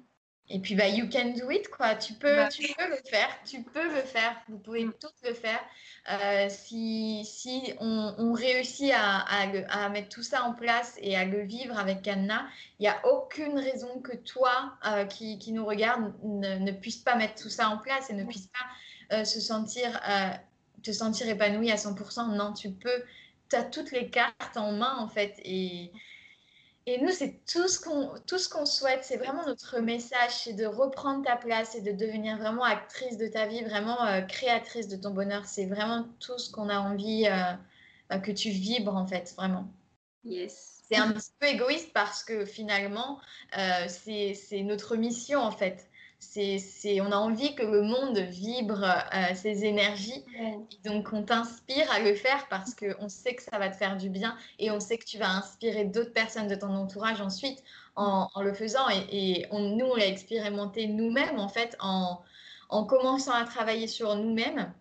Et 0.52 0.58
puis, 0.58 0.74
bah, 0.74 0.88
you 0.88 1.08
can 1.08 1.32
do 1.38 1.50
it, 1.50 1.68
quoi. 1.68 1.94
Tu 1.94 2.14
peux, 2.14 2.36
bah. 2.36 2.48
tu 2.48 2.62
peux 2.74 2.88
le 2.88 2.98
faire, 3.08 3.28
tu 3.44 3.62
peux 3.62 3.84
le 3.84 4.02
faire, 4.02 4.36
vous 4.48 4.58
pouvez 4.58 4.84
mm. 4.84 4.92
tous 5.00 5.28
le 5.28 5.32
faire. 5.32 5.60
Euh, 6.10 6.48
si 6.48 7.24
si 7.24 7.72
on, 7.78 8.14
on 8.18 8.32
réussit 8.32 8.90
à, 8.92 9.20
à, 9.20 9.84
à, 9.84 9.88
mettre 9.90 10.08
tout 10.08 10.22
ça 10.22 10.42
en 10.44 10.54
place 10.54 10.96
et 11.00 11.16
à 11.16 11.24
le 11.24 11.42
vivre 11.42 11.78
avec 11.78 12.06
Anna, 12.08 12.48
il 12.78 12.82
n'y 12.82 12.88
a 12.88 13.00
aucune 13.06 13.58
raison 13.58 14.00
que 14.00 14.16
toi, 14.16 14.74
qui, 15.08 15.38
qui, 15.38 15.52
nous 15.52 15.64
regarde, 15.64 16.12
ne, 16.24 16.56
ne, 16.56 16.72
puisse 16.72 16.98
pas 16.98 17.14
mettre 17.14 17.40
tout 17.40 17.50
ça 17.50 17.68
en 17.68 17.78
place 17.78 18.10
et 18.10 18.14
ne 18.14 18.24
puisse 18.24 18.48
pas 18.48 19.24
se 19.24 19.40
sentir, 19.40 20.00
te 20.82 20.90
sentir 20.90 21.28
épanoui 21.28 21.70
à 21.70 21.76
100%. 21.76 22.34
Non, 22.34 22.52
tu 22.54 22.70
peux 22.70 23.04
tu 23.50 23.56
as 23.56 23.64
toutes 23.64 23.90
les 23.90 24.08
cartes 24.08 24.56
en 24.56 24.72
main, 24.72 24.96
en 24.98 25.08
fait. 25.08 25.34
Et, 25.44 25.92
et 26.86 27.00
nous, 27.00 27.10
c'est 27.10 27.40
tout 27.50 27.68
ce 27.68 27.78
qu'on 27.78 28.14
tout 28.26 28.38
ce 28.38 28.48
qu'on 28.48 28.64
souhaite. 28.64 29.04
C'est 29.04 29.18
vraiment 29.18 29.44
notre 29.46 29.80
message, 29.80 30.30
c'est 30.44 30.54
de 30.54 30.64
reprendre 30.64 31.24
ta 31.24 31.36
place 31.36 31.74
et 31.74 31.82
de 31.82 31.92
devenir 31.92 32.38
vraiment 32.38 32.64
actrice 32.64 33.18
de 33.18 33.28
ta 33.28 33.46
vie, 33.46 33.62
vraiment 33.62 34.04
euh, 34.06 34.22
créatrice 34.22 34.88
de 34.88 34.96
ton 34.96 35.10
bonheur. 35.10 35.44
C'est 35.44 35.66
vraiment 35.66 36.08
tout 36.20 36.38
ce 36.38 36.50
qu'on 36.50 36.68
a 36.68 36.78
envie 36.78 37.26
euh, 37.26 37.52
bah, 38.08 38.18
que 38.18 38.32
tu 38.32 38.50
vibres, 38.50 38.96
en 38.96 39.06
fait, 39.06 39.34
vraiment. 39.36 39.68
Yes. 40.24 40.82
C'est 40.88 40.96
un 40.96 41.12
petit 41.12 41.30
peu 41.38 41.46
égoïste 41.46 41.92
parce 41.92 42.24
que 42.24 42.44
finalement, 42.44 43.20
euh, 43.56 43.86
c'est 43.88 44.62
notre 44.62 44.96
mission, 44.96 45.40
en 45.40 45.52
fait 45.52 45.89
c'est, 46.20 47.00
on 47.00 47.10
a 47.10 47.16
envie 47.16 47.54
que 47.54 47.62
le 47.62 47.82
monde 47.82 48.18
vibre 48.18 48.84
euh, 48.84 49.34
ses 49.34 49.64
énergies. 49.64 50.24
donc, 50.84 51.08
on 51.12 51.22
t'inspire 51.22 51.90
à 51.90 51.98
le 51.98 52.14
faire 52.14 52.46
parce 52.48 52.74
qu'on 52.74 53.08
sait 53.08 53.34
que 53.34 53.42
ça 53.42 53.58
va 53.58 53.70
te 53.70 53.76
faire 53.76 53.96
du 53.96 54.10
bien 54.10 54.36
et 54.58 54.70
on 54.70 54.80
sait 54.80 54.98
que 54.98 55.04
tu 55.04 55.18
vas 55.18 55.30
inspirer 55.30 55.86
d'autres 55.86 56.12
personnes 56.12 56.46
de 56.46 56.54
ton 56.54 56.74
entourage 56.74 57.20
ensuite 57.20 57.64
en, 57.96 58.28
le 58.40 58.52
faisant. 58.52 58.86
Et, 59.10 59.46
nous, 59.50 59.86
on 59.86 59.96
l'a 59.96 60.06
expérimenté 60.06 60.86
nous-mêmes, 60.86 61.38
en 61.38 61.48
fait, 61.48 61.76
en, 61.80 62.22
commençant 62.84 63.32
à 63.32 63.44
travailler 63.44 63.86
sur 63.86 64.14
nous-mêmes. 64.14 64.72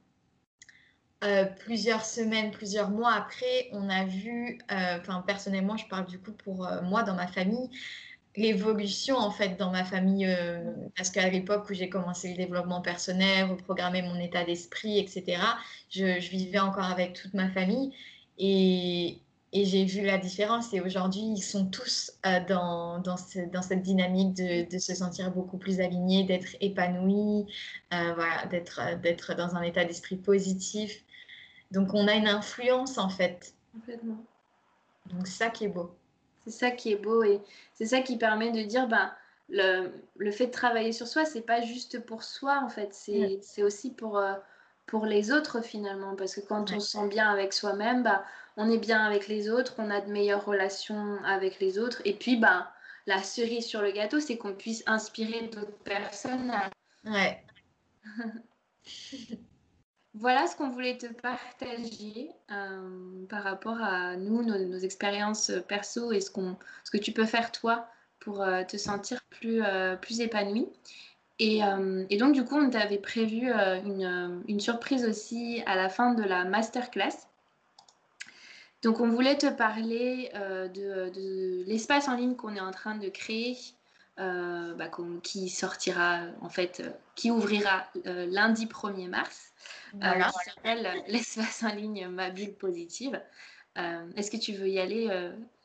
plusieurs 1.61 2.03
semaines, 2.03 2.51
plusieurs 2.51 2.89
mois 2.89 3.13
après, 3.13 3.69
on 3.71 3.89
a 3.89 4.03
vu, 4.03 4.59
enfin 4.69 5.23
personnellement, 5.25 5.77
je 5.77 5.87
parle 5.87 6.05
du 6.05 6.19
coup 6.19 6.33
pour 6.33 6.67
moi 6.83 7.03
dans 7.03 7.15
ma 7.15 7.27
famille, 7.27 7.69
l'évolution 8.35 9.17
en 9.17 9.31
fait 9.31 9.57
dans 9.57 9.71
ma 9.71 9.83
famille 9.83 10.27
parce 10.95 11.09
qu'à 11.09 11.29
l'époque 11.29 11.69
où 11.69 11.73
j'ai 11.73 11.89
commencé 11.89 12.29
le 12.29 12.37
développement 12.37 12.81
personnel, 12.81 13.45
reprogrammer 13.45 14.01
mon 14.01 14.19
état 14.19 14.43
d'esprit, 14.43 14.99
etc., 14.99 15.41
je, 15.89 16.19
je, 16.19 16.29
vivais 16.29 16.59
encore 16.59 16.85
avec 16.85 17.13
toute 17.13 17.33
ma 17.33 17.49
famille 17.49 17.91
et, 18.37 19.19
et 19.51 19.65
j'ai 19.65 19.83
vu 19.85 20.01
la 20.05 20.17
différence 20.17 20.73
et 20.73 20.81
aujourd'hui, 20.81 21.21
ils 21.21 21.41
sont 21.41 21.65
tous 21.65 22.11
euh, 22.25 22.39
dans, 22.47 22.99
dans, 22.99 23.15
dans, 23.51 23.61
cette 23.61 23.81
dynamique 23.81 24.35
de, 24.35 24.69
de, 24.69 24.77
se 24.77 24.93
sentir 24.93 25.31
beaucoup 25.31 25.57
plus 25.57 25.79
alignés, 25.79 26.23
d'être 26.23 26.55
épanouis, 26.61 27.45
euh, 27.93 28.13
voilà, 28.13 28.45
d'être, 28.45 28.79
euh, 28.79 28.95
d'être 28.95 29.33
dans 29.33 29.55
un 29.55 29.63
état 29.63 29.85
d'esprit 29.85 30.17
positif. 30.17 31.03
Donc, 31.71 31.93
on 31.93 32.07
a 32.07 32.13
une 32.13 32.27
influence 32.27 32.99
en 32.99 33.09
fait. 33.09 33.55
Complètement. 33.73 34.23
Donc, 35.07 35.25
c'est 35.25 35.43
ça 35.45 35.49
qui 35.49 35.65
est 35.65 35.69
beau. 35.69 35.95
C'est 36.45 36.51
ça 36.51 36.71
qui 36.71 36.91
est 36.91 36.97
beau 36.97 37.23
et 37.23 37.41
c'est 37.73 37.85
ça 37.85 38.01
qui 38.01 38.17
permet 38.17 38.51
de 38.51 38.63
dire, 38.63 38.87
ben, 38.87 39.11
le, 39.49 39.91
le 40.17 40.31
fait 40.31 40.47
de 40.47 40.51
travailler 40.51 40.91
sur 40.91 41.07
soi, 41.07 41.25
c'est 41.25 41.41
pas 41.41 41.61
juste 41.61 42.05
pour 42.05 42.23
soi 42.23 42.61
en 42.63 42.69
fait, 42.69 42.93
c'est, 42.93 43.63
aussi 43.63 43.91
pour, 43.91 44.21
pour 44.85 45.05
les 45.05 45.31
autres 45.31 45.61
finalement. 45.61 46.15
Parce 46.15 46.35
que 46.35 46.41
quand 46.41 46.71
on 46.71 46.79
se 46.79 46.91
sent 46.91 47.07
bien 47.07 47.29
avec 47.29 47.53
soi-même, 47.53 48.03
bah, 48.03 48.23
on 48.57 48.69
est 48.69 48.77
bien 48.77 49.01
avec 49.01 49.27
les 49.27 49.49
autres, 49.49 49.75
on 49.77 49.89
a 49.89 50.01
de 50.01 50.11
meilleures 50.11 50.45
relations 50.45 51.17
avec 51.23 51.59
les 51.59 51.79
autres. 51.79 52.01
Et 52.05 52.13
puis, 52.13 52.37
bah, 52.37 52.71
la 53.05 53.23
cerise 53.23 53.65
sur 53.65 53.81
le 53.81 53.91
gâteau, 53.91 54.19
c'est 54.19 54.37
qu'on 54.37 54.53
puisse 54.53 54.83
inspirer 54.85 55.47
d'autres 55.47 55.77
personnes. 55.83 56.53
Ouais. 57.05 57.43
voilà 60.19 60.47
ce 60.47 60.55
qu'on 60.57 60.69
voulait 60.69 60.97
te 60.97 61.07
partager 61.07 62.29
euh, 62.51 63.25
par 63.29 63.41
rapport 63.41 63.81
à 63.81 64.17
nous, 64.17 64.43
nos, 64.43 64.77
expériences 64.77 65.51
perso 65.67 66.11
et 66.11 66.19
ce, 66.19 66.29
que 66.29 66.97
tu 66.97 67.13
peux 67.13 67.25
faire 67.25 67.53
toi 67.53 67.87
pour 68.19 68.41
euh, 68.41 68.63
te 68.63 68.75
sentir 68.75 69.21
plus, 69.29 69.63
euh, 69.63 69.95
épanoui. 70.19 70.67
Et, 71.41 71.61
donc, 72.17 72.33
du 72.33 72.43
coup, 72.43 72.57
on 72.57 72.69
t'avait 72.69 72.97
prévu 72.97 73.49
une, 73.49 74.59
surprise 74.59 75.05
aussi 75.05 75.63
à 75.65 75.77
la 75.77 75.87
fin 75.87 76.13
de 76.13 76.23
la 76.23 76.43
masterclass. 76.43 77.15
Donc, 78.83 78.99
on 78.99 79.07
voulait 79.07 79.37
te 79.37 79.47
parler 79.47 80.31
de, 80.35 81.63
l'espace 81.65 82.09
en 82.09 82.17
ligne 82.17 82.35
qu'on 82.35 82.57
est 82.57 82.59
en 82.59 82.71
train 82.71 82.95
de 82.95 83.07
créer, 83.07 83.55
euh, 84.19 84.73
bah, 84.75 84.89
qui 85.23 85.49
sortira, 85.49 86.21
en 86.41 86.49
fait, 86.49 86.81
euh, 86.81 86.89
qui 87.15 87.31
ouvrira 87.31 87.87
lundi 88.05 88.65
1er 88.65 89.07
mars, 89.07 89.53
qui 89.91 89.99
s'appelle 90.45 91.03
l'espace 91.07 91.63
en 91.63 91.73
ligne 91.73 92.07
Ma 92.07 92.29
Bulle 92.29 92.53
Positive. 92.53 93.21
Est-ce 94.15 94.29
que 94.29 94.37
tu 94.37 94.53
veux 94.53 94.67
y 94.67 94.79
aller, 94.79 95.07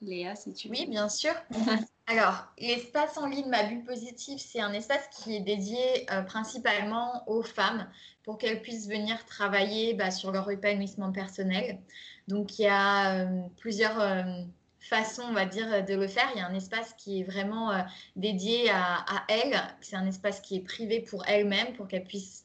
Léa, 0.00 0.36
si 0.36 0.52
tu 0.54 0.68
veux? 0.68 0.74
Oui, 0.74 0.86
bien 0.86 1.08
sûr. 1.08 1.32
Alors, 2.06 2.46
l'espace 2.58 3.16
en 3.16 3.26
ligne 3.26 3.48
Ma 3.48 3.64
Bulle 3.64 3.82
Positive, 3.82 4.38
c'est 4.38 4.60
un 4.60 4.72
espace 4.72 5.08
qui 5.08 5.34
est 5.34 5.40
dédié 5.40 6.06
principalement 6.26 7.28
aux 7.28 7.42
femmes 7.42 7.88
pour 8.24 8.38
qu'elles 8.38 8.62
puissent 8.62 8.88
venir 8.88 9.24
travailler 9.26 9.94
bah, 9.94 10.10
sur 10.10 10.32
leur 10.32 10.50
épanouissement 10.50 11.12
personnel. 11.12 11.78
Donc, 12.26 12.58
il 12.58 12.62
y 12.62 12.68
a 12.68 13.14
euh, 13.16 13.42
plusieurs 13.58 14.00
euh, 14.92 14.96
façons, 14.96 15.22
on 15.28 15.32
va 15.32 15.46
dire, 15.46 15.84
de 15.84 15.94
le 15.94 16.08
faire. 16.08 16.28
Il 16.34 16.38
y 16.38 16.42
a 16.42 16.46
un 16.46 16.54
espace 16.54 16.94
qui 16.94 17.20
est 17.20 17.24
vraiment 17.24 17.72
euh, 17.72 17.80
dédié 18.16 18.70
à, 18.70 19.24
elle. 19.28 19.60
C'est 19.80 19.96
un 19.96 20.06
espace 20.06 20.40
qui 20.40 20.56
est 20.56 20.60
privé 20.60 21.00
pour 21.00 21.26
elle-même, 21.26 21.72
pour 21.74 21.88
qu'elle 21.88 22.04
puisse, 22.04 22.44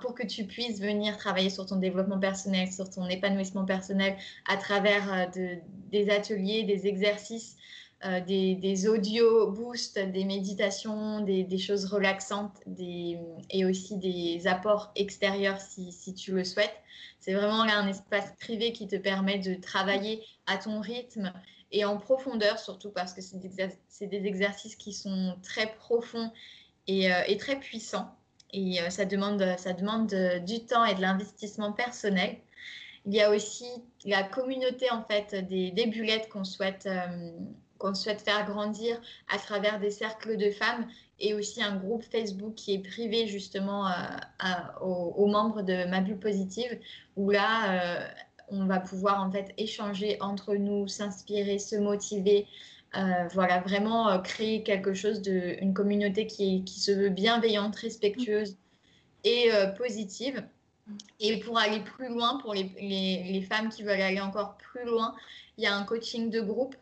pour 0.00 0.14
que 0.14 0.26
tu 0.26 0.44
puisses 0.44 0.80
venir 0.80 1.16
travailler 1.16 1.50
sur 1.50 1.66
ton 1.66 1.76
développement 1.76 2.18
personnel, 2.18 2.70
sur 2.70 2.90
ton 2.90 3.06
épanouissement 3.08 3.64
personnel 3.64 4.16
à 4.48 4.56
travers 4.56 5.30
de, 5.30 5.58
des 5.90 6.10
ateliers, 6.10 6.64
des 6.64 6.86
exercices 6.86 7.56
euh, 8.04 8.20
des, 8.20 8.88
audio 8.88 9.50
boosts, 9.50 9.98
des 9.98 10.24
méditations, 10.24 11.20
des, 11.20 11.58
choses 11.58 11.86
relaxantes 11.86 12.56
et 12.78 13.64
aussi 13.64 13.96
des 13.96 14.46
apports 14.46 14.92
extérieurs 14.94 15.60
si, 15.60 15.90
si 15.90 16.14
tu 16.14 16.30
le 16.30 16.44
souhaites. 16.44 16.76
C'est 17.18 17.34
vraiment 17.34 17.64
là 17.64 17.76
un 17.76 17.88
espace 17.88 18.32
privé 18.38 18.72
qui 18.72 18.86
te 18.86 18.94
permet 18.94 19.40
de 19.40 19.54
travailler 19.54 20.22
à 20.46 20.58
ton 20.58 20.80
rythme 20.80 21.32
et 21.70 21.84
en 21.84 21.98
profondeur, 21.98 22.58
surtout 22.58 22.90
parce 22.90 23.12
que 23.12 23.20
c'est 23.20 23.38
des, 24.06 24.26
exercices 24.26 24.76
qui 24.76 24.92
sont 24.92 25.36
très 25.42 25.74
profonds 25.74 26.32
et, 26.86 27.12
euh, 27.12 27.36
très 27.38 27.56
puissants. 27.56 28.14
Et 28.52 28.80
euh, 28.80 28.90
ça 28.90 29.04
demande, 29.04 29.44
ça 29.58 29.72
demande 29.72 30.14
du 30.46 30.64
temps 30.64 30.84
et 30.84 30.94
de 30.94 31.00
l'investissement 31.00 31.72
personnel. 31.72 32.36
Il 33.06 33.14
y 33.14 33.20
a 33.20 33.30
aussi 33.30 33.66
la 34.04 34.22
communauté 34.22 34.90
en 34.90 35.02
fait 35.04 35.34
des, 35.46 35.70
des 35.70 35.86
bullettes 35.86 36.28
qu'on 36.28 36.44
souhaite 36.44 36.88
qu'on 37.78 37.94
souhaite 37.94 38.20
faire 38.20 38.44
grandir 38.44 39.00
à 39.28 39.38
travers 39.38 39.78
des 39.78 39.90
cercles 39.90 40.36
de 40.36 40.50
femmes 40.50 40.86
et 41.20 41.34
aussi 41.34 41.62
un 41.62 41.76
groupe 41.76 42.02
Facebook 42.02 42.54
qui 42.54 42.74
est 42.74 42.78
privé 42.78 43.26
justement 43.26 43.88
euh, 43.88 43.92
aux, 44.80 45.26
membres 45.26 45.62
de 45.62 45.84
Ma 45.86 46.00
Bulle 46.00 46.18
Positive 46.18 46.78
où 47.16 47.30
là 47.30 47.72
euh, 47.72 48.08
on 48.50 48.66
va 48.66 48.80
pouvoir 48.80 49.22
en 49.22 49.30
fait 49.30 49.52
échanger 49.56 50.16
entre 50.20 50.54
nous, 50.54 50.88
s'inspirer, 50.88 51.58
se 51.58 51.76
motiver. 51.76 52.46
Euh, 52.96 53.28
voilà, 53.34 53.60
vraiment 53.60 54.18
créer 54.22 54.62
quelque 54.62 54.94
chose 54.94 55.20
de, 55.20 55.56
une 55.60 55.74
communauté 55.74 56.26
qui, 56.26 56.64
qui 56.64 56.80
se 56.80 56.90
veut 56.90 57.10
bienveillante, 57.10 57.76
respectueuse 57.76 58.56
et 59.24 59.50
positive. 59.76 60.42
Et 61.20 61.38
pour 61.40 61.58
aller 61.58 61.80
plus 61.80 62.08
loin, 62.08 62.38
pour 62.38 62.54
les, 62.54 62.72
les, 62.80 63.30
les, 63.30 63.42
femmes 63.42 63.68
qui 63.68 63.82
veulent 63.82 64.00
aller 64.00 64.20
encore 64.20 64.56
plus 64.56 64.86
loin, 64.86 65.14
il 65.58 65.64
y 65.64 65.66
a 65.66 65.76
un 65.76 65.82
coaching 65.82 66.30
de 66.30 66.40
groupe 66.40 66.76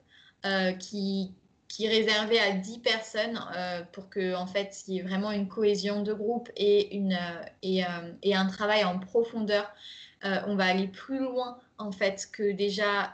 euh, 0.44 0.72
qui, 0.72 1.32
qui 1.66 1.86
est 1.86 1.88
réservé 1.88 2.38
à 2.38 2.52
10 2.52 2.78
personnes 2.78 3.40
euh, 3.56 3.82
pour 3.92 4.08
que 4.08 4.36
en 4.36 4.46
fait 4.46 4.84
il 4.86 4.94
y 4.94 4.98
ait 4.98 5.02
vraiment 5.02 5.32
une 5.32 5.48
cohésion 5.48 6.02
de 6.02 6.12
groupe 6.12 6.50
et, 6.56 6.94
une, 6.94 7.18
euh, 7.64 8.12
et 8.22 8.34
un 8.34 8.46
travail 8.46 8.84
en 8.84 8.98
profondeur. 8.98 9.68
On 10.22 10.56
va 10.56 10.64
aller 10.64 10.88
plus 10.88 11.18
loin 11.18 11.58
en 11.78 11.92
fait 11.92 12.28
que 12.32 12.52
déjà 12.52 13.12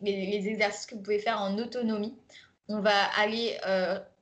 les, 0.00 0.48
exercices 0.48 0.86
que 0.86 0.94
vous 0.94 1.00
pouvez 1.00 1.18
faire 1.18 1.40
en 1.40 1.56
autonomie. 1.58 2.14
On 2.68 2.80
va 2.80 3.04
aller 3.16 3.56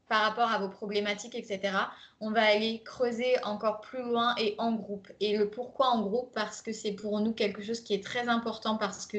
par 0.09 0.22
rapport 0.22 0.51
à 0.51 0.59
vos 0.59 0.68
problématiques, 0.68 1.34
etc. 1.34 1.72
On 2.20 2.30
va 2.30 2.44
aller 2.44 2.80
creuser 2.84 3.34
encore 3.44 3.80
plus 3.80 4.03
loin 4.03 4.34
et 4.38 4.55
en 4.59 4.72
groupe. 4.72 5.09
Et 5.20 5.36
le 5.36 5.51
pourquoi 5.51 5.88
en 5.88 6.03
groupe 6.03 6.32
Parce 6.34 6.62
que 6.62 6.72
c'est 6.72 6.92
pour 6.92 7.20
nous 7.20 7.32
quelque 7.32 7.62
chose 7.62 7.80
qui 7.80 7.94
est 7.94 8.05
très 8.05 8.28
important 8.28 8.76
parce 8.76 9.07
que 9.07 9.18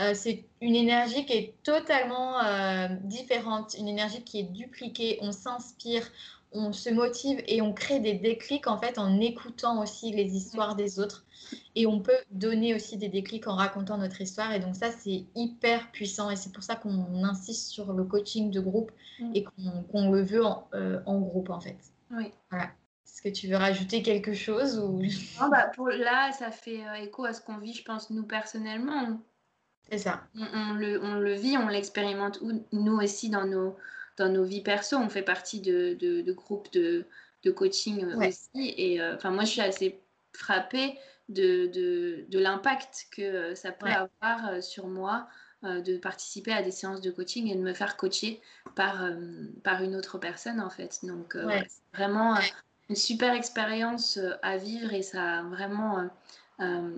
euh, 0.00 0.12
c'est 0.14 0.44
une 0.60 0.74
énergie 0.74 1.24
qui 1.26 1.32
est 1.32 1.54
totalement 1.62 2.42
euh, 2.44 2.88
différente, 3.04 3.74
une 3.78 3.88
énergie 3.88 4.22
qui 4.22 4.40
est 4.40 4.50
dupliquée. 4.52 5.18
On 5.22 5.32
s'inspire, 5.32 6.06
on 6.56 6.72
se 6.72 6.90
motive 6.90 7.42
et 7.46 7.62
on 7.62 7.72
crée 7.72 8.00
des 8.00 8.14
déclics 8.14 8.66
en 8.66 8.78
fait 8.78 8.98
en 8.98 9.20
écoutant 9.20 9.82
aussi 9.82 10.12
les 10.12 10.34
histoires 10.34 10.76
des 10.76 10.98
autres. 10.98 11.24
Et 11.74 11.86
on 11.86 12.00
peut 12.00 12.16
donner 12.30 12.74
aussi 12.74 12.96
des 12.96 13.08
déclics 13.08 13.46
en 13.46 13.54
racontant 13.54 13.98
notre 13.98 14.20
histoire. 14.20 14.52
Et 14.52 14.58
donc 14.58 14.74
ça, 14.74 14.90
c'est 14.90 15.24
hyper 15.34 15.90
puissant. 15.92 16.30
Et 16.30 16.36
c'est 16.36 16.52
pour 16.52 16.62
ça 16.62 16.76
qu'on 16.76 17.22
insiste 17.24 17.68
sur 17.70 17.92
le 17.92 18.04
coaching 18.04 18.50
de 18.50 18.60
groupe 18.60 18.90
mm. 19.20 19.32
et 19.34 19.44
qu'on 19.44 20.10
le 20.10 20.22
veut 20.22 20.42
euh, 20.74 21.00
en, 21.06 21.20
groupe 21.20 21.50
en 21.50 21.60
fait. 21.60 21.76
Oui. 22.10 22.32
Voilà. 22.50 22.70
Est-ce 23.04 23.22
que 23.22 23.28
tu 23.28 23.48
veux 23.48 23.56
rajouter 23.56 24.02
quelque 24.02 24.34
chose 24.34 24.78
ou... 24.78 25.00
non, 25.40 25.48
bah 25.48 25.70
pour 25.74 25.88
là, 25.88 26.32
ça 26.32 26.50
fait 26.50 26.82
écho 27.02 27.24
à 27.24 27.32
ce 27.32 27.40
qu'on 27.40 27.58
vit, 27.58 27.72
je 27.72 27.84
pense, 27.84 28.10
nous 28.10 28.24
personnellement. 28.24 29.20
C'est 29.90 29.98
ça. 29.98 30.22
On, 30.34 30.74
le, 30.74 31.02
on, 31.02 31.14
le, 31.14 31.32
vit, 31.34 31.56
on 31.56 31.68
l'expérimente 31.68 32.40
nous 32.72 32.96
aussi 32.96 33.30
dans 33.30 33.46
nos, 33.46 33.76
dans 34.16 34.28
nos 34.28 34.44
vies 34.44 34.62
perso. 34.62 34.96
On 34.96 35.08
fait 35.08 35.22
partie 35.22 35.60
de, 35.60 35.94
de, 35.94 36.32
groupes 36.32 36.72
de, 36.72 37.06
de 37.44 37.50
coaching 37.50 38.04
aussi. 38.14 38.74
Et 38.76 39.00
euh, 39.00 39.14
enfin, 39.16 39.30
moi, 39.30 39.44
je 39.44 39.50
suis 39.50 39.60
assez 39.60 40.00
frappée 40.32 40.98
de, 41.28 41.66
de 42.28 42.38
l'impact 42.38 43.08
que 43.10 43.54
ça 43.54 43.72
peut 43.72 43.88
avoir 43.88 44.48
euh, 44.48 44.60
sur 44.60 44.86
moi 44.86 45.26
euh, 45.64 45.80
de 45.80 45.96
participer 45.96 46.52
à 46.52 46.62
des 46.62 46.70
séances 46.70 47.00
de 47.00 47.10
coaching 47.10 47.48
et 47.48 47.54
de 47.54 47.62
me 47.62 47.72
faire 47.72 47.96
coacher 47.96 48.40
par, 48.74 49.08
par 49.62 49.82
une 49.82 49.96
autre 49.96 50.18
personne, 50.18 50.60
en 50.60 50.70
fait. 50.70 51.00
Donc, 51.02 51.36
c'est 51.36 51.96
vraiment 51.96 52.36
une 52.88 52.96
super 52.96 53.34
expérience 53.34 54.18
à 54.42 54.56
vivre 54.56 54.92
et 54.92 55.02
ça 55.02 55.38
a 55.38 55.42
vraiment 55.42 56.08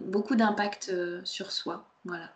beaucoup 0.07 0.35
d'impact 0.35 0.93
sur 1.25 1.53
soi. 1.53 1.89
Voilà. 2.05 2.31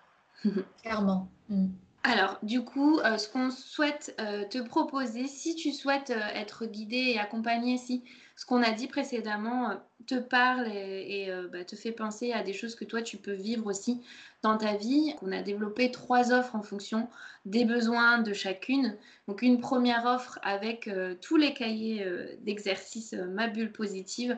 Clairement. 0.83 1.29
Mm. 1.49 1.69
Alors, 2.05 2.39
du 2.43 2.65
coup, 2.65 2.99
euh, 2.99 3.17
ce 3.17 3.29
qu'on 3.29 3.51
souhaite 3.51 4.17
euh, 4.21 4.45
te 4.49 4.59
proposer, 4.59 5.29
si 5.29 5.55
tu 5.55 5.71
souhaites 5.71 6.11
euh, 6.11 6.21
être 6.35 6.67
guidé 6.67 6.97
et 6.97 7.19
accompagné, 7.21 7.79
si 7.79 8.03
ce 8.35 8.45
qu'on 8.45 8.61
a 8.61 8.73
dit 8.73 8.89
précédemment 8.89 9.81
te 10.09 10.17
parle 10.17 10.67
et, 10.67 11.31
bah, 11.53 11.65
te 11.65 11.77
fait 11.77 11.93
penser 11.93 12.33
à 12.33 12.43
des 12.43 12.55
choses 12.55 12.75
que 12.75 12.85
toi, 12.85 13.03
tu 13.03 13.19
peux 13.19 13.35
vivre 13.35 13.67
aussi 13.67 14.03
dans 14.43 14.57
ta 14.57 14.75
vie, 14.75 15.15
on 15.23 15.31
a 15.31 15.43
développé 15.43 15.93
trois 15.93 16.33
offres 16.33 16.57
en 16.57 16.63
fonction 16.63 17.09
des 17.45 17.65
besoins 17.65 18.19
de 18.19 18.33
chacune. 18.33 18.97
Donc, 19.29 19.43
une 19.43 19.61
première 19.61 20.07
offre 20.07 20.41
avec 20.43 20.91
tous 21.21 21.37
les 21.37 21.55
cahiers 21.55 22.05
d'exercice 22.41 23.13
Ma 23.13 23.47
Bulle 23.47 23.71
Positive 23.71 24.37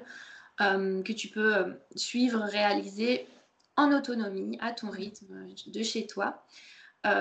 que 0.58 1.12
tu 1.12 1.28
peux 1.28 1.74
suivre, 1.96 2.40
réaliser 2.40 3.26
en 3.76 3.90
autonomie, 3.90 4.58
à 4.60 4.72
ton 4.72 4.90
rythme, 4.90 5.46
de 5.66 5.82
chez 5.82 6.06
toi. 6.06 6.44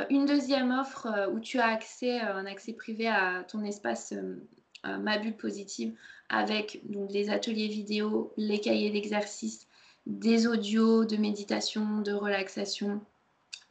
Une 0.09 0.25
deuxième 0.25 0.71
offre 0.71 1.29
où 1.33 1.39
tu 1.39 1.59
as 1.59 1.67
accès, 1.67 2.21
un 2.21 2.45
accès 2.45 2.73
privé 2.73 3.07
à 3.07 3.43
ton 3.47 3.63
espace 3.63 4.13
Ma 4.85 5.17
Bulle 5.17 5.35
Positive 5.35 5.93
avec 6.29 6.79
donc, 6.89 7.11
les 7.11 7.29
ateliers 7.29 7.67
vidéo, 7.67 8.33
les 8.37 8.59
cahiers 8.59 8.91
d'exercice, 8.91 9.67
des 10.05 10.47
audios 10.47 11.05
de 11.05 11.17
méditation, 11.17 11.99
de 11.99 12.13
relaxation, 12.13 13.01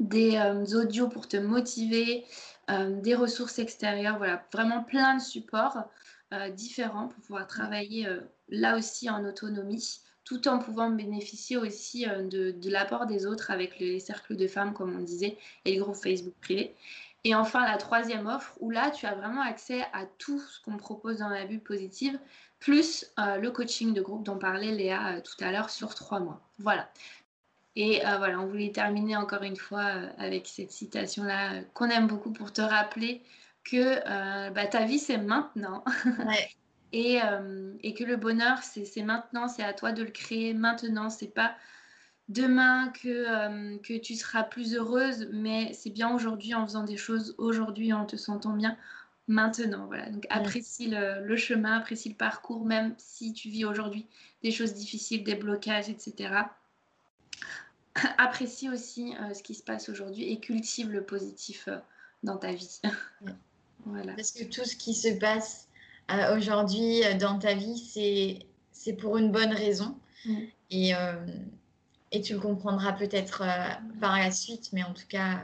des 0.01 0.39
audios 0.75 1.09
pour 1.09 1.29
te 1.29 1.37
motiver, 1.37 2.25
des 2.69 3.15
ressources 3.15 3.59
extérieures, 3.59 4.19
voilà, 4.19 4.45
vraiment 4.53 4.85
plein 4.85 5.17
de 5.17 5.23
supports 5.23 5.85
différents 6.55 7.09
pour 7.09 7.23
pouvoir 7.23 7.47
travailler 7.47 8.07
là 8.49 8.77
aussi 8.77 9.09
en 9.11 9.25
autonomie 9.25 10.01
tout 10.25 10.49
en 10.49 10.59
pouvant 10.59 10.91
bénéficier 10.91 11.57
aussi 11.57 12.09
euh, 12.09 12.23
de, 12.23 12.70
l'apport 12.70 13.07
des 13.07 13.27
autres 13.27 13.51
avec 13.51 13.79
les 13.79 14.01
cercles 14.01 14.37
de 14.37 14.47
femmes, 14.47 14.73
comme 14.73 14.95
on 14.97 15.01
disait, 15.01 15.37
et 15.64 15.73
les 15.73 15.79
groupes 15.79 15.97
Facebook 15.97 16.35
privés. 16.41 16.75
Et 17.25 17.35
enfin, 17.35 17.64
la 17.64 17.77
troisième 17.77 18.27
offre, 18.27 18.57
où 18.61 18.70
là, 18.70 18.91
tu 18.91 19.07
as 19.07 19.14
vraiment 19.14 19.43
accès 19.43 19.83
à 19.93 20.07
tout 20.18 20.41
ce 20.41 20.61
qu'on 20.62 20.77
propose 20.77 21.18
dans 21.18 21.29
la 21.29 21.45
bulle 21.45 21.61
positive, 21.61 22.18
plus 22.59 23.07
euh, 23.18 23.37
le 23.37 23.51
coaching 23.51 23.95
de 23.95 24.01
groupe 24.01 24.25
dont 24.25 24.39
parlait 24.39 24.73
Léa 24.73 25.16
euh, 25.16 25.20
tout 25.20 25.43
à 25.45 25.53
l'heure 25.53 25.70
sur 25.70 25.95
trois 25.95 26.20
mois. 26.20 26.41
Voilà. 26.59 26.89
Et 27.75 28.03
voilà, 28.18 28.39
on 28.39 28.47
voulait 28.47 28.70
terminer 28.70 29.16
encore 29.16 29.45
une 29.45 29.57
fois 29.57 29.87
avec 30.18 30.47
cette 30.47 30.70
citation-là 30.70 31.62
qu'on 31.73 31.89
aime 31.89 32.07
beaucoup 32.07 32.31
pour 32.31 32.53
te 32.53 32.61
rappeler 32.61 33.23
que 33.64 34.51
bah, 34.51 34.66
ta 34.66 34.85
vie, 34.85 34.99
c'est 34.99 35.16
maintenant. 35.16 35.83
Ouais. 36.05 36.51
Euh, 36.95 37.72
et, 37.82 37.95
que 37.95 38.05
le 38.05 38.16
bonheur, 38.16 38.59
c'est 38.62 39.03
maintenant, 39.03 39.49
c'est 39.49 39.62
à 39.62 39.72
toi 39.72 39.93
de 39.93 40.03
le 40.03 40.11
créer 40.11 40.53
maintenant, 40.53 41.09
c'est 41.09 41.32
pas 41.32 41.55
demain 42.28 42.88
que, 42.90 43.09
euh, 43.09 43.78
que 43.78 43.99
tu 43.99 44.14
seras 44.14 44.43
plus 44.43 44.74
heureuse, 44.74 45.28
mais 45.32 45.72
c'est 45.72 45.90
bien 45.90 46.14
aujourd'hui 46.14 46.55
en 46.55 46.66
faisant 46.66 46.84
des 46.84 46.99
choses 46.99 47.34
aujourd'hui, 47.38 47.93
en 47.93 48.05
te 48.05 48.16
sentant 48.16 48.53
bien 48.53 48.76
maintenant. 49.26 49.86
Voilà. 49.86 50.11
Donc 50.11 50.26
apprécie 50.28 50.88
le, 50.88 51.36
chemin, 51.36 51.78
apprécie 51.78 52.11
le 52.11 52.14
parcours, 52.14 52.66
même 52.66 52.95
si 52.99 53.32
tu 53.32 53.49
vis 53.49 53.64
aujourd'hui 53.64 54.07
des 54.43 54.51
choses 54.51 54.74
difficiles, 54.74 55.24
des 55.24 55.34
blocages, 55.34 55.88
etc. 55.88 56.34
Apprécie 58.18 58.68
aussi 58.68 59.14
euh, 59.16 59.32
ce 59.32 59.43
qui 59.43 59.55
se 59.55 59.62
passe 59.62 59.88
aujourd'hui 59.88 60.30
et 60.30 60.40
cultive 60.40 60.90
le 60.90 61.03
positif 61.03 61.70
dans 62.22 62.36
ta 62.36 62.53
vie. 62.53 62.80
voilà. 63.86 64.12
Parce 64.12 64.32
que 64.32 64.45
tout 64.45 64.64
ce 64.64 64.76
qui 64.76 64.93
se 64.95 65.09
passe 65.18 65.68
euh, 66.13 66.37
aujourd'hui 66.37 67.05
euh, 67.05 67.15
dans 67.15 67.39
ta 67.39 67.55
vie, 67.55 67.79
c'est 68.73 68.93
pour 68.95 69.17
une 69.17 69.31
bonne 69.31 69.53
raison. 69.53 69.97
Mm. 70.25 70.39
Et, 70.71 70.95
euh, 70.95 71.27
et 72.11 72.21
tu 72.21 72.35
le 72.35 72.41
comprendras 72.41 72.93
peut-être 72.93 73.45
par 74.01 74.19
la 74.19 74.31
suite, 74.31 74.71
mais 74.73 74.83
en 74.83 74.93
tout 74.93 75.07
cas, 75.09 75.41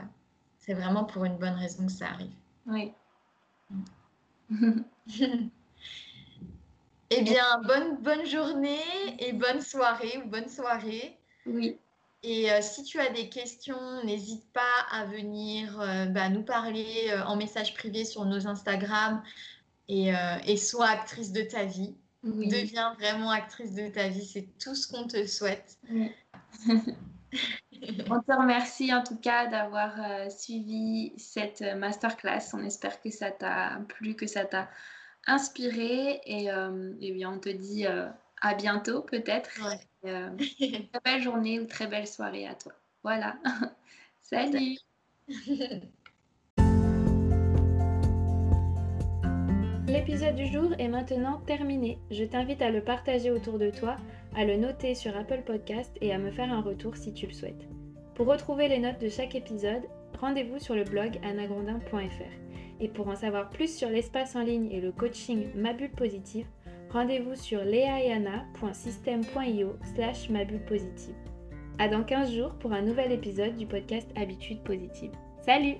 c'est 0.59 0.73
vraiment 0.73 1.03
pour 1.03 1.25
une 1.25 1.37
bonne 1.37 1.55
raison 1.55 1.85
que 1.85 1.91
ça 1.91 2.07
arrive. 2.07 2.31
Oui. 2.67 2.91
Mm. 4.49 4.81
eh 7.09 7.21
bien, 7.21 7.61
bonne, 7.65 7.97
bonne 8.01 8.25
journée 8.25 8.79
et 9.19 9.33
bonne 9.33 9.61
soirée 9.61 10.21
ou 10.23 10.29
bonne 10.29 10.49
soirée. 10.49 11.17
Oui. 11.45 11.77
Et 12.21 12.49
si 12.61 12.83
tu 12.83 12.99
as 12.99 13.09
des 13.11 13.29
questions, 13.29 14.03
n'hésite 14.03 14.43
pas 14.51 14.59
à 14.91 15.05
venir 15.05 15.77
bah, 16.09 16.27
nous 16.27 16.43
parler 16.43 17.13
en 17.25 17.37
message 17.37 17.73
privé 17.73 18.03
sur 18.03 18.25
nos 18.25 18.45
Instagram 18.45 19.23
euh, 19.89 20.37
et, 20.45 20.57
sois 20.57 20.87
actrice 20.87 21.31
de 21.31 21.41
ta 21.41 21.65
vie. 21.65 21.95
Deviens 22.23 22.93
vraiment 22.95 23.31
actrice 23.31 23.73
de 23.73 23.87
ta 23.87 24.09
vie, 24.09 24.25
c'est 24.25 24.47
tout 24.59 24.75
ce 24.75 24.87
qu'on 24.87 25.07
te 25.07 25.25
souhaite. 25.25 25.77
On 28.09 28.19
te 28.19 28.33
remercie 28.33 28.93
en 28.93 29.03
tout 29.03 29.15
cas 29.15 29.47
d'avoir 29.47 29.93
euh, 29.99 30.29
suivi 30.29 31.13
cette 31.17 31.61
masterclass. 31.61 32.53
On 32.53 32.63
espère 32.65 32.99
que 33.01 33.09
ça 33.09 33.31
t'a 33.31 33.79
plu, 33.87 34.15
que 34.15 34.27
ça 34.27 34.43
t'a 34.43 34.69
inspiré. 35.27 36.19
Et, 36.25 36.51
euh, 36.51 36.91
bien, 36.99 37.31
on 37.31 37.39
te 37.39 37.49
dit 37.49 37.85
à 37.85 38.53
bientôt 38.55 39.01
peut-être. 39.01 39.49
très 40.03 41.01
belle 41.05 41.21
journée 41.21 41.59
ou 41.59 41.65
très 41.67 41.87
belle 41.87 42.07
soirée 42.07 42.47
à 42.47 42.55
toi. 42.55 42.73
Voilà. 43.03 43.37
Salut. 44.21 44.77
L'épisode 49.89 50.35
du 50.35 50.45
jour 50.45 50.71
est 50.77 50.87
maintenant 50.87 51.41
terminé. 51.47 51.97
Je 52.11 52.23
t'invite 52.23 52.61
à 52.61 52.69
le 52.69 52.81
partager 52.81 53.31
autour 53.31 53.57
de 53.57 53.71
toi, 53.71 53.95
à 54.35 54.45
le 54.45 54.55
noter 54.55 54.93
sur 54.93 55.17
Apple 55.17 55.41
Podcast 55.43 55.91
et 55.99 56.13
à 56.13 56.19
me 56.19 56.29
faire 56.29 56.53
un 56.53 56.61
retour 56.61 56.95
si 56.95 57.11
tu 57.11 57.25
le 57.25 57.33
souhaites. 57.33 57.67
Pour 58.13 58.27
retrouver 58.27 58.67
les 58.67 58.77
notes 58.77 59.01
de 59.01 59.09
chaque 59.09 59.33
épisode, 59.33 59.81
rendez-vous 60.19 60.59
sur 60.59 60.75
le 60.75 60.83
blog 60.83 61.19
anagrandin.fr. 61.23 62.31
Et 62.79 62.87
pour 62.87 63.07
en 63.07 63.15
savoir 63.15 63.49
plus 63.49 63.75
sur 63.75 63.89
l'espace 63.89 64.35
en 64.35 64.43
ligne 64.43 64.71
et 64.71 64.79
le 64.79 64.91
coaching 64.91 65.47
Ma 65.55 65.73
Bulle 65.73 65.89
Positive, 65.89 66.45
rendez-vous 66.91 67.33
sur 67.33 67.63
leaeana.system.io 67.63 69.75
slash 69.95 70.29
ma 70.29 70.45
positive. 70.45 71.15
À 71.79 71.87
dans 71.87 72.03
15 72.03 72.31
jours 72.31 72.53
pour 72.59 72.73
un 72.73 72.83
nouvel 72.83 73.11
épisode 73.11 73.57
du 73.57 73.65
podcast 73.65 74.07
Habitude 74.15 74.61
Positive. 74.61 75.13
Salut 75.43 75.77